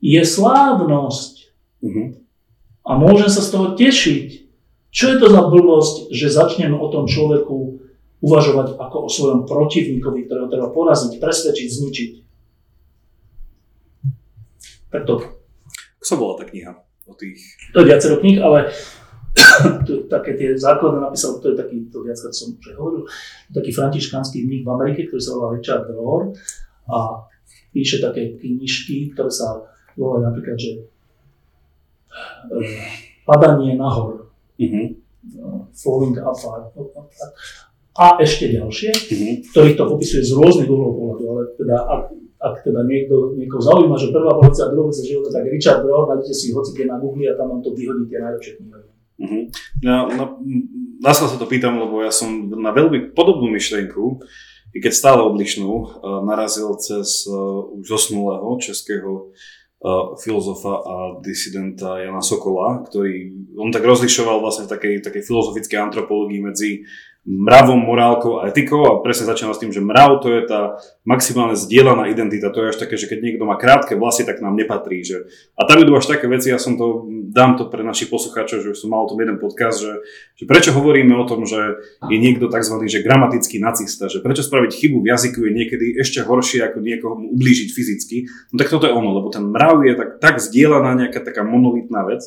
[0.00, 1.34] je slávnosť.
[1.82, 2.06] Mm-hmm.
[2.86, 4.46] A môžem sa z toho tešiť.
[4.94, 7.82] Čo je to za blbosť, že začnem o tom človeku
[8.24, 12.12] uvažovať ako o svojom protivníkovi, ktorého treba poraziť, presvedčiť, zničiť.
[14.94, 15.20] Tak to.
[16.00, 16.72] Kto bola tá kniha
[17.10, 17.42] o tých?
[17.74, 18.70] To je viacero kníh, ale
[20.06, 23.02] také tie základné napísal, to je taký, to viackrát som už hovoril,
[23.54, 26.34] taký františkánsky mních v Amerike, ktorý sa volá Richard Rohr
[26.90, 27.26] a
[27.74, 29.64] píše také knižky, ktoré sa
[29.96, 30.72] volajú napríklad, že
[32.48, 32.80] uh,
[33.28, 34.86] padanie nahor, uh-huh.
[35.72, 36.72] falling apart,
[37.96, 39.34] a ešte ďalšie, uh-huh.
[39.52, 42.02] ktorých to popisuje z rôznych uhlov pohľadu, ale teda ak,
[42.36, 46.04] ak teda niekto, niekoho zaujíma, že prvá polovica a druhá polovica života, tak Richard Rohr,
[46.12, 48.95] nájdete si hoci na Google a tam vám to vyhodí tie najlepšie knihy.
[49.16, 49.48] Uh-huh.
[49.80, 50.24] Ja, na,
[51.00, 54.20] na sa to pýtam, lebo ja som na veľmi podobnú myšlienku,
[54.76, 61.96] i keď stále odlišnú, uh, narazil cez uh, už zosnulého českého uh, filozofa a disidenta
[61.96, 66.84] Jana Sokola, ktorý, on tak rozlišoval vlastne v takej, takej filozofickej antropológii medzi
[67.26, 71.58] mravom, morálkou a etikou a presne začínal s tým, že mrav to je tá maximálne
[71.58, 75.02] zdieľaná identita, to je až také, že keď niekto má krátke vlasy, tak nám nepatrí.
[75.02, 75.26] Že...
[75.58, 78.78] A tam idú až také veci, ja som to, dám to pre našich poslucháčov, že
[78.78, 80.06] som mal o tom jeden podcast, že,
[80.38, 82.78] že prečo hovoríme o tom, že je niekto tzv.
[82.86, 87.18] Že gramatický nacista, že prečo spraviť chybu v jazyku je niekedy ešte horšie ako niekoho
[87.18, 88.16] ublížiť fyzicky,
[88.54, 92.06] no tak toto je ono, lebo ten mrav je tak, tak zdieľaná nejaká taká monolitná
[92.06, 92.22] vec.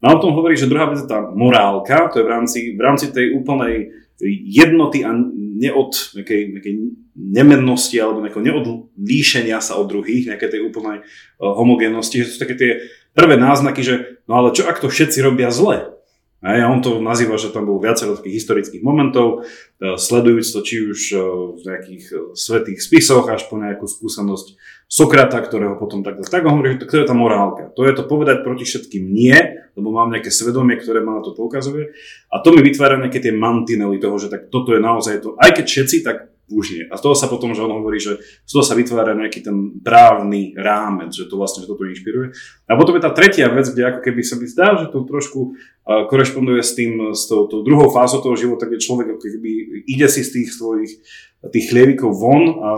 [0.00, 2.80] No o tom hovorí, že druhá vec je tá morálka, to je v rámci, v
[2.80, 5.14] rámci tej úplnej jednoty a
[5.58, 6.74] neod, nejakej, nejakej
[7.14, 12.40] nemennosti alebo nejakého neodlíšenia sa od druhých, nejaké tej úplnej uh, homogénnosti, že to sú
[12.42, 12.70] také tie
[13.14, 15.97] prvé náznaky, že no ale čo ak to všetci robia zle?
[16.38, 20.76] A on to nazýva, že tam bolo viacero takých historických momentov, uh, sledujúc to či
[20.86, 21.22] už uh,
[21.58, 22.04] v nejakých
[22.38, 24.54] svetých spisoch až po nejakú skúsenosť
[24.88, 27.68] Sokrata, ktorého potom tak, tak on hovorí, že to je tá morálka.
[27.76, 29.36] To je to povedať proti všetkým nie,
[29.76, 31.92] lebo mám nejaké svedomie, ktoré ma na to poukazuje.
[32.32, 35.60] A to mi vytvára nejaké tie mantinely toho, že tak toto je naozaj to, aj
[35.60, 36.84] keď všetci, tak už nie.
[36.88, 39.78] A z toho sa potom, že on hovorí, že z toho sa vytvára nejaký ten
[39.84, 42.32] právny rámec, že to vlastne že toto inšpiruje.
[42.68, 45.54] A potom je tá tretia vec, kde ako keby sa mi zdá, že to trošku
[45.54, 49.50] uh, korešponduje s tým, s tou, tou druhou fázou toho života, kde človek ako keby
[49.84, 50.92] ide si z tých svojich
[51.38, 52.70] tých chlievikov von a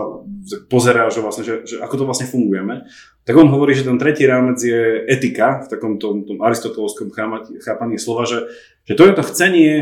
[0.69, 2.85] pozerá, že, vlastne, že, že ako to vlastne fungujeme,
[3.25, 7.09] tak on hovorí, že ten tretí rámec je etika v takom tom, tom aristotelovskom
[7.57, 8.53] chápaní slova, že,
[8.85, 9.73] že to je to chcenie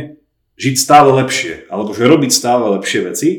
[0.59, 3.29] žiť stále lepšie, alebo že robiť stále lepšie veci,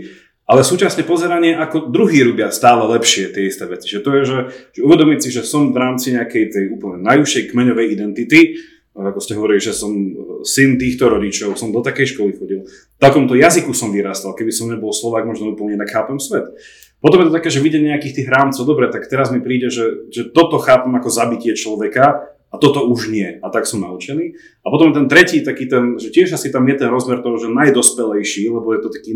[0.51, 3.86] ale súčasne pozeranie, ako druhí robia stále lepšie tie isté veci.
[3.86, 4.39] Že to je, že,
[4.74, 8.59] že uvedomiť si, že som v rámci nejakej tej úplne najúžšej kmeňovej identity,
[8.90, 10.10] ako ste hovorili, že som e,
[10.43, 12.66] syn týchto rodičov, som do takej školy chodil.
[12.66, 16.51] V takomto jazyku som vyrastal, keby som nebol Slovák, možno úplne inak chápem svet.
[16.98, 20.10] Potom je to také, že vidie nejakých tých rámcov, dobre, tak teraz mi príde, že,
[20.10, 23.39] že toto chápem ako zabitie človeka a toto už nie.
[23.40, 24.36] A tak som naučený.
[24.66, 27.48] A potom ten tretí, taký ten, že tiež asi tam je ten rozmer toho, že
[27.48, 29.14] najdospelejší, lebo je to taký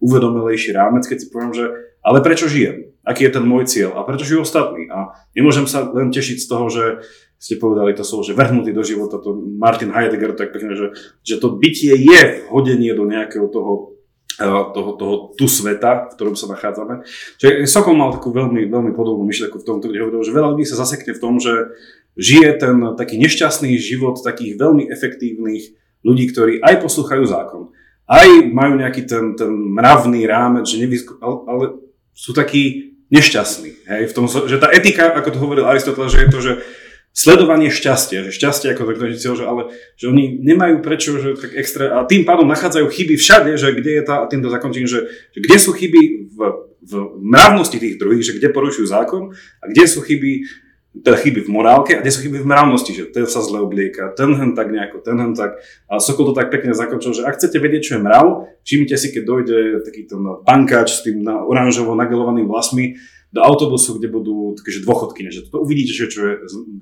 [0.00, 1.64] najuvedomelejší rámec, keď si poviem, že
[2.00, 2.96] ale prečo žijem?
[3.04, 4.00] Aký je ten môj cieľ?
[4.00, 4.88] A prečo žijú ostatní?
[4.88, 6.84] A nemôžem sa len tešiť z toho, že
[7.40, 10.92] ste povedali to slovo, že vrhnutý do života, to Martin Heidegger tak pekne, že,
[11.24, 13.96] že to bytie je hodenie do nejakého toho
[14.36, 17.08] e, toho, toho tu sveta, v ktorom sa nachádzame.
[17.40, 20.68] Čiže Sokol mal takú veľmi, veľmi podobnú myšlienku v tomto, kde hovoril, že veľa ľudí
[20.68, 21.72] sa zasekne v tom, že
[22.20, 25.72] žije ten taký nešťastný život takých veľmi efektívnych
[26.04, 27.72] ľudí, ktorí aj poslúchajú zákon,
[28.10, 31.64] aj majú nejaký ten, ten mravný rámec, že nevysku, ale, ale
[32.10, 33.86] sú takí nešťastní.
[33.86, 34.02] Hej?
[34.10, 36.52] V tom, že tá etika, ako to hovoril Aristoteles, že je to, že
[37.10, 39.62] sledovanie šťastia, že šťastie ako takto cieľ, že ale
[39.98, 43.90] že oni nemajú prečo, že tak extra, a tým pádom nachádzajú chyby všade, že kde
[43.98, 46.38] je tá, týmto zakončím, že, že kde sú chyby v,
[46.86, 50.46] v mravnosti tých druhých, že kde porušujú zákon a kde sú chyby
[50.90, 54.10] teda chyby v morálke a kde sú chyby v mravnosti, že ten sa zle oblieka,
[54.18, 55.62] ten hen tak nejako, ten hen tak.
[55.86, 59.08] A Sokol to tak pekne zakončil, že ak chcete vedieť, čo je mrav, všimnite si,
[59.14, 62.98] keď dojde taký ten pankač s tým na oranžovo nagelovaným vlasmi,
[63.30, 66.32] do autobusu, kde budú takže dôchodky, že to uvidíte, že čo je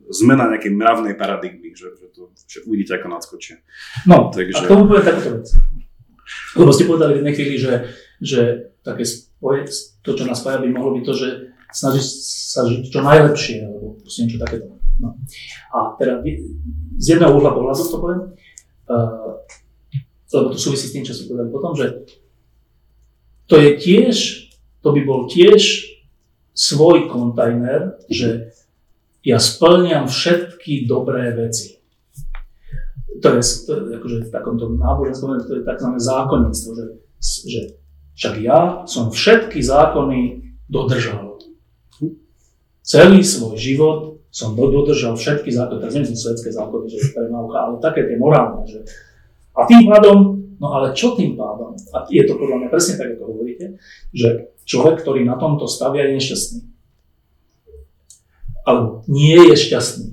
[0.09, 3.61] zmena nejakej mravnej paradigmy, že, že to že uvidíte ako nadskočia.
[4.09, 4.65] No, Takže...
[4.65, 5.47] a tomu poviem takúto vec.
[6.57, 7.73] Lebo ste povedali v jednej chvíli, že,
[8.25, 8.41] že
[8.81, 9.69] také spoje,
[10.01, 11.29] to, čo nás spája, by mohlo byť to, že
[11.73, 12.05] snažiť
[12.49, 14.79] sa žiť čo najlepšie, alebo proste niečo takéto.
[14.99, 15.15] No.
[15.75, 16.25] A teda
[16.99, 18.23] z jedného uhla pohľadu to poviem,
[18.91, 19.39] uh,
[20.29, 21.87] lebo to súvisí s tým, čo ste povedali potom, že
[23.49, 24.17] to je tiež,
[24.85, 25.89] to by bol tiež
[26.53, 28.53] svoj kontajner, že
[29.23, 31.79] ja splňam všetky dobré veci.
[33.19, 35.91] To je, to je akože v takomto náboženskom, to je tzv.
[35.97, 36.85] zákonníctvo, že,
[37.47, 37.61] že
[38.15, 40.21] však ja som všetky zákony
[40.71, 41.28] dodržal.
[42.89, 47.77] Celý svoj život som dodržal všetky zákony, teraz nemyslím svetské zákony, že je nauka, ale
[47.85, 48.65] také tie morálne.
[48.65, 48.89] Že,
[49.53, 51.77] a tým pádom, no ale čo tým pádom?
[51.93, 53.77] A je to podľa mňa presne tak, ako hovoríte,
[54.17, 56.61] že človek, ktorý na tomto stavia, je nešťastný.
[58.65, 60.09] Alebo nie je šťastný.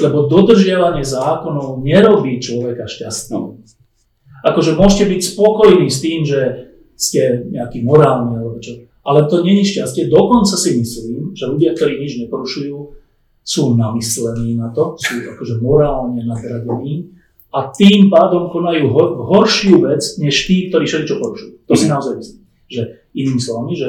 [0.00, 3.60] Lebo dodržiavanie zákonov nerobí človeka šťastným.
[4.48, 8.91] Akože môžete byť spokojní s tým, že ste nejaký morálny alebo čo.
[9.02, 10.06] Ale to není šťastie.
[10.06, 12.76] Dokonca si myslím, že ľudia, ktorí nič neporušujú,
[13.42, 17.10] sú namyslení na to, sú akože morálne nadradení
[17.50, 18.94] a tým pádom konajú
[19.26, 21.66] horšiu vec, než tí, ktorí čo porušujú.
[21.66, 21.92] To si mhm.
[21.92, 22.40] naozaj myslím.
[22.70, 23.88] Že inými slovami, že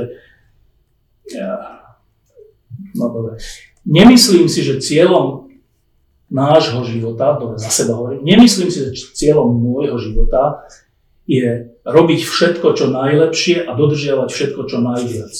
[2.97, 3.39] no dobre.
[3.83, 5.51] Nemyslím si, že cieľom
[6.33, 10.65] nášho života, dobre, za seba hovorím, nemyslím si, že cieľom môjho života
[11.23, 15.33] je robiť všetko, čo najlepšie a dodržiavať všetko, čo najviac.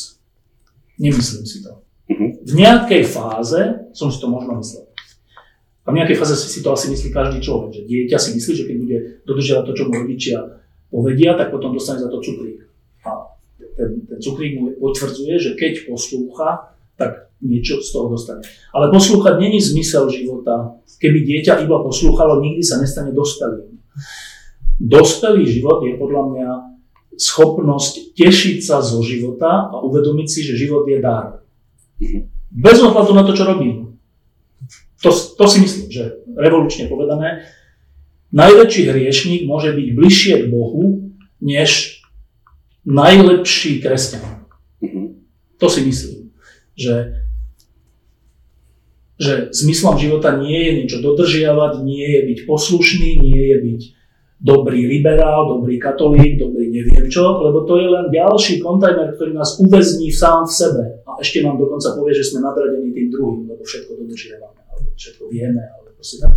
[1.00, 1.84] Nemyslím si to.
[2.08, 2.28] Mhm.
[2.44, 3.62] V nejakej fáze
[3.96, 4.88] som si to možno myslel.
[5.84, 8.68] A v nejakej fáze si to asi myslí každý človek, že dieťa si myslí, že
[8.72, 8.98] keď bude
[9.28, 10.38] dodržiavať to, čo mu rodičia
[10.88, 12.64] povedia, tak potom dostane za to cukrík.
[13.04, 13.36] A
[13.76, 18.46] ten, ten cukrík mu potvrdzuje, že keď poslúcha, tak niečo z toho dostane.
[18.72, 20.80] Ale poslúchať není zmysel života.
[21.04, 23.76] Keby dieťa iba poslúchalo, nikdy sa nestane dospelým.
[24.82, 26.50] Dospelý život je podľa mňa
[27.14, 31.46] schopnosť tešiť sa zo života a uvedomiť si, že život je dar.
[32.50, 34.02] Bez ohľadu na to, čo robím.
[35.06, 37.46] To, to si myslím, že revolučne povedané,
[38.34, 41.12] najväčší hriešník môže byť bližšie k Bohu,
[41.44, 42.02] než
[42.88, 44.48] najlepší kresťan.
[45.60, 46.34] To si myslím,
[46.76, 47.24] že,
[49.20, 53.82] že zmyslom života nie je niečo dodržiavať, nie je byť poslušný, nie je byť
[54.44, 59.56] dobrý liberál, dobrý katolík, dobrý neviem čo, lebo to je len ďalší kontajner, ktorý nás
[59.56, 63.64] uväzní sám v sebe a ešte nám dokonca povie, že sme nadradení tým druhým, lebo
[63.64, 66.36] všetko dodržiavame, alebo všetko vieme, alebo proste tak.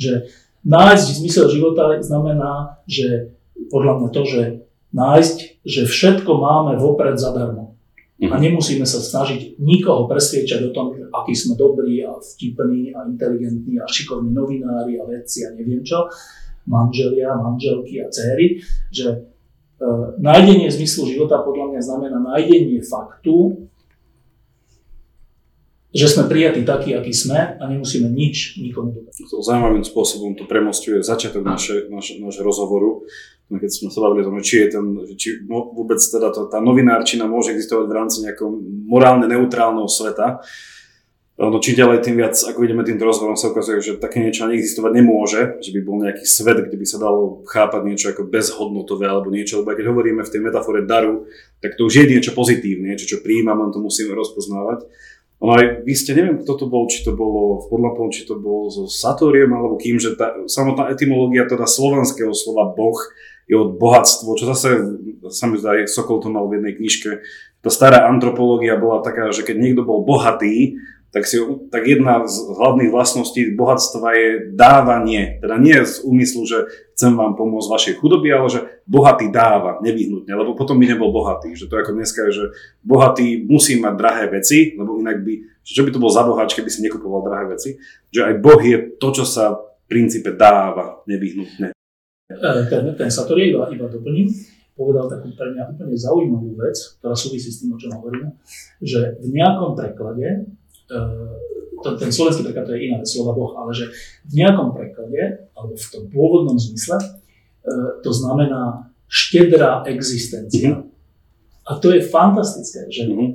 [0.00, 0.12] Že
[0.64, 3.36] nájsť zmysel života znamená, že
[3.68, 4.42] podľa mňa to, že
[4.96, 5.36] nájsť,
[5.68, 7.76] že všetko máme vopred zadarmo.
[8.24, 8.40] A mhm.
[8.40, 13.84] nemusíme sa snažiť nikoho presviečať o tom, aký sme dobrí a vtipní a inteligentní a
[13.84, 16.08] šikovní novinári a vedci a neviem čo
[16.64, 19.18] manželia, manželky a céry, že e,
[20.20, 23.68] nájdenie zmyslu života podľa mňa znamená nájdenie faktu,
[25.94, 29.14] že sme prijatí takí, akí sme a nemusíme nič nikomu dodať.
[29.30, 33.06] Zaujímavým spôsobom to premostuje začiatok naše, naše, naše rozhovoru,
[33.46, 37.30] keď sme sa bavili o tom, či, je ten, či vôbec teda to, tá novinárčina
[37.30, 38.50] môže existovať v rámci nejakého
[38.90, 40.42] morálne neutrálneho sveta.
[41.34, 44.92] No čím ďalej, tým viac, ako ideme týmto rozhovorom, sa ukazuje, že také niečo neexistovať
[44.94, 49.34] nemôže, že by bol nejaký svet, kde by sa dalo chápať niečo ako bezhodnotové alebo
[49.34, 51.26] niečo, lebo keď hovoríme v tej metafore daru,
[51.58, 54.86] tak to už je niečo pozitívne, niečo, čo prijímam, len to musíme rozpoznávať.
[55.42, 58.38] Ono aj, vy ste, neviem, kto to bol, či to bolo v Podlapom, či to
[58.38, 62.96] bol so Satóriom alebo kým, že tá samotná etymológia teda slovanského slova boh
[63.50, 64.68] je od bohatstvo, čo zase
[65.34, 67.10] sa mi zdá, Sokol to mal v jednej knižke.
[67.60, 70.78] Tá stará antropológia bola taká, že keď niekto bol bohatý,
[71.14, 71.38] tak, si,
[71.70, 75.38] tak jedna z hlavných vlastností bohatstva je dávanie.
[75.38, 76.66] Teda nie z úmyslu, že
[76.98, 81.54] chcem vám pomôcť vašej chudoby, ale že bohatý dáva nevyhnutne, lebo potom by nebol bohatý.
[81.54, 82.44] Že to ako dneska je, že
[82.82, 86.66] bohatý musí mať drahé veci, lebo inak by, čo by to bol za boháč, keby
[86.66, 87.78] si nekupoval drahé veci.
[88.10, 91.70] Že aj Boh je to, čo sa v princípe dáva nevyhnutne.
[92.26, 94.34] E, ten, ten Satori iba, iba doplním
[94.74, 98.34] povedal takú pre mňa úplne zaujímavú vec, ktorá súvisí s tým, o čom hovoríme,
[98.82, 100.50] že v nejakom preklade
[101.84, 103.92] to, ten slovenský preklad to je iná vec, slova Boh, ale že
[104.28, 107.08] v nejakom preklade, alebo v tom pôvodnom zmysle, e,
[108.00, 110.80] to znamená štedrá existencia.
[110.80, 110.92] Mm-hmm.
[111.64, 113.30] A to je fantastické, že mm-hmm.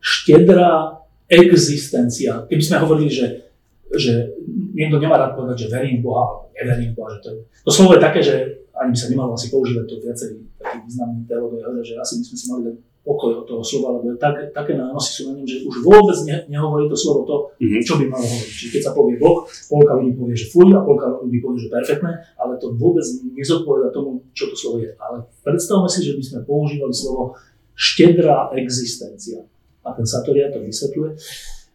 [0.00, 2.44] štedrá existencia.
[2.48, 3.48] Keby sme hovorili, že,
[3.92, 4.36] že
[4.76, 7.38] niekto nemá rád povedať, že verím v Boha, alebo neverím v Boha, že to, je,
[7.64, 8.34] to slovo je také, že
[8.80, 12.36] ani by sa nemalo asi používať to viacerí takí významní teológovia, že asi by sme
[12.36, 12.62] si mali
[13.00, 16.44] pokoj od toho slova, lebo tak, také nánosy sú na ňom, že už vôbec ne,
[16.52, 17.80] nehovorí to slovo to, mm-hmm.
[17.80, 18.52] čo by malo hovoriť.
[18.52, 21.72] Čiže keď sa povie Boh, polka ľudí povie, že fuj a polka ľudí povie, že
[21.72, 24.92] perfektné, ale to vôbec nezodpoveda tomu, čo to slovo je.
[25.00, 27.40] Ale predstavme si, že by sme používali slovo
[27.72, 29.48] štedrá existencia.
[29.80, 31.16] A ten Satoria to vysvetľuje,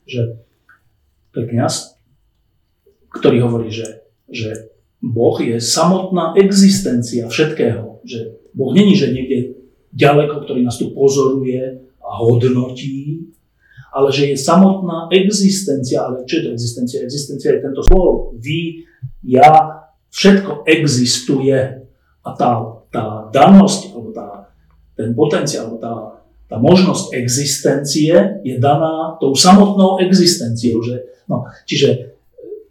[0.05, 0.21] že
[1.33, 1.97] to je kniaz,
[3.09, 4.69] ktorý hovorí, že, že
[5.01, 8.05] Boh je samotná existencia všetkého.
[8.05, 8.19] Že
[8.53, 9.54] Boh není, že niekde
[9.95, 13.31] ďaleko, ktorý nás tu pozoruje a hodnotí,
[13.95, 16.99] ale že je samotná existencia, ale čo je to existencia?
[16.99, 18.35] Existencia je tento slovo.
[18.35, 18.83] Vy,
[19.23, 19.79] ja,
[20.11, 21.55] všetko existuje
[22.23, 22.59] a tá,
[22.91, 24.51] tá danosť, alebo tá,
[24.99, 26.19] ten potenciál, tá,
[26.51, 30.83] tá možnosť existencie je daná tou samotnou existenciou.
[30.83, 30.95] Že,
[31.31, 32.19] no, čiže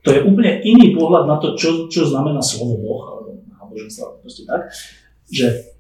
[0.05, 4.45] to je úplne iný pohľad na to, čo, čo znamená slovo Boh, alebo náboženstvo, proste
[4.45, 4.69] tak,
[5.33, 5.74] že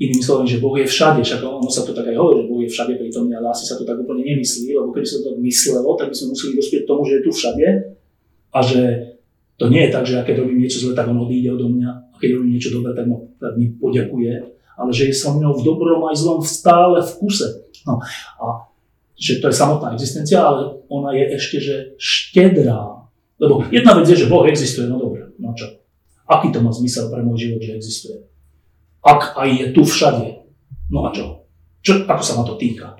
[0.00, 2.60] Inými slovami, že Boh je všade, však ono sa to tak aj hovorí, že Boh
[2.64, 5.38] je všade tom, ale asi sa to tak úplne nemyslí, lebo keby sa to tak
[5.44, 7.66] myslelo, tak by sme museli dospieť tomu, že je tu všade,
[8.50, 8.80] A že
[9.60, 11.90] to nie je tak, že ja keď robím niečo zle, tak on odíde odo mňa
[11.92, 13.04] a keď robím niečo dobré, tak,
[13.36, 14.32] tak mi poďakuje,
[14.80, 17.68] ale že je so mnou v dobrom aj zlom stále v kuse.
[17.84, 18.00] No,
[18.40, 18.72] a
[19.20, 23.04] že to je samotná existencia, ale ona je ešte, že štedrá.
[23.36, 25.68] Lebo jedna vec je, že Boh existuje, no dobre, no čo?
[26.24, 28.16] Aký to má zmysel pre môj život, že existuje?
[29.00, 30.44] Ak aj je tu všade,
[30.92, 31.40] no a čo?
[31.80, 32.96] čo ako sa ma to týka?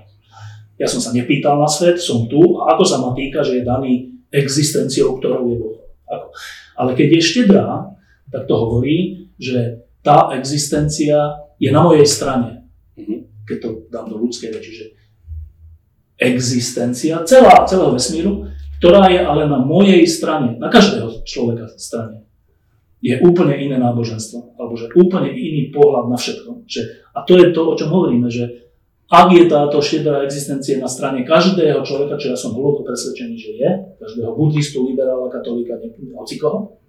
[0.81, 3.63] Ja som sa nepýtal na svet, som tu a ako sa ma týka, že je
[3.69, 5.77] daný existenciou, ktorou je Boh.
[6.73, 7.93] Ale keď je štedrá,
[8.33, 12.65] tak to hovorí, že tá existencia je na mojej strane.
[12.97, 13.45] Mhm.
[13.45, 14.85] Keď to dám do ľudskej reči, že
[16.17, 18.49] existencia celá, celého vesmíru,
[18.81, 22.20] ktorá je ale na mojej strane, na každého človeka strane,
[23.01, 26.69] je úplne iné náboženstvo, alebo že úplne iný pohľad na všetko.
[26.69, 26.81] Že,
[27.17, 28.71] a to je to, o čom hovoríme, že
[29.11, 33.51] ak je táto štedrá existencia na strane každého človeka, čo ja som hlboko presvedčený, že
[33.57, 33.69] je,
[33.99, 35.75] každého buddhistu, liberála, katolíka,
[36.15, 36.79] hoci koho,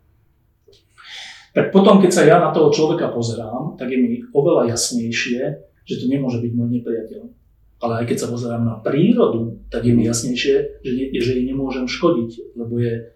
[1.52, 5.40] tak potom, keď sa ja na toho človeka pozerám, tak je mi oveľa jasnejšie,
[5.82, 7.42] že to nemôže byť môj nepriateľ
[7.82, 10.54] ale aj keď sa pozerám na prírodu, tak je mi jasnejšie,
[10.86, 13.10] že, ne, že jej nemôžem škodiť, lebo je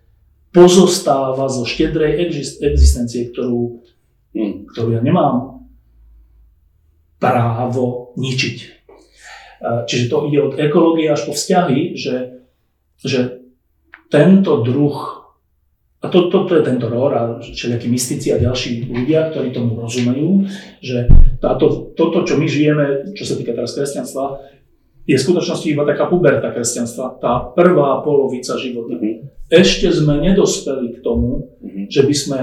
[0.57, 2.33] pozostáva zo štedrej
[2.65, 3.85] existencie, ktorú,
[4.33, 5.69] hm, ktorú ja nemám
[7.21, 8.57] právo ničiť.
[9.61, 12.45] Čiže to ide od ekológie až po vzťahy, že,
[13.01, 13.45] že
[14.09, 14.97] tento druh,
[16.01, 19.81] a to, to, to je tento ROR a všelijakí mystici a ďalší ľudia, ktorí tomu
[19.81, 20.45] rozumejú,
[20.81, 21.09] že
[21.41, 24.57] táto, toto, čo my žijeme, čo sa týka teraz kresťanstva,
[25.09, 28.97] je v skutočnosti iba taká puberta kresťanstva, tá prvá polovica života.
[28.99, 29.36] Mm-hmm.
[29.47, 31.87] Ešte sme nedospeli k tomu, mm-hmm.
[31.87, 32.41] že by sme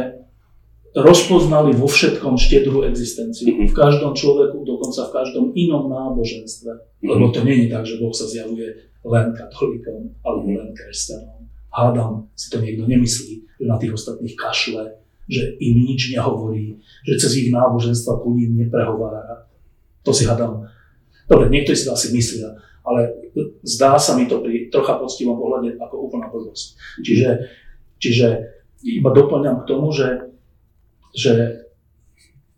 [0.94, 3.50] rozpoznali vo všetkom štedrú existenciu.
[3.50, 3.68] Mm-hmm.
[3.70, 6.72] V každom človeku, dokonca v každom inom náboženstve.
[6.72, 7.10] Mm-hmm.
[7.10, 10.60] Lebo to nie je tak, že Boh sa zjavuje len katolíkom alebo mm-hmm.
[10.64, 11.40] len kresťanom.
[11.74, 17.18] Hádam si to niekto nemyslí, že na tých ostatných kašle, že im nič nehovorí, že
[17.18, 19.50] cez ich náboženstva ku ním neprehovára.
[20.06, 20.68] To si hádam
[21.24, 22.52] Dobre, niektorí si to asi myslia,
[22.84, 23.23] ale
[23.64, 26.78] zdá sa mi to pri trocha poctivom pohľade ako úplná blbosť.
[27.02, 27.30] Čiže,
[27.98, 28.28] čiže
[28.84, 30.34] iba doplňam k tomu, že,
[31.16, 31.66] že,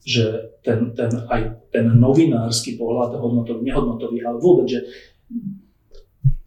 [0.01, 4.81] že ten, ten, aj ten novinársky pohľad, hodnotový, nehodnotový, ale vôbec, že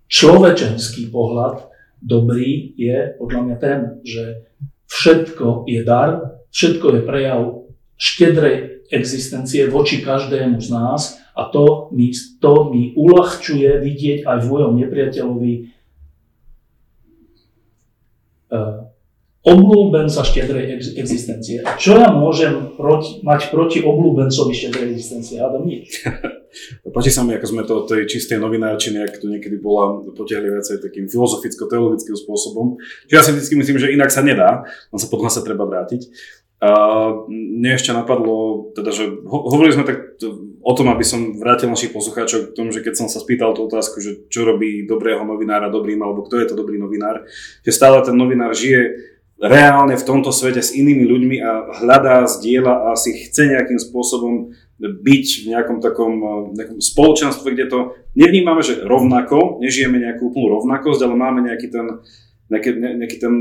[0.08, 1.68] človečenský pohľad
[2.02, 4.48] dobrý je podľa mňa ten, že
[4.88, 7.40] všetko je dar, všetko je prejav
[7.98, 12.10] štedrej existencie voči každému z nás a to mi,
[12.42, 15.52] to mi uľahčuje vidieť aj v mojom nepriateľovi
[18.50, 18.90] uh,
[19.46, 21.62] oblúbenca štedrej ex- existencie.
[21.62, 25.38] A čo ja môžem proti, mať proti oblúbencovi štedrej existencie?
[25.38, 26.02] Adam nič.
[26.94, 30.82] Páči sa mi, ako sme to tej čistej novinárčiny, ak to niekedy bola, potiahli viacej
[30.82, 32.80] takým filozoficko-teologickým spôsobom.
[33.06, 36.08] Čiže ja si vždy myslím, že inak sa nedá, len sa potom sa treba vrátiť.
[36.58, 36.70] A
[37.30, 40.18] mne ešte napadlo, teda, že ho, hovorili sme tak
[40.58, 43.70] o tom, aby som vrátil našich poslucháčov k tomu, že keď som sa spýtal tú
[43.70, 47.30] otázku, že čo robí dobrého novinára dobrým, alebo kto je to dobrý novinár,
[47.62, 48.90] že stále ten novinár žije
[49.38, 54.50] reálne v tomto svete s inými ľuďmi a hľadá, zdieľa a si chce nejakým spôsobom
[54.82, 56.12] byť v nejakom takom
[56.58, 57.78] nejakom spoločenstve, kde to
[58.18, 62.02] nevnímame, že rovnako, nežijeme nejakú úplnú rovnakosť, ale máme nejaký ten
[62.48, 63.34] nejaké, nejaký ten,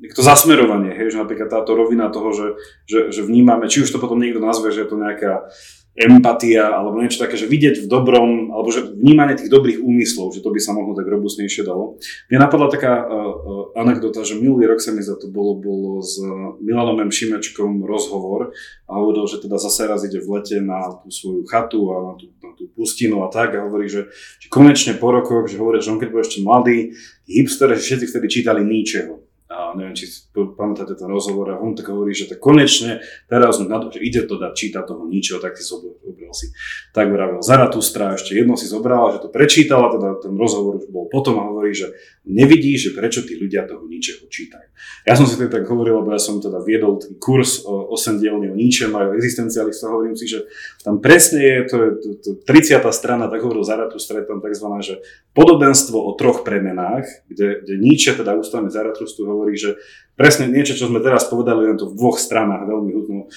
[0.00, 2.48] nejaké to zasmerovanie, hej, že napríklad táto rovina toho, že,
[2.84, 5.48] že, že vnímame, či už to potom niekto nazve, že je to nejaká
[5.94, 10.42] empatia alebo niečo také, že vidieť v dobrom, alebo že vnímanie tých dobrých úmyslov, že
[10.42, 12.02] to by sa mohlo tak robustnejšie dalo.
[12.26, 16.18] Mne napadla taká uh, anekdota, že minulý rok sa mi za to bolo, bolo s
[16.58, 17.14] Milanom M.
[17.14, 18.50] Šimečkom rozhovor
[18.90, 22.12] a hovoril, že teda zase raz ide v lete na tú svoju chatu a na
[22.18, 24.10] tú, na tú pustinu a tak a hovorí, že,
[24.42, 26.90] že konečne po rokoch, že hovorí, že on keď bol ešte mladý,
[27.30, 31.92] hipster, že všetci vtedy čítali ničeho a neviem, či pamätáte ten rozhovor a on tak
[31.92, 35.60] hovorí, že tak konečne teraz na to, že ide to dať čítať toho ničoho, tak
[35.60, 36.48] si zobral si.
[36.96, 40.88] Tak vravel Zaratustra, ešte jedno si zobral, že to prečítal a teda ten rozhovor už
[40.88, 41.92] bol potom a hovorí, že
[42.24, 44.68] nevidí, že prečo tí ľudia toho ničeho čítajú.
[45.04, 48.16] Ja som si to tak hovoril, lebo ja som teda viedol taký kurz o 8
[48.16, 50.48] dielný o ničem a o hovorím si, že
[50.80, 52.80] tam presne je, to je to, to 30.
[52.96, 54.66] strana, tak hovoril Zaratustra, je tam tzv.
[54.80, 54.94] že
[55.36, 59.76] podobenstvo o troch premenách, kde, kde Nietzsche, teda ústavne Zaratrustu, hovorí, že
[60.16, 63.28] presne niečo, čo sme teraz povedali, len to v dvoch stranách veľmi hudno e,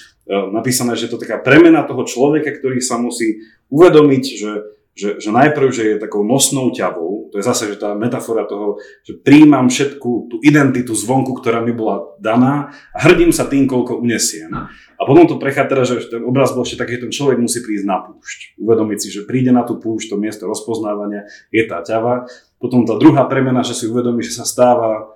[0.54, 5.70] napísané, že to taká premena toho človeka, ktorý sa musí uvedomiť, že, že, že najprv,
[5.70, 10.10] že je takou nosnou ťavou, to je zase že tá metafora toho, že príjmam všetku
[10.26, 14.50] tú identitu zvonku, ktorá mi bola daná a hrdím sa tým, koľko unesiem.
[14.98, 17.62] A potom to prechádza teda, že ten obraz bol ešte taký, že ten človek musí
[17.62, 18.58] prísť na púšť.
[18.58, 22.26] Uvedomiť si, že príde na tú púšť, to miesto rozpoznávania je tá ťava.
[22.58, 25.14] Potom tá druhá premena, že si uvedomí, že sa stáva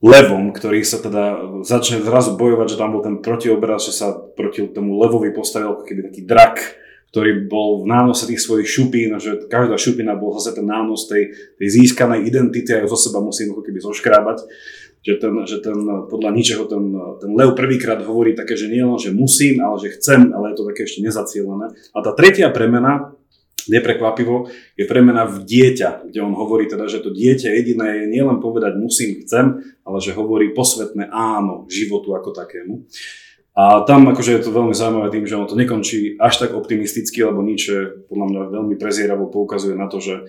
[0.00, 4.68] levom, ktorý sa teda začne zrazu bojovať, že tam bol ten protiobraz, že sa proti
[4.72, 6.83] tomu levovi postavil ako keby taký drak,
[7.14, 11.30] ktorý bol v nánose tých svojich šupín, že každá šupina bol zase ten nános tej,
[11.62, 14.42] tej získanej identity a zo seba musím ako keby zoškrábať.
[15.06, 15.78] Že ten, že ten
[16.10, 16.90] podľa ničeho ten,
[17.22, 20.56] ten lev prvýkrát hovorí také, že nie len, že musím, ale že chcem, ale je
[20.58, 21.70] to také ešte nezacielené.
[21.94, 23.14] A tá tretia premena,
[23.70, 28.42] neprekvapivo, je premena v dieťa, kde on hovorí teda, že to dieťa jediné je nielen
[28.42, 32.90] povedať musím, chcem, ale že hovorí posvetné áno životu ako takému.
[33.54, 37.22] A tam akože je to veľmi zaujímavé tým, že ono to nekončí až tak optimisticky,
[37.22, 40.26] lebo Nietzsche podľa mňa veľmi prezieravo poukazuje na to, že,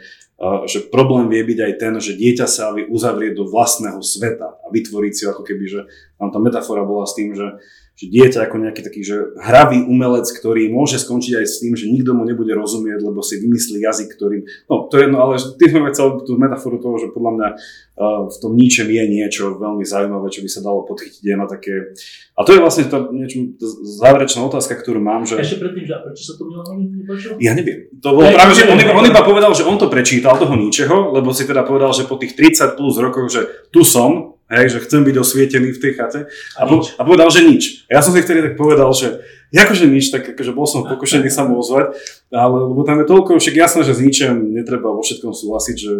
[0.69, 4.65] že problém vie byť aj ten, že dieťa sa vie uzavrieť do vlastného sveta a
[4.69, 5.81] vytvoriť si ako keby, že
[6.15, 7.59] tam tá metafora bola s tým, že
[7.95, 11.87] že dieťa ako nejaký taký že hravý umelec, ktorý môže skončiť aj s tým, že
[11.87, 14.43] nikto mu nebude rozumieť, lebo si vymyslí jazyk, ktorým...
[14.67, 18.27] No, to je jedno, ale ty sme chcel tú metaforu toho, že podľa mňa uh,
[18.27, 21.95] v tom ničem je niečo veľmi zaujímavé, čo by sa dalo podchytiť aj na také...
[22.35, 23.55] A to je vlastne to niečo,
[24.03, 25.39] záverečná otázka, ktorú mám, že...
[25.39, 27.39] Ešte predtým, že prečo sa to Milanovi nepáčilo?
[27.39, 27.87] Ja neviem.
[28.03, 31.31] To bolo práve, že on, on iba povedal, že on to prečítal toho ničeho, lebo
[31.31, 35.01] si teda povedal, že po tých 30 plus rokoch, že tu som, Hej, že chcem
[35.01, 36.19] byť osvietený v tej chate.
[36.53, 37.89] A, po, a povedal, že nič.
[37.89, 41.33] A ja som si vtedy tak povedal, že akože nič, tak akože bol som pokušený
[41.35, 41.97] sa mu ozvať,
[42.29, 45.91] ale lebo tam je toľko, však jasné, že s ničem netreba vo všetkom súhlasiť, že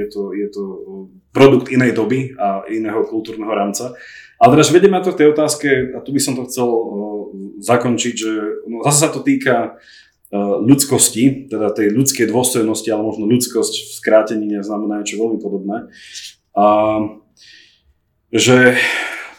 [0.00, 0.62] je to, je to
[1.36, 3.92] produkt inej doby a iného kultúrneho rámca.
[4.40, 6.82] Ale teraz vedeme to v tej otázke, a tu by som to chcel uh,
[7.60, 8.32] zakončiť, že
[8.64, 9.76] no, zase sa to týka
[10.62, 15.90] ľudskosti, teda tej ľudskej dôstojnosti, ale možno ľudskosť v skrátení neznamená niečo veľmi podobné.
[16.54, 17.18] Uh,
[18.30, 18.78] že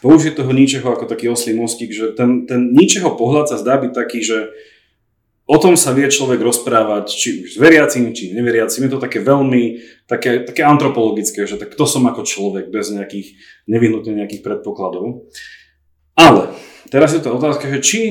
[0.03, 3.91] použiť toho ničeho ako taký oslý mostík, že ten, ten ničeho pohľad sa zdá byť
[3.95, 4.51] taký, že
[5.51, 8.88] o tom sa vie človek rozprávať, či už s veriacimi, či neveriacimi.
[8.88, 13.35] Je to také veľmi, také, také antropologické, že tak kto som ako človek, bez nejakých,
[13.68, 15.27] nevyhnutne nejakých predpokladov.
[16.15, 16.55] Ale
[16.88, 18.01] teraz je to otázka, že či,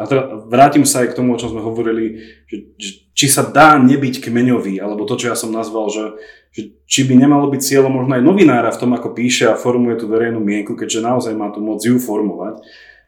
[0.00, 3.76] a teda vrátim sa aj k tomu, o čom sme hovorili, že, či sa dá
[3.76, 6.04] nebyť kmeňový, alebo to, čo ja som nazval, že
[6.50, 10.02] že či by nemalo byť cieľom možno aj novinára v tom, ako píše a formuje
[10.02, 12.58] tú verejnú mienku, keďže naozaj má tu moc ju formovať,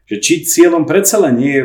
[0.07, 1.63] že či cieľom predsa len nie je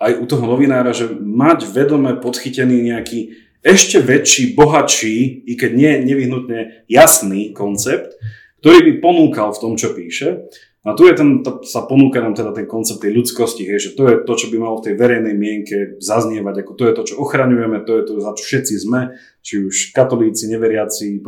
[0.00, 5.92] aj u toho novinára, že mať vedome podchytený nejaký ešte väčší, bohatší, i keď nie
[6.08, 8.16] nevyhnutne jasný koncept,
[8.64, 10.48] ktorý by ponúkal v tom, čo píše.
[10.80, 14.08] A tu je ten, sa ponúka nám teda ten koncept tej ľudskosti, hej, že to
[14.08, 17.14] je to, čo by malo v tej verejnej mienke zaznievať, ako to je to, čo
[17.20, 19.00] ochraňujeme, to je to, za čo všetci sme,
[19.44, 21.20] či už katolíci, neveriaci,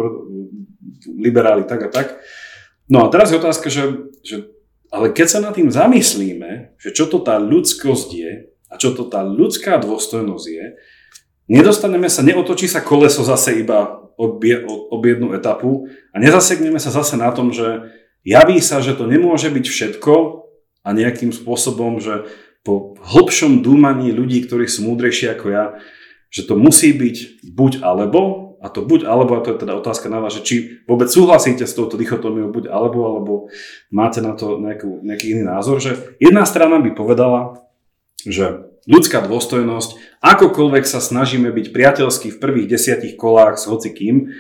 [1.21, 2.17] liberáli, tak a tak.
[2.89, 4.49] No a teraz je otázka, že, že
[4.89, 8.33] ale keď sa nad tým zamyslíme, že čo to tá ľudskosť je
[8.73, 10.65] a čo to tá ľudská dôstojnosť je,
[11.53, 14.41] nedostaneme sa, neotočí sa koleso zase iba ob,
[14.89, 19.51] ob jednu etapu a nezasekneme sa zase na tom, že Javí sa, že to nemôže
[19.51, 20.15] byť všetko
[20.83, 22.27] a nejakým spôsobom, že
[22.63, 25.65] po hlbšom dúmaní ľudí, ktorí sú múdrejší ako ja,
[26.31, 30.07] že to musí byť buď alebo, a to buď alebo, a to je teda otázka
[30.07, 30.55] na vás, že či
[30.87, 33.33] vôbec súhlasíte s touto dichotómiou buď alebo, alebo
[33.91, 37.59] máte na to nejakú, nejaký iný názor, že jedna strana by povedala,
[38.23, 44.31] že ľudská dôstojnosť, akokoľvek sa snažíme byť priateľskí v prvých desiatich kolách s hocikým,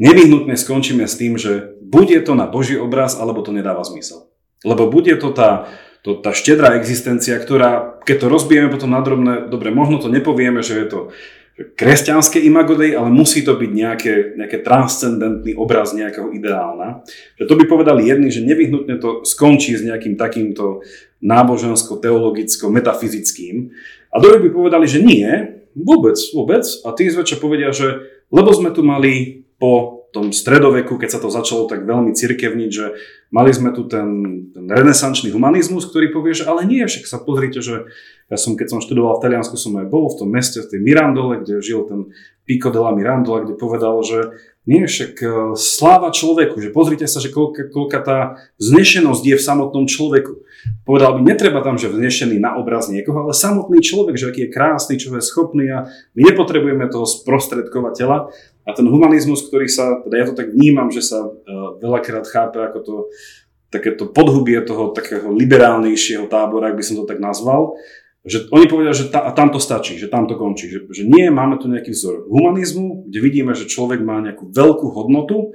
[0.00, 4.32] nevyhnutne skončíme s tým, že buď je to na Boží obraz, alebo to nedáva zmysel.
[4.64, 5.68] Lebo buď je to tá,
[6.00, 10.64] to, tá štedrá existencia, ktorá, keď to rozbijeme potom na drobné, dobre, možno to nepovieme,
[10.64, 11.12] že je to
[11.52, 17.04] kresťanské imago ale musí to byť nejaké, nejaké transcendentný obraz nejakého ideálna.
[17.36, 20.80] Že to by povedali jedni, že nevyhnutne to skončí s nejakým takýmto
[21.20, 23.68] nábožensko-teologicko-metafyzickým.
[24.10, 25.28] A druhí by povedali, že nie,
[25.76, 26.64] vôbec, vôbec.
[26.88, 28.00] A tí zväčša povedia, že
[28.32, 33.00] lebo sme tu mali po tom stredoveku, keď sa to začalo tak veľmi cirkevniť, že
[33.32, 34.08] mali sme tu ten,
[34.52, 37.88] ten renesančný humanizmus, ktorý povie, že ale nie, však sa pozrite, že
[38.28, 40.80] ja som, keď som študoval v Taliansku, som aj bol v tom meste, v tej
[40.84, 42.12] Mirandole, kde žil ten
[42.44, 45.26] Pico della Mirandola, kde povedal, že nie, však e,
[45.58, 48.18] sláva človeku, že pozrite sa, že koľka, koľka tá
[48.62, 50.46] vznešenosť je v samotnom človeku.
[50.86, 54.54] Povedal by, netreba tam, že vznešený na obraz niekoho, ale samotný človek, že aký je
[54.54, 58.30] krásny, čo je schopný a my nepotrebujeme toho sprostredkovateľa,
[58.62, 62.62] a ten humanizmus, ktorý sa, teda ja to tak vnímam, že sa uh, veľakrát chápe
[62.62, 62.94] ako to
[63.72, 67.74] takéto podhubie toho takého liberálnejšieho tábora, ak by som to tak nazval,
[68.22, 70.70] že oni povedia, že ta, a tam to stačí, že tam to končí.
[70.70, 74.94] Že, že nie, máme tu nejaký vzor humanizmu, kde vidíme, že človek má nejakú veľkú
[74.94, 75.50] hodnotu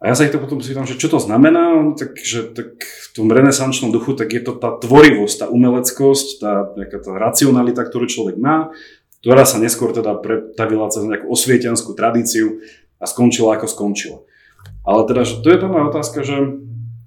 [0.00, 3.08] a ja sa ich to potom pýtam, že čo to znamená, tak, že, tak v
[3.12, 8.40] tom renesančnom duchu, tak je to tá tvorivosť, tá umeleckosť, tá, tá racionalita, ktorú človek
[8.40, 8.72] má,
[9.20, 12.64] ktorá sa neskôr teda pretavila cez nejakú osvietenskú tradíciu
[12.96, 14.18] a skončila ako skončila.
[14.84, 16.60] Ale teda, že to je tá moja otázka, že,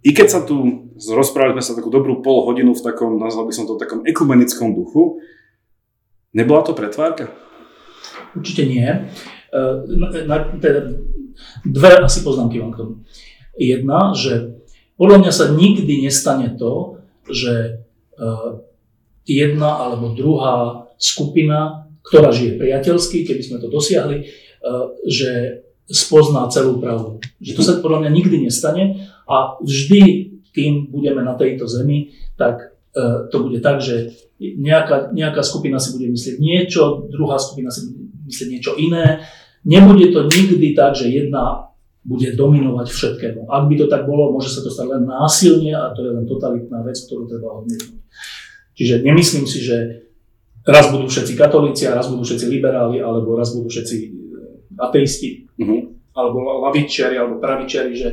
[0.05, 3.53] I keď sa tu rozprávali sme sa takú dobrú pol hodinu v takom, nazval by
[3.53, 5.21] som to takom ekumenickom duchu,
[6.35, 7.33] nebola to pretvárka?
[8.37, 8.89] Určite nie.
[9.53, 9.61] E,
[10.61, 10.97] teda
[11.65, 12.93] dve asi poznámky vám k tomu.
[13.57, 14.59] Jedna, že
[14.97, 17.85] podľa mňa sa nikdy nestane to, že
[18.17, 18.23] e,
[19.25, 24.23] jedna alebo druhá skupina, ktorá žije priateľsky, keby sme to dosiahli, e,
[25.07, 27.19] že spozná celú pravdu.
[27.39, 30.01] Že to sa podľa mňa nikdy nestane a vždy,
[30.53, 35.95] kým budeme na tejto zemi, tak e, to bude tak, že nejaká, nejaká skupina si
[35.95, 39.23] bude myslieť niečo, druhá skupina si bude myslieť niečo iné.
[39.63, 41.71] Nebude to nikdy tak, že jedna
[42.03, 43.47] bude dominovať všetkému.
[43.47, 46.27] Ak by to tak bolo, môže sa to stať len násilne a to je len
[46.27, 48.03] totalitná vec, ktorú treba odmietnúť.
[48.75, 50.03] Čiže nemyslím si, že
[50.63, 54.07] raz budú všetci katolíci a raz budú všetci liberáli, alebo raz budú všetci e,
[54.79, 55.81] ateisti, mm-hmm.
[56.15, 58.09] alebo lavičiari, alebo pravičiari, že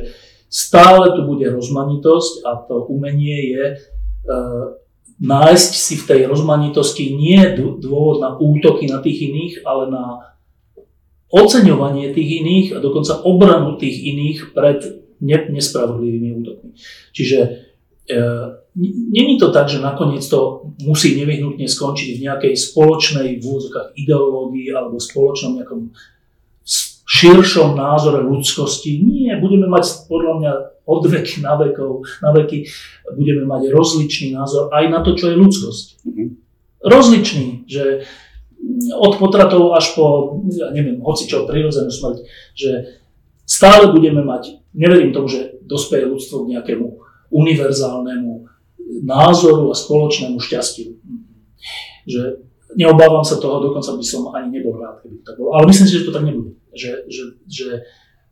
[0.51, 3.75] stále tu bude rozmanitosť a to umenie je e,
[5.21, 10.03] nájsť si v tej rozmanitosti nie dôvod na útoky na tých iných, ale na
[11.31, 14.83] oceňovanie tých iných a dokonca obranu tých iných pred
[15.23, 16.75] nespravodlivými útokmi.
[17.15, 17.70] Čiže
[19.11, 23.45] není to tak, že nakoniec to musí nevyhnutne skončiť v nejakej spoločnej v
[23.95, 25.91] ideológii alebo spoločnom nejakom
[27.11, 29.03] širšom názore ľudskosti.
[29.03, 30.51] Nie, budeme mať podľa mňa
[30.87, 32.71] od veky na, vekov, na veky,
[33.13, 35.85] budeme mať rozličný názor aj na to, čo je ľudskosť.
[36.07, 36.29] Mm-hmm.
[36.81, 38.07] Rozličný, že
[38.95, 42.17] od potratov až po, ja neviem, hoci čo, prirodzenú smrť,
[42.55, 43.01] že
[43.43, 48.51] stále budeme mať, neverím tomu, že dospeje ľudstvo k nejakému univerzálnemu
[49.07, 50.99] názoru a spoločnému šťastiu.
[52.05, 55.55] Že neobávam sa toho, dokonca by som ani nebol rád, keby to tak bolo.
[55.55, 56.55] Ale myslím si, že to tak nebude.
[56.71, 57.67] Že, že, že,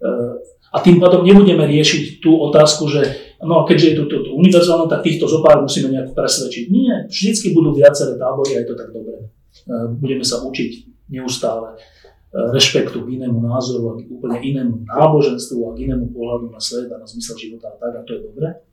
[0.03, 0.39] uh,
[0.71, 5.03] a tým pádom nebudeme riešiť tú otázku, že no keďže je to, to, univerzálne, tak
[5.03, 6.63] týchto zopár musíme nejak presvedčiť.
[6.71, 9.27] Nie, vždycky budú viaceré tábory a je to tak dobré.
[9.67, 15.59] Uh, budeme sa učiť neustále uh, rešpektu k inému názoru a k úplne inému náboženstvu
[15.67, 18.21] a k inému pohľadu na svet a na zmysel života a tak a to je
[18.23, 18.68] dobré.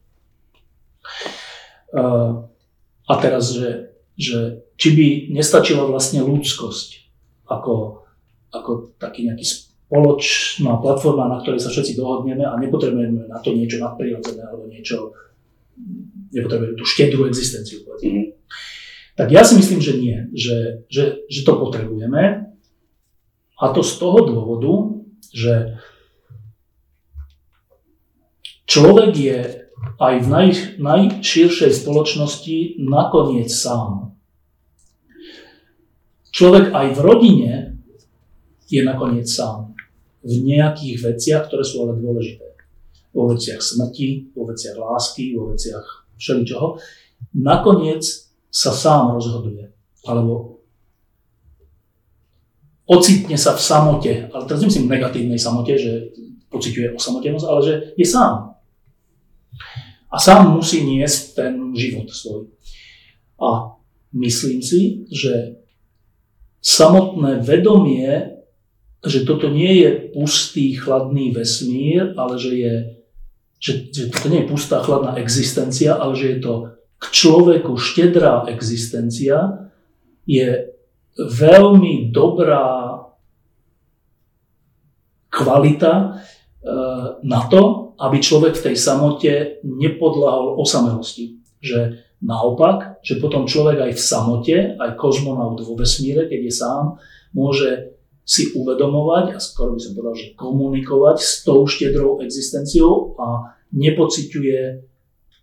[3.07, 5.07] A teraz, že že či by
[5.37, 6.89] nestačila vlastne ľudskosť
[7.47, 8.09] ako,
[8.51, 13.79] ako taký nejaký spoločná platforma, na ktorej sa všetci dohodneme a nepotrebujeme na to niečo
[13.79, 15.13] nadprirodzené alebo niečo,
[16.33, 17.85] nepotrebujeme tú štedrú existenciu.
[17.85, 18.27] Mm-hmm.
[19.21, 22.53] Tak ja si myslím, že nie, že, že, že to potrebujeme
[23.57, 24.73] a to z toho dôvodu,
[25.33, 25.77] že
[28.65, 29.39] človek je
[29.97, 34.13] aj v naj, najširšej spoločnosti nakoniec sám.
[36.37, 37.53] Človek aj v rodine
[38.69, 39.73] je nakoniec sám.
[40.21, 42.45] V nejakých veciach, ktoré sú ale dôležité.
[43.17, 46.77] Vo veciach smrti, vo veciach lásky, vo veciach všeličoho.
[47.41, 48.05] Nakoniec
[48.53, 49.73] sa sám rozhoduje.
[50.05, 50.61] Alebo
[52.85, 54.13] ocitne sa v samote.
[54.29, 56.13] Ale teraz nemyslím negatívnej samote, že
[56.53, 58.56] pociťuje osamotenosť, ale že je sám
[60.11, 62.51] a sám musí niesť ten život svoj.
[63.43, 63.77] A
[64.17, 65.61] myslím si, že
[66.63, 68.43] samotné vedomie,
[69.07, 72.75] že toto nie je pustý, chladný vesmír, ale že, je,
[73.61, 76.55] že, že toto nie je pustá, chladná existencia, ale že je to
[76.97, 79.69] k človeku štedrá existencia,
[80.27, 80.75] je
[81.17, 82.99] veľmi dobrá
[85.31, 86.07] kvalita e,
[87.23, 89.33] na to, aby človek v tej samote
[89.65, 91.41] nepodlahol osamelosti.
[91.61, 96.85] Že naopak, že potom človek aj v samote, aj kozmonaut vo vesmíre, keď je sám,
[97.37, 97.97] môže
[98.27, 104.83] si uvedomovať a skoro by som povedal, že komunikovať s tou štedrou existenciou a nepociťuje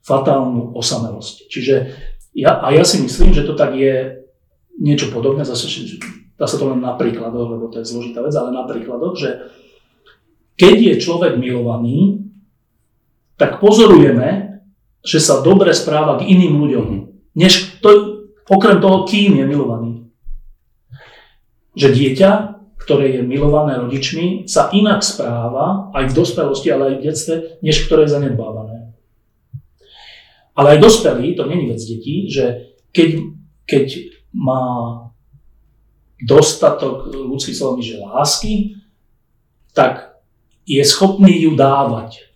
[0.03, 1.47] fatálnu osamelosť.
[1.47, 1.75] Čiže
[2.35, 4.19] ja, a ja si myslím, že to tak je
[4.81, 5.69] niečo podobné, zase
[6.35, 9.47] dá sa to len na príkladoch, lebo to je zložitá vec, ale na príkladoch, že
[10.59, 12.25] keď je človek milovaný,
[13.37, 14.61] tak pozorujeme,
[15.03, 16.87] že sa dobre správa k iným ľuďom,
[17.35, 19.91] než to, okrem toho, kým je milovaný.
[21.75, 22.31] Že dieťa,
[22.79, 27.87] ktoré je milované rodičmi, sa inak správa aj v dospelosti, ale aj v detstve, než
[27.87, 28.95] ktoré je zanedbávané.
[30.53, 33.09] Ale aj dospelý, to není vec detí, že keď,
[33.65, 33.87] keď
[34.35, 34.63] má
[36.21, 38.53] dostatok ľudských slovami, že lásky,
[39.73, 40.21] tak
[40.63, 42.32] je schopný ju dávať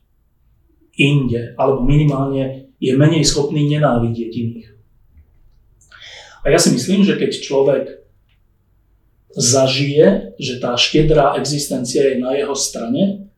[0.98, 4.70] inde, alebo minimálne je menej schopný nenávidieť iných.
[6.46, 7.84] A ja si myslím, že keď človek
[9.38, 13.30] zažije, že tá štedrá existencia je na jeho strane,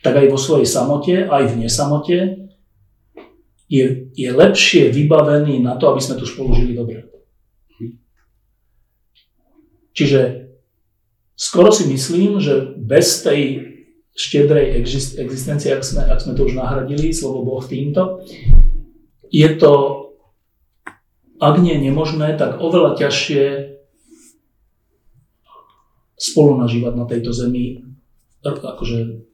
[0.00, 2.18] tak aj vo svojej samote, aj v nesamote
[3.68, 3.84] je,
[4.16, 7.04] je lepšie vybavený na to, aby sme tu spolu žili dobre.
[9.92, 10.48] Čiže
[11.36, 13.70] skoro si myslím, že bez tej
[14.14, 14.82] štedrej
[15.18, 18.24] existencie, ak sme, ak sme to už nahradili, slovo Boh týmto,
[19.30, 19.72] je to,
[21.40, 23.44] ak nie nemožné, tak oveľa ťažšie
[26.20, 27.80] spolu nažívať na tejto zemi
[28.44, 29.24] akože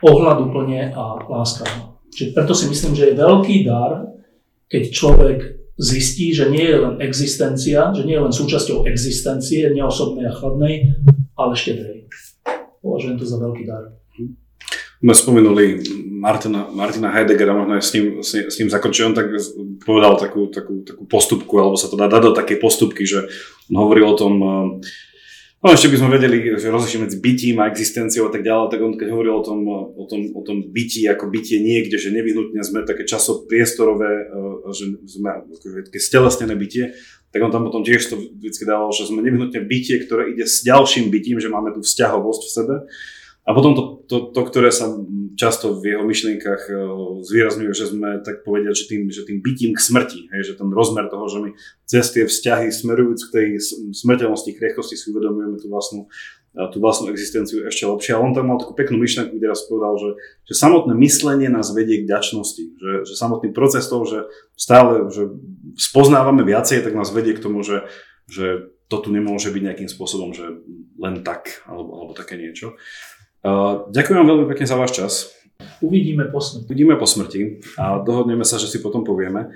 [0.00, 2.00] ohľaduplne a láskavo.
[2.12, 4.08] Čiže preto si myslím, že je veľký dar,
[4.72, 5.38] keď človek
[5.76, 10.96] zistí, že nie je len existencia, že nie je len súčasťou existencie, neosobnej a chladnej,
[11.36, 12.08] ale štedrej.
[12.82, 13.92] Považujem to za veľký dar.
[15.04, 19.28] My spomenuli Martina, Martina Heideggera, možno aj s ním, s, s ním zakončil, on tak
[19.84, 23.28] povedal takú, takú, takú postupku, alebo sa to dá dať do také postupky, že
[23.68, 24.34] on hovoril o tom,
[25.66, 28.80] No ešte by sme vedeli, že rozlišiť medzi bytím a existenciou a tak ďalej, tak
[28.86, 29.60] on keď hovoril o tom,
[29.98, 34.94] o tom, o tom byti ako bytie niekde, že nevyhnutne sme také časopriestorové, e, že
[35.08, 35.48] sme
[35.88, 36.94] také stelesnené bytie,
[37.36, 40.64] tak on tam potom tiež to vždy dával, že sme nevyhnutne bytie, ktoré ide s
[40.64, 42.74] ďalším bytím, že máme tú vzťahovosť v sebe.
[43.46, 44.90] A potom to, to, to, ktoré sa
[45.36, 46.74] často v jeho myšlienkach e,
[47.22, 50.66] zvýrazňuje, že sme tak povedia, že tým, že tým bytím k smrti, hej, že ten
[50.72, 51.50] rozmer toho, že my
[51.84, 53.48] cez tie vzťahy smerujúc k tej
[53.94, 56.08] smrteľnosti, krehkosti si uvedomujeme tú vlastnú,
[56.56, 58.16] tú vlastnú existenciu ešte lepšie.
[58.16, 60.10] A on tam mal takú peknú myšlenku, kde raz povedal, že,
[60.48, 64.18] že samotné myslenie nás vedie k ďačnosti, že, že samotný proces toho, že
[64.56, 65.28] stále že
[65.76, 67.84] spoznávame viacej, tak nás vedie k tomu, že,
[68.24, 70.64] že to tu nemôže byť nejakým spôsobom, že
[70.96, 72.80] len tak, alebo, alebo také niečo.
[73.44, 75.35] Uh, ďakujem vám veľmi pekne za váš čas.
[75.84, 76.64] Uvidíme po smrti.
[76.72, 79.52] Uvidíme po smrti a dohodneme sa, že si potom povieme.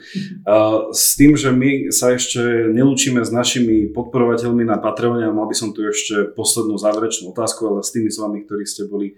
[0.93, 5.57] S tým, že my sa ešte nelúčime s našimi podporovateľmi na Patreone a mal by
[5.57, 9.17] som tu ešte poslednú záverečnú otázku, ale s tými s vami, ktorí ste boli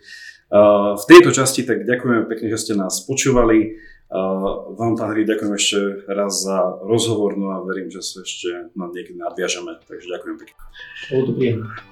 [0.94, 3.82] v tejto časti, tak ďakujeme pekne, že ste nás počúvali.
[4.76, 8.92] Vám, pán Hry, ďakujem ešte raz za rozhovor, no a verím, že sa ešte na
[8.92, 10.60] niekedy nadviažeme, takže ďakujem pekne.
[11.08, 11.91] Bolo to príjemné.